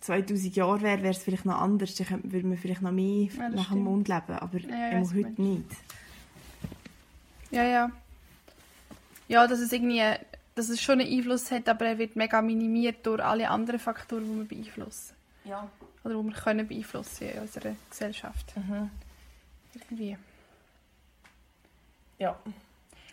2000 0.01 0.57
Jahren 0.57 0.83
wäre, 0.83 1.03
wäre 1.03 1.13
es 1.15 1.23
vielleicht 1.23 1.45
noch 1.45 1.61
anders, 1.61 1.95
dann 1.95 2.33
würde 2.33 2.47
man 2.47 2.59
vielleicht 2.59 2.83
noch 2.83 2.93
mehr 2.93 3.29
Ja, 3.37 3.49
nach 3.49 3.71
dem. 3.71 3.85
Mond 3.85 4.09
leben, 4.09 4.33
aber 4.33 4.59
Ja, 4.61 4.91
ja, 4.91 4.99
heute 4.99 5.15
meinst 5.21 5.39
nicht. 5.39 5.71
Ja, 7.51 7.65
ja. 7.65 7.91
Ja, 9.29 9.47
dass 9.47 9.61
es 9.61 9.73
irgendwie, 9.73 10.03
dass 10.55 10.69
es 10.69 10.81
schon 10.81 11.01
einen 11.01 11.13
Einfluss 11.13 11.51
hat, 11.51 11.69
aber 11.69 11.87
er 11.87 11.99
wird 11.99 12.17
mega 12.17 12.41
minimiert 12.43 13.05
durch 13.07 13.23
alle 13.23 13.49
anderen 13.49 13.81
Faktoren, 13.81 14.25
die 14.25 14.37
wir 14.39 14.45
beeinflussen. 14.45 15.15
Ja. 15.45 15.69
Oder 16.05 16.15
die 16.15 16.25
wir 16.29 16.33
können 16.35 16.67
beeinflussen 16.67 17.29
in 17.29 17.41
unserer 17.41 17.75
Gesellschaft. 17.91 18.55
Mhm. 18.57 18.91
Irgendwie. 19.75 20.17
ja. 22.19 22.37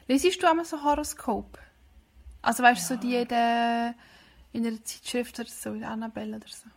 Lesest 0.08 0.42
du 0.42 0.50
einmal 0.50 0.66
so 0.66 0.84
Horoskop? 0.84 1.58
Also 2.42 2.62
weißt 2.62 2.90
du, 2.90 2.94
so 2.94 3.00
die 3.00 3.16
in, 3.16 3.28
der, 3.28 3.96
in 4.56 4.66
einer 4.66 4.84
Zeitschrift 4.86 5.38
oder 5.38 5.50
so, 5.50 5.74
in 5.74 5.84
Annabelle 5.84 6.38
oder 6.38 6.48
so? 6.48 6.68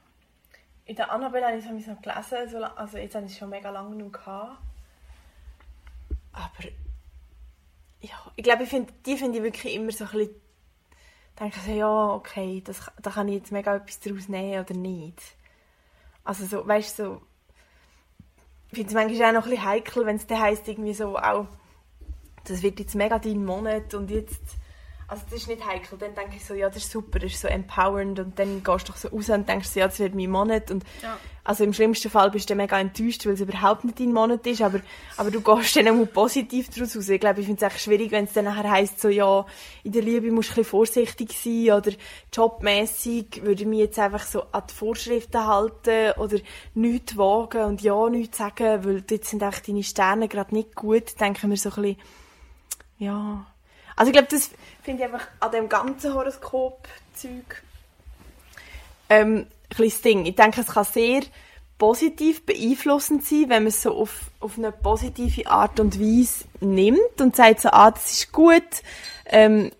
In 0.84 0.96
der 0.96 1.12
Annabelle 1.12 1.46
habe 1.46 1.58
ich 1.58 1.64
es 1.64 1.86
noch 1.86 2.02
gelesen, 2.02 2.64
also 2.64 2.98
jetzt 2.98 3.14
habe 3.14 3.26
ich 3.26 3.32
es 3.32 3.38
schon 3.38 3.50
mega 3.50 3.70
lange 3.70 3.94
noch. 3.94 4.18
Aber 4.26 4.58
ja, 8.00 8.32
ich 8.34 8.42
glaube, 8.42 8.64
ich 8.64 8.68
find, 8.68 8.92
die 9.06 9.16
finde 9.16 9.38
ich 9.38 9.44
wirklich 9.44 9.74
immer 9.74 9.92
so 9.92 10.04
ein 10.04 10.10
bisschen, 10.10 10.34
denke 11.38 11.60
so, 11.60 11.70
ja, 11.70 12.14
okay, 12.14 12.62
das, 12.64 12.90
da 13.00 13.10
kann 13.10 13.28
ich 13.28 13.34
jetzt 13.34 13.52
mega 13.52 13.76
etwas 13.76 14.00
daraus 14.00 14.28
nehmen 14.28 14.60
oder 14.60 14.74
nicht. 14.74 15.22
Also 16.24 16.46
so, 16.46 16.66
weißt 16.66 16.98
du, 16.98 17.04
so, 17.04 17.22
ich 18.70 18.74
finde 18.76 18.88
es 18.88 18.94
manchmal 18.94 19.28
auch 19.28 19.34
noch 19.34 19.44
ein 19.44 19.50
bisschen 19.50 19.66
heikel, 19.66 20.06
wenn 20.06 20.16
es 20.16 20.26
dann 20.26 20.40
heisst, 20.40 20.66
irgendwie 20.66 20.94
so 20.94 21.16
auch, 21.16 21.46
das 22.44 22.62
wird 22.62 22.80
jetzt 22.80 22.96
mega 22.96 23.20
dein 23.20 23.44
Monat 23.44 23.94
und 23.94 24.10
jetzt, 24.10 24.42
also 25.10 25.22
das 25.30 25.40
ist 25.40 25.48
nicht 25.48 25.66
heikel, 25.66 25.98
dann 25.98 26.14
denke 26.14 26.36
ich 26.36 26.44
so, 26.44 26.52
ja, 26.52 26.68
das 26.68 26.84
ist 26.84 26.92
super, 26.92 27.18
das 27.18 27.32
ist 27.32 27.40
so 27.40 27.48
empowernd 27.48 28.20
und 28.20 28.38
dann 28.38 28.62
gehst 28.62 28.88
du 28.88 28.92
doch 28.92 28.98
so 28.98 29.08
raus 29.08 29.30
und 29.30 29.48
denkst 29.48 29.68
so, 29.68 29.80
ja, 29.80 29.86
das 29.88 29.98
wird 29.98 30.14
mein 30.14 30.30
Monat 30.30 30.70
und 30.70 30.84
Ja. 31.02 31.16
also 31.44 31.64
im 31.64 31.72
schlimmsten 31.72 32.10
Fall 32.10 32.30
bist 32.30 32.44
du 32.44 32.52
dann 32.52 32.58
mega 32.58 32.78
enttäuscht, 32.78 33.24
weil 33.24 33.32
es 33.32 33.40
überhaupt 33.40 33.84
nicht 33.84 33.98
dein 33.98 34.12
Monat 34.12 34.46
ist, 34.46 34.60
aber, 34.60 34.80
aber 35.16 35.30
du 35.30 35.40
gehst 35.40 35.76
dann 35.76 35.88
auch 35.88 36.12
positiv 36.12 36.68
daraus 36.68 36.94
raus. 36.94 37.08
Ich 37.08 37.18
glaube, 37.20 37.40
ich 37.40 37.46
finde 37.46 37.64
es 37.64 37.72
echt 37.72 37.82
schwierig, 37.84 38.10
wenn 38.10 38.24
es 38.24 38.34
dann 38.34 38.44
nachher 38.44 38.70
heisst, 38.70 39.00
so, 39.00 39.08
ja, 39.08 39.46
in 39.82 39.92
der 39.92 40.02
Liebe 40.02 40.30
musst 40.30 40.50
du 40.50 40.52
ein 40.52 40.56
bisschen 40.56 40.70
vorsichtig 40.70 41.32
sein 41.32 41.72
oder 41.78 41.92
jobmässig 42.34 43.40
würde 43.42 43.62
ich 43.62 43.68
mich 43.68 43.78
jetzt 43.78 43.98
einfach 43.98 44.26
so 44.26 44.42
an 44.52 44.64
die 44.68 44.74
Vorschriften 44.74 45.46
halten 45.46 46.18
oder 46.18 46.36
nichts 46.74 47.16
wagen 47.16 47.64
und 47.64 47.80
ja, 47.80 48.10
nichts 48.10 48.36
sagen, 48.36 48.84
weil 48.84 49.00
dort 49.00 49.24
sind 49.24 49.42
echt 49.42 49.68
deine 49.68 49.82
Sterne 49.82 50.28
gerade 50.28 50.54
nicht 50.54 50.74
gut, 50.74 51.18
denken 51.18 51.48
wir 51.48 51.56
so 51.56 51.70
ein 51.70 51.82
bisschen, 51.82 51.96
ja. 52.98 53.46
Also 53.98 54.10
ich 54.10 54.12
glaube, 54.12 54.28
das 54.30 54.50
finde 54.84 55.02
ich 55.02 55.12
einfach 55.12 55.26
an 55.40 55.50
dem 55.50 55.68
ganzen 55.68 56.14
Horoskop-Zeug 56.14 57.62
ähm, 59.08 59.46
ein 59.76 59.84
das 59.84 60.00
Ding. 60.02 60.24
Ich 60.24 60.36
denke, 60.36 60.60
es 60.60 60.68
kann 60.68 60.84
sehr 60.84 61.22
positiv 61.78 62.46
beeinflussend 62.46 63.24
sein, 63.24 63.48
wenn 63.48 63.64
man 63.64 63.66
es 63.66 63.82
so 63.82 63.92
auf, 63.92 64.30
auf 64.38 64.56
eine 64.56 64.70
positive 64.70 65.50
Art 65.50 65.80
und 65.80 65.98
Weise 65.98 66.44
nimmt 66.60 67.20
und 67.20 67.34
sagt 67.34 67.60
so, 67.60 67.70
ah, 67.70 67.90
das 67.90 68.12
ist 68.12 68.32
gut, 68.32 68.62
ähm, 69.26 69.72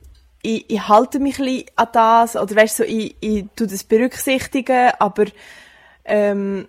ich, 0.43 0.69
ich 0.69 0.89
halte 0.89 1.21
mich 1.21 1.39
ein 1.39 1.45
bisschen 1.45 1.65
an 1.77 1.89
das, 1.93 2.37
oder 2.37 2.57
weißt 2.57 2.77
so, 2.79 2.85
ich, 2.85 3.15
ich 3.21 3.45
tue 3.55 3.69
das 3.69 3.85
berücksichtigen, 3.85 4.91
aber 4.99 5.27
ähm, 6.05 6.67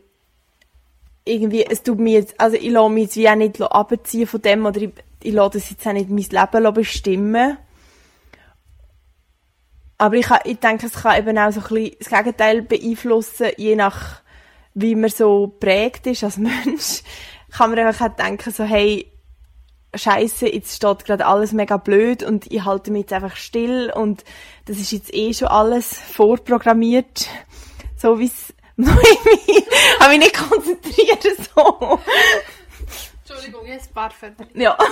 irgendwie, 1.26 1.66
es 1.66 1.82
tut 1.82 1.97
mir 1.97 2.26
also 2.38 2.58
ich 2.58 2.70
lasse 2.70 2.89
mich 2.89 3.04
jetzt 3.06 3.16
wie 3.18 3.30
auch 3.30 3.36
nicht 3.36 3.60
abziehen 3.60 4.28
von 4.28 4.41
dem, 4.41 4.66
oder 4.68 4.82
ich, 4.82 4.91
ich 5.22 5.34
lasse 5.34 5.59
das 5.59 5.70
jetzt 5.70 5.86
auch 5.88 5.93
nicht 5.93 6.09
mein 6.09 6.17
Leben 6.24 6.74
bestimmen. 6.74 7.57
Aber 9.97 10.15
ich, 10.15 10.28
ich 10.45 10.59
denke, 10.59 10.86
es 10.86 10.93
kann 10.93 11.20
eben 11.20 11.38
auch 11.38 11.51
so 11.51 11.59
ein 11.59 11.67
bisschen 11.67 11.95
das 11.99 12.09
Gegenteil 12.09 12.61
beeinflussen, 12.61 13.47
je 13.57 13.76
nach 13.76 14.22
wie 14.74 14.95
man 14.95 15.09
so 15.09 15.47
prägt 15.59 16.07
ist 16.07 16.24
als 16.24 16.38
Mensch, 16.38 17.03
kann 17.51 17.72
man 17.72 17.80
einfach 17.80 18.09
auch 18.09 18.15
denken, 18.15 18.51
so, 18.51 18.63
hey, 18.63 19.11
Scheiße, 19.93 20.47
jetzt 20.47 20.76
steht 20.76 21.05
gerade 21.05 21.26
alles 21.26 21.51
mega 21.51 21.78
blöd 21.78 22.22
und 22.22 22.51
ich 22.51 22.63
halte 22.63 22.91
mich 22.91 23.01
jetzt 23.01 23.13
einfach 23.13 23.36
still 23.36 23.91
und 23.93 24.24
das 24.65 24.78
ist 24.78 24.91
jetzt 24.91 25.13
eh 25.13 25.34
schon 25.34 25.47
alles 25.47 25.97
vorprogrammiert, 25.97 27.28
so 27.97 28.20
wie 28.20 28.28
es 28.28 28.53
ich 28.78 29.99
habe 29.99 30.11
mich 30.11 30.20
nicht 30.20 30.38
konzentriert 30.38 31.24
so. 31.55 31.99
Entschuldigung, 33.46 33.66
jetzt 33.68 33.94
Parfum. 33.94 34.36
Ja. 34.54 34.78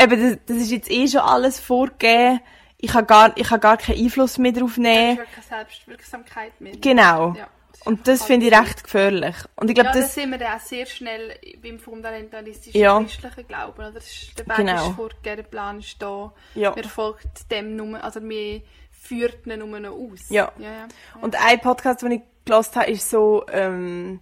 Eben, 0.00 0.20
das, 0.30 0.38
das 0.46 0.56
ist 0.56 0.70
jetzt 0.70 0.90
eh 0.90 1.06
schon 1.06 1.20
alles 1.20 1.60
vorgegeben. 1.60 2.40
Ich 2.78 2.92
habe 2.94 3.06
gar, 3.06 3.36
ich 3.36 3.48
habe 3.50 3.60
gar 3.60 3.76
keinen 3.76 4.02
Einfluss 4.04 4.38
mehr 4.38 4.52
drauf 4.52 4.74
Du 4.74 4.80
nehmen. 4.82 5.18
hast 5.20 5.48
keine 5.48 5.62
Selbstwirksamkeit 5.64 6.60
mehr. 6.60 6.72
Genau. 6.80 7.34
Ja, 7.34 7.46
das 7.70 7.82
Und 7.82 8.00
das 8.08 8.14
einfach 8.14 8.26
finde 8.26 8.46
ich 8.48 8.54
halt- 8.54 8.66
recht 8.66 8.84
gefährlich. 8.84 9.36
Und 9.54 9.68
ich 9.68 9.74
glaube, 9.76 9.90
Ja, 9.90 9.94
da 9.94 10.00
das, 10.00 10.14
sind 10.14 10.30
wir 10.32 10.38
dann 10.38 10.56
auch 10.56 10.60
sehr 10.64 10.86
schnell 10.86 11.38
beim 11.62 11.78
fundamentalistischen 11.78 12.80
Ja. 12.80 12.98
christlichen 13.00 13.46
Glauben. 13.46 13.78
Oder? 13.78 13.92
Das 13.92 14.04
ist, 14.10 14.36
der 14.38 14.46
Weg 14.48 14.56
Genau. 14.56 14.88
ist 14.88 14.96
vorgegeben, 14.96 15.36
der 15.36 15.42
Plan 15.44 15.78
ist 15.78 16.02
da. 16.02 16.32
Ja. 16.56 16.74
Wir 16.74 16.84
folgt 16.84 17.50
dem 17.52 17.76
nur, 17.76 18.02
also 18.02 18.20
wir 18.20 18.62
führt 18.90 19.46
ihn 19.46 19.58
nur 19.60 19.78
noch 19.78 19.92
aus. 19.92 20.28
Ja. 20.30 20.50
ja, 20.58 20.64
ja. 20.72 20.88
Und 21.20 21.36
ein 21.36 21.60
Podcast, 21.60 22.02
den 22.02 22.10
ich 22.12 22.22
gelost 22.44 22.74
habe, 22.74 22.90
ist 22.90 23.08
so 23.08 23.44
ähm, 23.52 24.18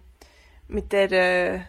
mit 0.67 0.91
der 0.91 1.11
äh, 1.11 1.59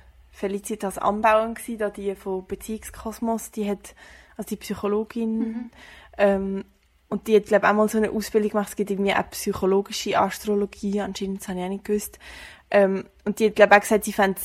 Felicitas 0.42 0.98
Anbauern 0.98 1.54
gsi, 1.54 1.76
da 1.76 1.88
die 1.88 2.16
von 2.16 2.44
Beziehungskosmos, 2.44 3.52
die 3.52 3.70
hat, 3.70 3.94
also 4.36 4.48
die 4.48 4.56
Psychologin, 4.56 5.70
ähm, 6.18 6.64
und 7.08 7.28
die 7.28 7.36
hat, 7.36 7.46
glaube 7.46 7.68
auch 7.68 7.74
mal 7.74 7.88
so 7.88 7.98
eine 7.98 8.10
Ausbildung 8.10 8.50
gemacht, 8.50 8.70
es 8.70 8.76
gibt 8.76 8.90
irgendwie 8.90 9.12
auch 9.12 9.30
psychologische 9.30 10.18
Astrologie, 10.18 11.00
anscheinend, 11.00 11.42
das 11.42 11.48
habe 11.48 11.60
ich 11.60 11.64
auch 11.64 11.68
nicht 11.68 11.84
gewusst. 11.84 12.18
Ähm, 12.72 13.04
und 13.24 13.38
die 13.38 13.46
hat, 13.46 13.54
glaube 13.54 13.76
auch 13.76 13.80
gesagt, 13.80 14.04
sie 14.04 14.12
fände 14.12 14.40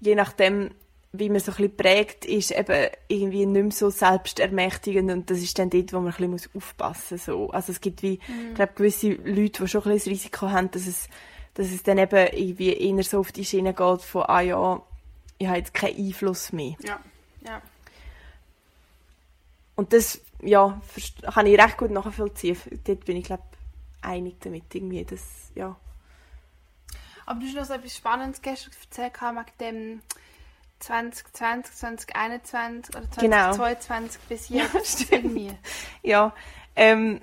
je 0.00 0.14
nachdem, 0.14 0.70
wie 1.12 1.28
man 1.28 1.40
so 1.40 1.50
ein 1.50 1.56
bisschen 1.56 1.76
prägt, 1.76 2.24
ist 2.24 2.52
eben 2.52 2.90
irgendwie 3.08 3.44
nicht 3.44 3.62
mehr 3.62 3.72
so 3.72 3.90
selbstermächtigend 3.90 5.10
und 5.10 5.30
das 5.30 5.38
ist 5.38 5.58
dann 5.58 5.70
dort, 5.70 5.92
wo 5.92 5.96
man 5.96 6.06
ein 6.06 6.10
bisschen 6.12 6.30
muss 6.30 6.50
aufpassen 6.54 7.14
muss. 7.16 7.24
So. 7.24 7.50
Also 7.50 7.72
es 7.72 7.80
gibt 7.80 8.02
wie, 8.02 8.20
ich 8.48 8.54
glaube, 8.54 8.74
gewisse 8.76 9.10
Leute, 9.10 9.64
die 9.64 9.68
schon 9.68 9.82
ein 9.82 9.90
bisschen 9.90 9.96
das 9.98 10.06
Risiko 10.06 10.50
haben, 10.50 10.70
dass 10.70 10.86
es, 10.86 11.08
dass 11.54 11.72
es 11.72 11.82
dann 11.82 11.98
eben 11.98 12.28
irgendwie 12.32 12.72
eher 12.74 13.02
so 13.02 13.18
auf 13.18 13.32
die 13.32 13.44
Schiene 13.44 13.74
geht 13.74 14.02
von, 14.02 14.22
ah 14.22 14.40
ja, 14.40 14.80
ich 15.40 15.46
habe 15.48 15.58
jetzt 15.58 15.74
keinen 15.74 15.96
Einfluss 15.96 16.52
mehr. 16.52 16.76
ja. 16.80 17.00
ja. 17.44 17.60
Und 19.74 19.94
das, 19.94 20.20
ja, 20.42 20.78
kann 21.32 21.46
ich 21.46 21.58
recht 21.58 21.78
gut 21.78 21.90
nachvollziehen. 21.90 22.58
Dort 22.84 23.06
bin 23.06 23.16
ich, 23.16 23.24
glaube 23.24 23.42
einig 24.02 24.36
damit 24.40 24.74
irgendwie, 24.74 25.04
dass, 25.04 25.22
ja. 25.54 25.74
Aber 27.24 27.40
du 27.40 27.46
hast 27.46 27.54
noch 27.54 27.64
so 27.64 27.72
etwas 27.72 27.96
Spannendes 27.96 28.42
gestern 28.42 28.72
erzählt 28.82 29.14
wegen 29.22 29.46
dem 29.58 30.02
2020, 30.80 31.74
2021 31.74 32.94
oder 32.94 33.06
Genau. 33.18 33.52
2022 33.54 34.20
bis 34.28 34.48
Ja, 34.50 34.64
jetzt. 34.74 35.00
stimmt. 35.02 35.12
irgendwie. 35.12 35.52
Ja, 36.02 36.34
ähm, 36.76 37.22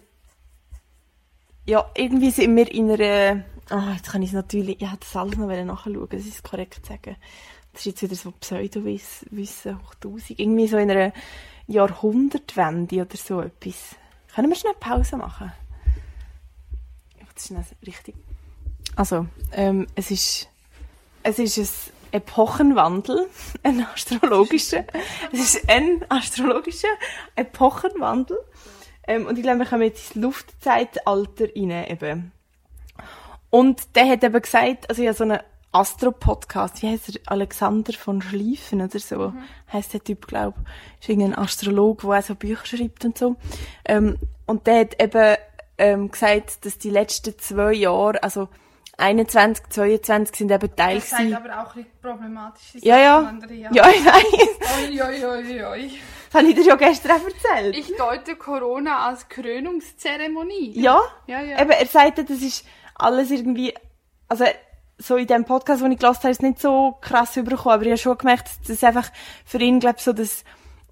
ja, 1.65 1.91
irgendwie 1.95 2.31
sind 2.31 2.55
wir 2.55 2.71
in 2.71 2.89
einer, 2.89 3.43
ah, 3.69 3.93
jetzt 3.95 4.09
kann 4.11 4.23
ich 4.23 4.29
es 4.29 4.33
natürlich, 4.35 4.81
ich 4.81 4.87
hätte 4.89 5.01
das 5.01 5.15
alles 5.15 5.37
noch 5.37 5.47
nachschauen, 5.47 6.07
das 6.09 6.25
ist 6.25 6.43
korrekt 6.43 6.85
zu 6.85 6.93
sagen. 6.93 7.17
Das 7.77 7.85
ist 7.85 8.01
jetzt 8.01 8.01
wieder 8.01 8.15
so 8.15 8.31
Pseudowissen 8.31 9.77
hoch 9.77 9.93
1000, 10.03 10.39
irgendwie 10.39 10.67
so 10.67 10.77
in 10.77 10.89
einer 10.89 11.13
Jahrhundertwende 11.67 13.01
oder 13.03 13.17
so 13.17 13.39
etwas. 13.41 13.95
Können 14.33 14.49
wir 14.49 14.55
schnell 14.55 14.73
Pause 14.79 15.15
machen? 15.15 15.51
Das 17.35 17.51
ist 17.51 17.75
richtig. 17.85 18.15
Also, 18.95 19.27
ähm, 19.51 19.85
es 19.93 20.09
ist, 20.09 20.49
es 21.21 21.37
ist 21.37 21.59
ein 21.59 22.13
Epochenwandel, 22.13 23.27
ein 23.61 23.85
astrologischer. 23.85 24.85
Es 25.31 25.39
ist 25.39 25.69
ein 25.69 26.03
astrologischer 26.09 26.87
Epochenwandel. 27.35 28.39
Ähm, 29.05 29.27
und 29.27 29.37
ich 29.37 29.43
glaube, 29.43 29.59
wir 29.59 29.67
kommen 29.67 29.83
jetzt 29.83 30.15
ins 30.15 30.23
Luftzeitalter 30.23 31.45
rein 31.55 31.85
eben. 31.91 32.31
Und 33.51 33.95
der 33.95 34.09
hat 34.09 34.23
eben 34.23 34.41
gesagt, 34.41 34.89
also 34.89 34.99
ich 35.03 35.07
habe 35.09 35.15
so 35.15 35.25
einen 35.25 35.41
Astro-Podcast, 35.71 36.81
wie 36.81 36.89
heißt 36.89 37.15
er? 37.15 37.21
Alexander 37.31 37.93
von 37.93 38.21
Schlieffen 38.21 38.81
oder 38.81 38.99
so, 38.99 39.33
heißt 39.71 39.93
der 39.93 40.03
Typ, 40.03 40.27
glaube 40.27 40.57
ich. 40.61 41.01
Ist 41.01 41.09
irgendein 41.09 41.37
Astrolog, 41.37 42.01
der 42.01 42.09
auch 42.11 42.21
so 42.23 42.35
Bücher 42.35 42.65
schreibt 42.65 43.05
und 43.05 43.17
so. 43.17 43.35
Ähm, 43.85 44.17
und 44.45 44.65
der 44.67 44.79
hat 44.81 45.01
eben 45.01 45.35
ähm, 45.77 46.09
gesagt, 46.11 46.65
dass 46.65 46.77
die 46.77 46.89
letzten 46.89 47.37
zwei 47.37 47.73
Jahre, 47.73 48.21
also 48.23 48.47
21, 48.99 49.69
22 49.69 50.35
sind 50.35 50.51
eben 50.51 50.75
Teil 50.75 50.95
Das 50.95 51.11
gewesen. 51.11 51.35
aber 51.35 51.61
auch 51.61 51.75
ein 51.75 51.83
bisschen 51.83 52.01
problematisch. 52.01 52.71
die 52.73 52.87
Ja, 52.87 52.95
Sachen 52.95 53.03
ja. 53.03 53.17
anderen, 53.29 53.59
ja. 53.59 53.69
Ja, 53.73 53.89
ich 53.89 54.05
weiß. 54.05 54.99
Oi, 54.99 55.01
oi, 55.25 55.63
oi. 55.65 55.91
Das 56.31 56.41
habe 56.41 56.47
ich 56.49 56.55
dir 56.55 56.63
schon 56.67 56.79
gestern 56.79 57.11
auch 57.11 57.23
erzählt. 57.25 57.77
Ich 57.77 57.95
deute 57.95 58.35
Corona 58.35 59.05
als 59.07 59.29
Krönungszeremonie. 59.29 60.71
Ja, 60.79 60.99
Ja, 61.27 61.41
ja. 61.41 61.61
eben, 61.61 61.69
er 61.69 61.85
sagte, 61.85 62.23
das 62.23 62.41
ist 62.41 62.65
alles 62.95 63.29
irgendwie, 63.29 63.73
also 64.27 64.45
so 64.97 65.15
in 65.15 65.27
dem 65.27 65.45
Podcast, 65.45 65.81
den 65.83 65.91
ich 65.91 65.99
gelassen 65.99 66.23
habe, 66.23 66.31
ist 66.31 66.41
nicht 66.41 66.59
so 66.59 66.97
krass 67.01 67.37
übergekommen, 67.37 67.75
aber 67.75 67.83
ich 67.83 67.91
habe 67.91 67.97
schon 67.97 68.17
gemerkt, 68.17 68.47
dass 68.47 68.67
das 68.67 68.83
einfach 68.83 69.09
für 69.45 69.59
ihn, 69.59 69.79
glaube 69.79 69.97
ich, 69.97 70.03
so 70.03 70.13
das, 70.13 70.43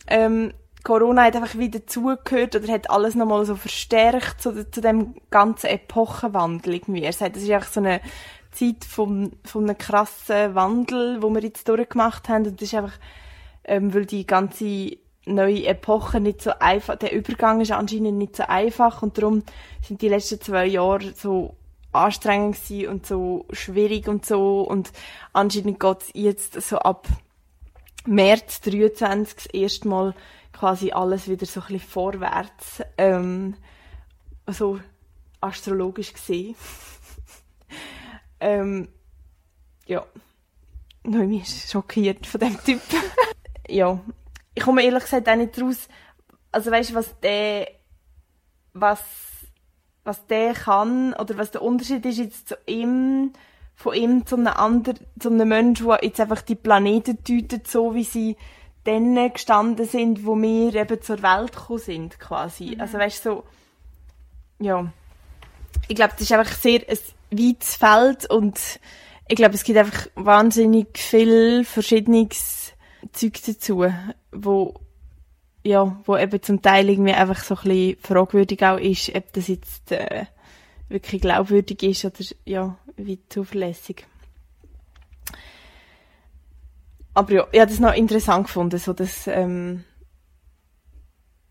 ähm, 0.07 0.53
Corona 0.83 1.23
hat 1.23 1.35
einfach 1.35 1.57
wieder 1.57 1.87
zugehört 1.87 2.55
oder 2.55 2.71
hat 2.71 2.91
alles 2.91 3.15
nochmal 3.15 3.43
so 3.45 3.55
verstärkt 3.55 4.41
so, 4.41 4.51
zu 4.63 4.81
dem 4.81 5.15
ganzen 5.31 5.67
Epochenwandel 5.67 6.75
irgendwie. 6.75 7.01
Er 7.01 7.11
sagt, 7.11 7.35
das 7.35 7.43
ist 7.43 7.49
einfach 7.49 7.71
so 7.71 7.79
eine 7.79 8.01
Zeit 8.51 8.85
von, 8.85 9.31
von 9.43 9.63
einem 9.63 9.77
krassen 9.77 10.53
Wandel, 10.53 11.23
wo 11.23 11.29
wir 11.31 11.41
jetzt 11.41 11.67
durchgemacht 11.67 12.29
haben. 12.29 12.45
Und 12.45 12.61
das 12.61 12.69
ist 12.69 12.75
einfach, 12.75 12.93
ähm, 13.63 13.95
weil 13.95 14.05
die 14.05 14.27
ganze 14.27 14.97
neue 15.25 15.65
Epoche 15.65 16.19
nicht 16.19 16.43
so 16.43 16.51
einfach, 16.59 16.97
der 16.97 17.13
Übergang 17.13 17.61
ist 17.61 17.71
anscheinend 17.71 18.19
nicht 18.19 18.35
so 18.35 18.43
einfach. 18.43 19.01
Und 19.01 19.17
darum 19.17 19.41
sind 19.81 20.03
die 20.03 20.09
letzten 20.09 20.39
zwei 20.39 20.67
Jahre 20.67 21.13
so 21.15 21.55
anstrengend 21.95 22.55
gewesen 22.55 22.89
und 22.89 23.05
so 23.05 23.45
schwierig 23.51 24.07
und 24.07 24.25
so 24.25 24.61
und 24.61 24.91
anscheinend 25.33 25.79
geht 25.79 26.01
es 26.01 26.09
jetzt 26.13 26.61
so 26.61 26.77
ab 26.77 27.07
März 28.05 28.61
23 28.61 29.35
das 29.35 29.45
erste 29.47 29.87
Mal 29.87 30.15
quasi 30.53 30.91
alles 30.91 31.27
wieder 31.27 31.45
so 31.45 31.59
ein 31.61 31.67
bisschen 31.67 31.89
vorwärts, 31.89 32.81
ähm, 32.97 33.55
so 34.47 34.79
astrologisch 35.41 36.13
gesehen. 36.13 36.55
ähm, 38.39 38.87
ja. 39.85 40.05
Noemi 41.03 41.39
ist 41.39 41.71
schockiert 41.71 42.25
von 42.25 42.39
dem 42.39 42.57
Typ. 42.63 42.81
ja. 43.67 43.99
Ich 44.53 44.63
komme 44.63 44.83
ehrlich 44.83 45.03
gesagt 45.03 45.27
auch 45.27 45.35
nicht 45.35 45.59
raus, 45.61 45.87
also 46.51 46.71
weißt 46.71 46.91
du, 46.91 46.95
was 46.95 47.19
der, 47.19 47.69
was, 48.73 49.01
was 50.05 50.25
der 50.27 50.53
kann, 50.53 51.13
oder 51.13 51.37
was 51.37 51.51
der 51.51 51.61
Unterschied 51.61 52.05
ist 52.05 52.19
jetzt 52.19 52.49
zu 52.49 52.57
ihm, 52.65 53.33
von 53.75 53.93
ihm 53.93 54.25
zu 54.25 54.35
einem 54.35 54.47
anderen, 54.47 54.99
zu 55.19 55.29
einem 55.29 55.49
Menschen, 55.49 55.87
der 55.87 55.99
jetzt 56.03 56.21
einfach 56.21 56.41
die 56.41 56.55
Planeten 56.55 57.17
deutet, 57.27 57.67
so 57.67 57.93
wie 57.93 58.05
sie 58.05 58.37
dann 58.85 59.15
gestanden 59.33 59.85
sind, 59.85 60.25
wo 60.25 60.35
wir 60.35 60.73
eben 60.75 61.01
zur 61.01 61.21
Welt 61.21 61.51
gekommen 61.53 61.79
sind, 61.79 62.19
quasi. 62.19 62.77
Also 62.79 62.97
weißt 62.99 63.25
du, 63.25 63.29
so, 63.29 63.43
ja. 64.59 64.91
Ich 65.87 65.95
glaube, 65.95 66.13
das 66.13 66.21
ist 66.21 66.31
einfach 66.31 66.53
sehr 66.53 66.81
ein 66.87 66.97
weites 67.31 67.75
Feld 67.75 68.29
und 68.29 68.79
ich 69.27 69.35
glaube, 69.35 69.55
es 69.55 69.63
gibt 69.63 69.77
einfach 69.77 70.07
wahnsinnig 70.15 70.97
viel 70.97 71.65
verschiedenes 71.65 72.73
Zeug 73.11 73.41
dazu, 73.45 73.85
wo 74.31 74.75
ja, 75.65 75.99
wo 76.05 76.15
eben 76.15 76.41
zum 76.43 76.61
Teil 76.61 76.89
irgendwie 76.89 77.13
einfach 77.13 77.43
so 77.43 77.55
ein 77.55 77.63
bisschen 77.63 77.97
fragwürdig 77.99 78.63
auch 78.63 78.77
ist, 78.77 79.13
ob 79.15 79.33
das 79.33 79.47
jetzt 79.47 79.91
äh, 79.91 80.25
wirklich 80.89 81.21
glaubwürdig 81.21 81.81
ist 81.81 82.05
oder 82.05 82.23
ja, 82.45 82.77
wie 82.97 83.19
zuverlässig. 83.29 84.05
Aber 87.15 87.33
ja, 87.33 87.47
ich 87.51 87.59
habe 87.59 87.71
das 87.71 87.79
noch 87.79 87.95
interessant 87.95 88.45
gefunden, 88.45 88.77
so 88.77 88.93
dass, 88.93 89.25
ähm, 89.25 89.83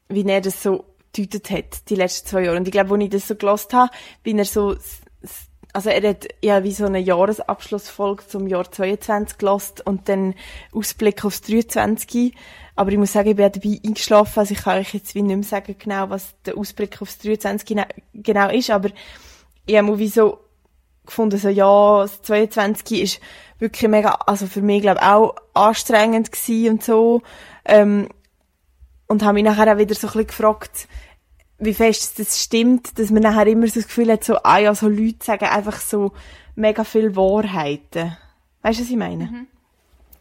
wie 0.08 0.24
er 0.28 0.40
das 0.40 0.62
so 0.62 0.84
deutet 1.16 1.50
hat, 1.50 1.90
die 1.90 1.96
letzten 1.96 2.28
zwei 2.28 2.44
Jahre. 2.44 2.56
Und 2.56 2.68
ich 2.68 2.72
glaube, 2.72 2.94
als 2.94 3.02
ich 3.02 3.10
das 3.10 3.26
so 3.26 3.34
gelost 3.34 3.72
habe, 3.72 3.90
bin 4.22 4.38
er 4.38 4.44
so, 4.44 4.76
also 5.72 5.90
er 5.90 6.08
hat 6.08 6.28
ja 6.40 6.62
wie 6.62 6.72
so 6.72 6.84
eine 6.84 7.00
Jahresabschlussfolge 7.00 8.28
zum 8.28 8.46
Jahr 8.46 8.70
22 8.70 9.38
gelost 9.38 9.84
und 9.84 10.08
dann 10.08 10.34
Ausblick 10.72 11.24
aufs 11.24 11.40
23. 11.40 12.32
Aber 12.76 12.90
ich 12.90 12.98
muss 12.98 13.12
sagen, 13.12 13.28
ich 13.28 13.36
bin 13.36 13.50
dabei 13.50 13.80
eingeschlafen, 13.84 14.38
also 14.40 14.52
ich 14.52 14.62
kann 14.62 14.78
euch 14.78 14.94
jetzt 14.94 15.14
wie 15.14 15.22
nicht 15.22 15.36
mehr 15.36 15.44
sagen 15.44 15.76
genau, 15.78 16.10
was 16.10 16.34
der 16.44 16.58
Ausblick 16.58 17.00
aufs 17.00 17.18
23 17.18 17.68
gena- 17.68 17.88
genau 18.12 18.50
ist, 18.50 18.70
aber 18.70 18.90
ich 19.66 19.76
habe 19.76 19.98
wie 19.98 20.08
so 20.08 20.40
gefunden, 21.06 21.38
so, 21.38 21.48
ja, 21.48 22.02
das 22.02 22.22
22 22.22 23.02
ist 23.02 23.20
wirklich 23.58 23.88
mega, 23.90 24.10
also 24.26 24.46
für 24.46 24.62
mich, 24.62 24.82
glaube 24.82 25.00
ich, 25.00 25.06
auch 25.06 25.34
anstrengend 25.52 26.32
gewesen 26.32 26.72
und 26.72 26.82
so. 26.82 27.22
Ähm, 27.64 28.08
und 29.06 29.22
habe 29.22 29.34
mich 29.34 29.44
nachher 29.44 29.72
auch 29.72 29.78
wieder 29.78 29.94
so 29.94 30.06
ein 30.06 30.12
bisschen 30.12 30.26
gefragt, 30.28 30.88
wie 31.58 31.74
fest 31.74 32.18
das 32.18 32.42
stimmt, 32.42 32.98
dass 32.98 33.10
man 33.10 33.22
nachher 33.22 33.46
immer 33.46 33.66
so 33.68 33.74
das 33.74 33.86
Gefühl 33.86 34.10
hat, 34.10 34.24
so, 34.24 34.38
ah 34.42 34.58
ja, 34.58 34.74
so 34.74 34.88
Leute 34.88 35.24
sagen 35.24 35.44
einfach 35.44 35.80
so 35.80 36.12
mega 36.56 36.84
viel 36.84 37.14
Wahrheiten. 37.14 38.16
Weißt 38.62 38.78
du, 38.78 38.82
was 38.82 38.90
ich 38.90 38.96
meine? 38.96 39.46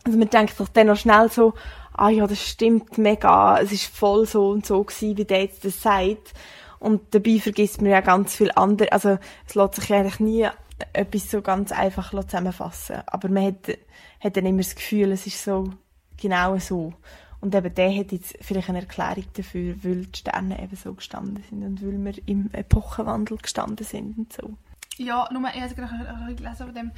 Also 0.05 0.17
man 0.17 0.29
denkt 0.29 0.59
doch 0.59 0.67
dann 0.67 0.87
noch 0.87 0.97
schnell 0.97 1.31
so, 1.31 1.53
ah 1.93 2.09
ja, 2.09 2.27
das 2.27 2.47
stimmt 2.47 2.97
mega, 2.97 3.59
es 3.59 3.71
ist 3.71 3.85
voll 3.85 4.25
so 4.25 4.49
und 4.49 4.65
so 4.65 4.83
gewesen, 4.83 5.17
wie 5.17 5.25
der 5.25 5.43
jetzt 5.43 5.65
das 5.65 5.81
sagt. 5.81 6.33
Und 6.79 7.13
dabei 7.15 7.39
vergisst 7.39 7.81
man 7.81 7.91
ja 7.91 8.01
ganz 8.01 8.35
viel 8.35 8.51
andere, 8.55 8.91
also 8.91 9.17
es 9.47 9.55
lässt 9.55 9.75
sich 9.75 9.93
eigentlich 9.93 10.19
nie 10.19 10.47
etwas 10.91 11.31
so 11.31 11.41
ganz 11.41 11.71
einfach 11.71 12.11
zusammenfassen. 12.11 12.97
Aber 13.07 13.29
man 13.29 13.45
hat, 13.45 13.77
hat 14.19 14.35
dann 14.35 14.45
immer 14.45 14.59
das 14.59 14.75
Gefühl, 14.75 15.11
es 15.11 15.25
ist 15.25 15.43
so 15.43 15.73
genau 16.17 16.57
so. 16.57 16.93
Und 17.39 17.53
eben 17.55 17.73
der 17.75 17.93
hat 17.93 18.11
jetzt 18.11 18.37
vielleicht 18.41 18.69
eine 18.69 18.79
Erklärung 18.79 19.25
dafür, 19.33 19.75
weil 19.83 20.05
die 20.05 20.19
Sterne 20.19 20.61
eben 20.63 20.75
so 20.75 20.93
gestanden 20.93 21.43
sind 21.49 21.63
und 21.63 21.81
weil 21.81 22.03
wir 22.03 22.27
im 22.27 22.49
Epochenwandel 22.53 23.37
gestanden 23.37 23.85
sind 23.85 24.17
und 24.17 24.33
so. 24.33 24.53
Ja, 24.97 25.27
nur, 25.31 25.49
ich 25.53 25.61
habe 25.61 25.75
gelesen 26.35 26.55
von 26.55 26.73
dem, 26.73 26.91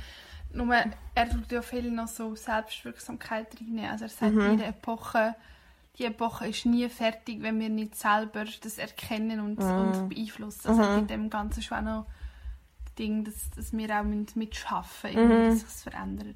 nur, 0.54 0.76
er 1.16 1.30
tut 1.30 1.52
ja 1.52 1.62
viel 1.62 1.92
noch 1.92 2.08
so 2.08 2.36
Selbstwirksamkeit 2.36 3.48
rein. 3.60 3.90
Also 3.92 4.06
er 4.06 4.10
sagt, 4.10 4.34
Mhm. 4.34 4.52
jede 4.52 4.66
Epoche, 4.66 5.36
die 5.98 6.06
Epoche 6.06 6.48
ist 6.48 6.66
nie 6.66 6.88
fertig, 6.90 7.42
wenn 7.42 7.60
wir 7.60 7.70
nicht 7.70 7.96
selber 7.96 8.46
das 8.62 8.78
erkennen 8.78 9.40
und, 9.40 9.60
Mhm. 9.60 9.78
und 9.78 10.10
beeinflussen. 10.10 10.68
Also 10.68 10.82
in 11.00 11.08
dem 11.08 11.30
Ganzen 11.30 11.62
schon 11.62 11.78
auch 11.80 11.82
noch 11.84 12.06
das 12.86 12.96
Ding, 12.96 13.24
dass, 13.24 13.50
dass 13.56 13.74
wir 13.74 14.00
auch 14.00 14.04
mitschaffen 14.36 15.12
müssen, 15.14 15.20
irgendwie, 15.32 15.44
Mhm. 15.44 15.50
dass 15.50 15.60
sich 15.60 15.64
das 15.70 15.84
verändert. 15.84 16.36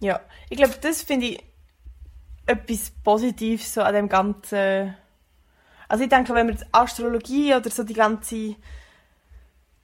Ja, 0.00 0.20
ich 0.50 0.56
glaube, 0.56 0.74
das 0.80 1.02
finde 1.02 1.26
ich 1.26 1.44
etwas 2.46 2.90
Positives 3.04 3.72
so 3.72 3.82
an 3.82 3.94
dem 3.94 4.08
ganzen. 4.08 4.96
Also 5.88 6.04
ich 6.04 6.10
denke, 6.10 6.34
wenn 6.34 6.46
man 6.46 6.56
die 6.56 6.64
Astrologie 6.72 7.54
oder 7.54 7.70
so 7.70 7.84
die 7.84 7.94
ganze 7.94 8.56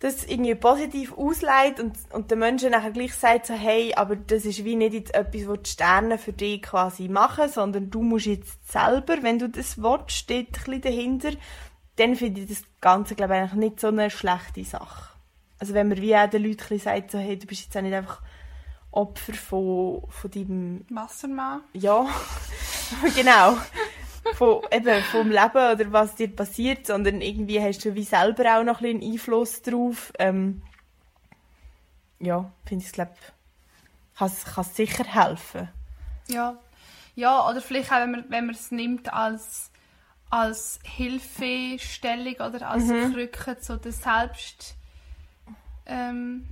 das 0.00 0.24
irgendwie 0.24 0.54
positiv 0.54 1.12
ausleitet 1.16 1.80
und, 1.80 1.96
und 2.12 2.30
den 2.30 2.38
Menschen 2.38 2.70
nachher 2.70 2.92
gleich 2.92 3.14
sagt 3.14 3.46
so, 3.46 3.54
hey, 3.54 3.94
aber 3.94 4.14
das 4.14 4.44
ist 4.44 4.64
wie 4.64 4.76
nicht 4.76 4.94
jetzt 4.94 5.14
etwas, 5.14 5.48
was 5.48 5.62
die 5.62 5.70
Sterne 5.70 6.18
für 6.18 6.32
dich 6.32 6.62
quasi 6.62 7.08
machen, 7.08 7.48
sondern 7.48 7.90
du 7.90 8.02
musst 8.02 8.26
jetzt 8.26 8.70
selber, 8.70 9.22
wenn 9.22 9.40
du 9.40 9.48
das 9.48 9.82
willst, 9.82 10.12
steht 10.12 10.48
ein 10.48 10.52
bisschen 10.52 10.80
dahinter, 10.82 11.30
dann 11.96 12.14
finde 12.14 12.42
ich 12.42 12.48
das 12.48 12.62
Ganze, 12.80 13.16
glaube 13.16 13.34
ich, 13.34 13.40
eigentlich 13.40 13.54
nicht 13.54 13.80
so 13.80 13.88
eine 13.88 14.08
schlechte 14.10 14.64
Sache. 14.64 15.16
Also 15.58 15.74
wenn 15.74 15.88
man 15.88 16.00
wie 16.00 16.14
auch 16.14 16.30
den 16.30 16.44
Leuten 16.44 16.72
ein 16.72 16.78
sagt, 16.78 17.10
so, 17.10 17.18
hey, 17.18 17.36
du 17.36 17.46
bist 17.46 17.64
jetzt 17.64 17.76
auch 17.76 17.82
nicht 17.82 17.94
einfach 17.94 18.22
Opfer 18.92 19.34
von, 19.34 20.02
von 20.08 20.30
deinem 20.30 20.84
Wassermann. 20.90 21.62
ja, 21.72 22.06
genau. 23.16 23.56
Von, 24.34 24.62
eben 24.70 25.02
vom 25.04 25.30
Leben 25.30 25.72
oder 25.72 25.92
was 25.92 26.14
dir 26.14 26.28
passiert, 26.34 26.86
sondern 26.86 27.20
irgendwie 27.20 27.60
hast 27.60 27.84
du 27.84 27.94
wie 27.94 28.04
selber 28.04 28.58
auch 28.58 28.64
noch 28.64 28.80
ein 28.80 28.98
bisschen 28.98 29.12
Einfluss 29.12 29.62
drauf. 29.62 30.12
Ähm, 30.18 30.62
ja, 32.20 32.50
finde 32.64 32.84
ich, 32.84 32.92
glaube 32.92 33.12
kann 34.16 34.32
kann 34.54 34.64
sicher 34.64 35.04
helfen. 35.04 35.68
Ja. 36.28 36.56
ja, 37.14 37.48
oder 37.48 37.60
vielleicht 37.60 37.92
auch, 37.92 38.00
wenn 38.00 38.10
man, 38.10 38.24
wenn 38.28 38.46
man 38.46 38.54
es 38.54 38.70
nimmt 38.72 39.12
als, 39.12 39.70
als 40.28 40.80
Hilfestellung 40.84 42.34
oder 42.34 42.68
als 42.68 42.84
Mhm. 42.84 43.12
Krücke 43.12 43.58
zu 43.58 43.78
der 43.78 43.92
Selbst... 43.92 44.74
Ähm, 45.86 46.46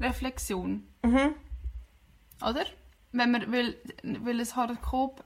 Reflexion. 0.00 0.86
Mhm. 1.02 1.34
Oder? 2.42 2.64
Wenn 3.12 3.30
man, 3.30 3.50
weil, 3.50 3.76
weil 4.02 4.40
ein 4.40 4.56
Horoskop, 4.56 5.24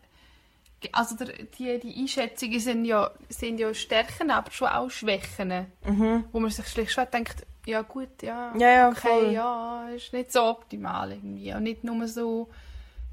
also 0.92 1.14
der, 1.16 1.28
die, 1.58 1.78
die 1.78 2.00
Einschätzungen 2.00 2.60
sind 2.60 2.84
ja, 2.84 3.10
sind 3.28 3.58
ja 3.58 3.72
Stärken, 3.74 4.30
aber 4.30 4.50
schon 4.50 4.68
auch 4.68 4.90
Schwächen. 4.90 5.66
Mhm. 5.84 6.24
Wo 6.32 6.40
man 6.40 6.50
sich 6.50 6.66
schlicht 6.68 6.92
schon 6.92 7.06
denkt, 7.12 7.46
ja 7.66 7.82
gut, 7.82 8.22
ja, 8.22 8.52
Ja, 8.56 8.68
ja, 8.70 8.88
okay, 8.88 9.08
voll. 9.08 9.32
ja, 9.32 9.88
ist 9.94 10.12
nicht 10.12 10.32
so 10.32 10.42
optimal 10.44 11.12
irgendwie. 11.12 11.52
Und 11.52 11.64
nicht 11.64 11.84
nur 11.84 12.06
so 12.08 12.48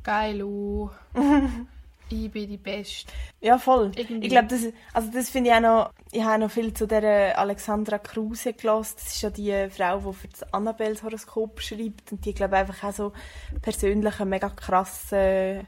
geil, 0.03 0.41
oh, 0.41 0.89
ich 2.09 2.31
bin 2.31 2.49
die 2.49 2.57
Beste. 2.57 3.11
Ja, 3.41 3.57
voll. 3.57 3.91
Irgendwie. 3.95 4.27
Ich 4.27 4.29
glaube, 4.31 4.47
das, 4.47 4.61
also 4.93 5.11
das 5.11 5.29
finde 5.29 5.49
ich 5.49 5.55
auch 5.55 5.61
noch, 5.61 5.91
ich 6.11 6.23
habe 6.23 6.39
noch 6.39 6.51
viel 6.51 6.73
zu 6.73 6.87
der 6.87 7.37
Alexandra 7.37 7.99
Kruse 7.99 8.53
gelassen. 8.53 8.95
Das 8.97 9.07
ist 9.13 9.21
ja 9.21 9.29
die 9.29 9.69
Frau, 9.69 9.99
die 9.99 10.13
für 10.13 10.27
das 10.29 10.53
Annabelles 10.53 11.03
Horoskop 11.03 11.61
schreibt 11.61 12.11
und 12.13 12.23
die, 12.23 12.33
glaube 12.33 12.55
ich, 12.55 12.61
einfach 12.61 12.87
auch 12.87 12.93
so 12.93 13.13
persönlich 13.61 14.19
einen 14.21 14.29
mega 14.29 14.49
krassen 14.49 15.67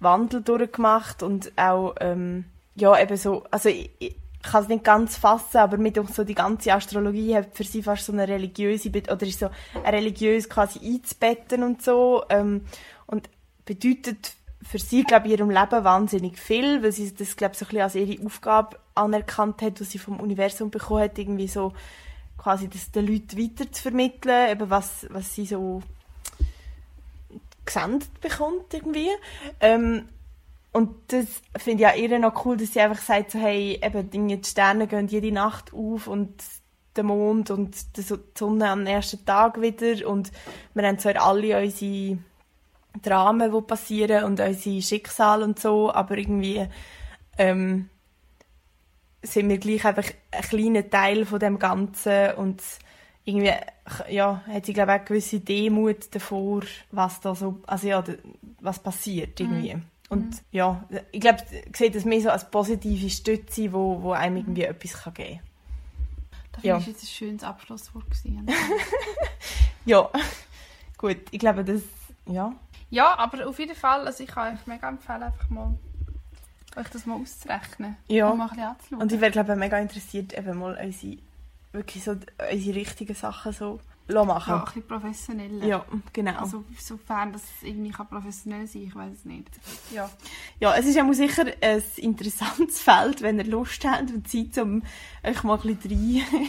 Wandel 0.00 0.42
durchgemacht 0.42 1.22
und 1.22 1.52
auch, 1.56 1.94
ähm, 2.00 2.46
ja, 2.74 2.98
eben 3.00 3.16
so, 3.16 3.44
also 3.50 3.68
ich, 3.68 3.90
ich 3.98 4.16
kann 4.42 4.62
es 4.62 4.68
nicht 4.68 4.84
ganz 4.84 5.16
fassen, 5.16 5.58
aber 5.58 5.76
mit 5.76 5.98
so 6.12 6.24
die 6.24 6.34
ganze 6.34 6.72
Astrologie 6.72 7.36
hat 7.36 7.54
für 7.54 7.64
sie 7.64 7.82
fast 7.82 8.06
so 8.06 8.12
eine 8.12 8.26
religiöse, 8.26 8.88
oder 8.88 9.22
ist 9.22 9.38
so 9.38 9.50
ein 9.84 9.94
religiös 9.94 10.48
quasi 10.48 10.80
einzubetten 10.82 11.62
und 11.62 11.82
so, 11.82 12.24
ähm, 12.30 12.62
und 13.06 13.28
bedeutet 13.66 14.32
für 14.62 14.78
sie, 14.78 15.04
glaube 15.04 15.26
ich, 15.26 15.32
ihrem 15.32 15.50
Leben 15.50 15.84
wahnsinnig 15.84 16.38
viel, 16.38 16.82
weil 16.82 16.92
sie 16.92 17.14
das, 17.14 17.36
glaube 17.36 17.54
so 17.54 17.64
ein 17.64 17.68
bisschen 17.68 17.82
als 17.82 17.94
ihre 17.94 18.24
Aufgabe 18.24 18.78
anerkannt 18.94 19.62
hat, 19.62 19.80
die 19.80 19.84
sie 19.84 19.98
vom 19.98 20.20
Universum 20.20 20.70
bekommen 20.70 21.02
hat, 21.02 21.18
irgendwie 21.18 21.48
so 21.48 21.72
quasi 22.38 22.68
das 22.68 22.90
den 22.90 23.06
Leuten 23.06 23.38
weiter 23.38 23.70
zu 23.70 23.82
vermitteln, 23.82 24.50
eben 24.50 24.70
was, 24.70 25.06
was 25.10 25.34
sie 25.34 25.46
so 25.46 25.82
gesendet 27.64 28.20
bekommt 28.20 28.72
irgendwie. 28.72 29.08
Ähm, 29.60 30.08
und 30.72 30.94
das 31.08 31.26
finde 31.56 31.82
ich 31.84 31.88
auch 31.88 31.96
ihr 31.96 32.18
noch 32.18 32.44
cool, 32.44 32.56
dass 32.56 32.72
sie 32.72 32.80
einfach 32.80 33.02
sagt, 33.02 33.32
so, 33.32 33.38
hey, 33.38 33.80
eben, 33.82 34.10
die 34.10 34.40
Sterne 34.44 34.86
gehen 34.86 35.08
jede 35.08 35.32
Nacht 35.32 35.72
auf 35.74 36.06
und 36.06 36.32
der 36.96 37.04
Mond 37.04 37.50
und 37.50 37.96
die 37.96 38.02
So- 38.02 38.16
die 38.16 38.38
Sonne 38.38 38.68
am 38.68 38.86
ersten 38.86 39.24
Tag 39.24 39.60
wieder 39.60 40.08
und 40.08 40.30
wir 40.74 40.86
haben 40.86 40.98
zwar 40.98 41.16
alle 41.20 41.60
unsere 41.60 42.18
Dramen, 43.02 43.52
die 43.52 43.60
passieren 43.62 44.24
und 44.24 44.40
unsere 44.40 44.82
Schicksale 44.82 45.44
und 45.44 45.58
so, 45.58 45.92
aber 45.92 46.18
irgendwie 46.18 46.66
ähm, 47.38 47.88
sind 49.22 49.48
wir 49.48 49.58
gleich 49.58 49.84
einfach 49.84 50.10
ein 50.30 50.42
kleiner 50.42 50.88
Teil 50.88 51.24
von 51.26 51.38
dem 51.38 51.58
Ganzen 51.58 52.34
und 52.34 52.62
irgendwie 53.24 53.52
ja, 54.08 54.42
hat 54.46 54.66
sie 54.66 54.72
glaube 54.72 54.92
ich 54.92 54.94
auch 54.94 54.98
eine 55.00 55.04
gewisse 55.04 55.40
Demut 55.40 56.14
davor, 56.14 56.62
was 56.90 57.20
da 57.20 57.34
so, 57.34 57.60
also 57.66 57.86
ja, 57.86 58.02
was 58.60 58.78
passiert 58.78 59.38
irgendwie. 59.40 59.76
Und 60.08 60.42
ja, 60.50 60.84
ich 61.12 61.20
glaube, 61.20 61.38
ich 61.52 61.76
sehe 61.76 61.90
das 61.90 62.04
mehr 62.04 62.20
so 62.20 62.30
als 62.30 62.50
positive 62.50 63.08
Stütze, 63.08 63.72
wo, 63.72 64.02
wo 64.02 64.12
einem 64.12 64.38
irgendwie 64.38 64.64
etwas 64.64 64.94
kann 64.94 65.14
geben 65.14 65.40
Das 66.52 66.64
Ja. 66.64 66.74
war 66.74 66.80
jetzt 66.80 67.04
ein 67.04 67.06
schönes 67.06 67.44
Abschlusswort. 67.44 68.04
Ja, 69.86 70.10
gut, 70.98 71.16
ich 71.30 71.38
glaube, 71.38 71.64
das, 71.64 71.80
ja. 72.26 72.52
ja, 72.90 73.16
aber 73.18 73.48
auf 73.48 73.58
jeden 73.58 73.74
Fall, 73.74 74.06
also 74.06 74.22
ich 74.22 74.28
kann 74.28 74.54
euch 74.54 74.66
mega 74.66 74.88
empfehlen, 74.88 75.22
einfach 75.22 75.48
mal 75.48 75.74
euch 76.76 76.88
das 76.88 77.06
mal 77.06 77.20
auszurechnen. 77.20 77.96
Ja. 78.08 78.28
Und 78.28 78.38
mal 78.38 78.44
ein 78.44 78.50
bisschen 78.50 78.64
anzuschauen. 78.66 79.02
Und 79.02 79.12
ich 79.12 79.20
wäre, 79.20 79.30
glaube 79.32 79.52
ich, 79.52 79.58
mega 79.58 79.78
interessiert, 79.78 80.36
eben 80.36 80.58
mal 80.58 80.78
unsere, 80.82 81.16
wirklich 81.72 82.02
so 82.04 82.12
unsere 82.12 82.74
richtigen 82.76 83.14
Sachen 83.14 83.52
so 83.52 83.80
lassen 84.08 84.28
ja, 84.28 84.34
machen. 84.34 84.54
ein 84.54 84.64
bisschen 84.64 84.86
professioneller. 84.88 85.66
Ja, 85.66 85.84
genau. 86.12 86.40
Also 86.40 86.64
sofern 86.78 87.32
das 87.32 87.42
irgendwie 87.62 87.90
kann 87.90 88.08
professionell 88.08 88.66
sein 88.66 88.82
ich 88.82 88.94
weiß 88.94 89.12
es 89.12 89.24
nicht. 89.24 89.48
Ja. 89.92 90.10
Ja, 90.58 90.74
es 90.74 90.86
ist 90.86 90.96
ja 90.96 91.12
sicher 91.12 91.44
ein 91.60 91.82
interessantes 91.96 92.80
Feld, 92.82 93.22
wenn 93.22 93.38
ihr 93.38 93.44
Lust 93.46 93.84
habt 93.84 94.10
und 94.10 94.28
Zeit, 94.28 94.58
um 94.58 94.82
euch 95.22 95.42
mal 95.44 95.60
ein 95.64 95.76
bisschen 95.76 96.24
rein, 96.26 96.48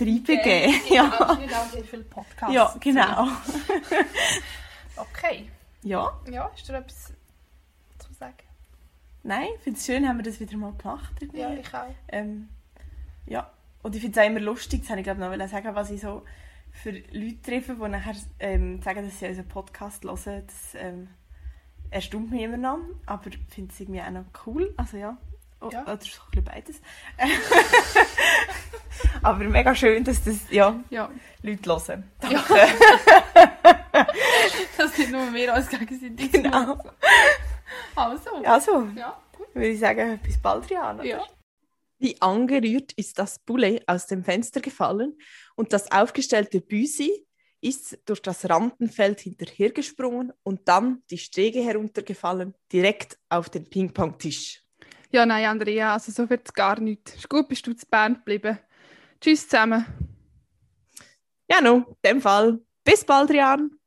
reinbegeben. 0.00 0.74
Ja. 0.90 1.06
Es 1.32 1.38
wird 1.40 1.54
auch 1.54 1.70
sehr 1.70 1.84
viele 1.84 2.02
Podcasts. 2.04 2.54
ja, 2.54 2.74
genau. 2.80 3.28
Okay. 4.96 5.48
Ja, 5.84 6.10
Ja, 6.28 6.50
ist 6.56 6.68
da 6.68 6.78
etwas 6.78 7.12
zu 8.00 8.12
sagen? 8.12 8.34
nein, 9.22 9.46
ich 9.56 9.62
finde 9.62 9.78
es 9.78 9.86
schön, 9.86 10.08
haben 10.08 10.16
wir 10.18 10.24
das 10.24 10.40
wieder 10.40 10.56
mal 10.56 10.72
gemacht. 10.72 11.12
irgendwie. 11.20 11.38
Ja, 11.40 11.52
ich 11.54 11.72
auch. 11.74 11.94
Ähm, 12.08 12.48
ja, 13.26 13.48
und 13.82 13.94
ich 13.94 14.02
finde 14.02 14.18
es 14.20 14.24
auch 14.24 14.30
immer 14.30 14.40
lustig, 14.40 14.80
das 14.82 14.90
habe 14.90 15.00
ich 15.00 15.04
glaube 15.04 15.20
noch 15.20 15.48
sagen, 15.48 15.74
was 15.74 15.90
ich 15.90 16.00
so 16.00 16.22
für 16.70 16.90
Leute 16.90 17.40
treffe, 17.42 17.74
die 17.74 17.88
nachher 17.88 18.14
ähm, 18.40 18.80
sagen, 18.82 19.04
dass 19.04 19.18
sie 19.18 19.26
unseren 19.28 19.48
Podcast 19.48 20.04
hören, 20.04 20.42
das 20.46 20.74
ähm, 20.74 21.08
erstaunt 21.90 22.30
mich 22.30 22.42
immer 22.42 22.56
noch, 22.56 22.78
aber 23.06 23.28
ich 23.28 23.38
finde 23.48 23.72
es 23.72 23.80
irgendwie 23.80 24.00
auch 24.02 24.10
noch 24.10 24.24
cool, 24.46 24.72
also 24.76 24.96
ja, 24.96 25.16
o 25.60 25.70
Ja. 25.72 25.82
oder 25.82 25.98
so 26.00 26.20
ein 26.36 26.44
beides. 26.44 26.80
aber 29.22 29.44
mega 29.44 29.74
schön, 29.74 30.04
dass 30.04 30.22
das, 30.22 30.36
ja, 30.50 30.78
Ja, 30.90 31.08
Leute 31.42 31.68
hören. 31.70 32.04
Ja. 32.30 32.44
das 34.76 34.94
sind 34.96 35.12
nur 35.12 35.32
wir 35.32 35.54
uns 35.54 35.68
gegenseitig. 35.68 36.32
Genau. 36.32 36.78
Also. 37.96 38.30
Also, 38.44 38.86
Ja, 38.94 39.16
gut. 39.36 39.54
würde 39.54 39.68
ich 39.68 39.80
sagen, 39.80 40.18
bis 40.22 40.38
bald, 40.38 40.66
oder? 40.70 41.04
Ja. 41.04 41.22
Wie 41.98 42.20
angerührt 42.20 42.92
ist 42.92 43.18
das 43.18 43.38
Boulet 43.40 43.82
aus 43.88 44.06
dem 44.06 44.24
Fenster 44.24 44.60
gefallen 44.60 45.18
und 45.56 45.72
das 45.72 45.90
aufgestellte 45.90 46.60
Büsi 46.60 47.26
ist 47.60 47.98
durch 48.04 48.22
das 48.22 48.48
Rampenfeld 48.48 49.20
hinterhergesprungen 49.20 50.32
und 50.44 50.68
dann 50.68 51.02
die 51.10 51.18
Stege 51.18 51.60
heruntergefallen, 51.60 52.54
direkt 52.72 53.18
auf 53.28 53.50
den 53.50 53.68
Ping-Pong-Tisch. 53.68 54.62
Ja, 55.10 55.26
nein, 55.26 55.46
Andrea, 55.46 55.94
also 55.94 56.12
so 56.12 56.28
wird 56.30 56.46
es 56.46 56.52
gar 56.52 56.78
nicht. 56.78 57.14
Ist 57.14 57.28
gut, 57.28 57.48
bist 57.48 57.66
du 57.66 57.72
zu 57.72 57.86
Bern 57.86 58.14
geblieben. 58.14 58.58
Tschüss 59.20 59.48
zusammen. 59.48 59.84
Ja, 61.50 61.60
no, 61.60 61.76
in 61.76 61.96
dem 62.04 62.20
Fall. 62.20 62.60
Bis 62.84 63.04
bald, 63.04 63.30
Rian. 63.30 63.77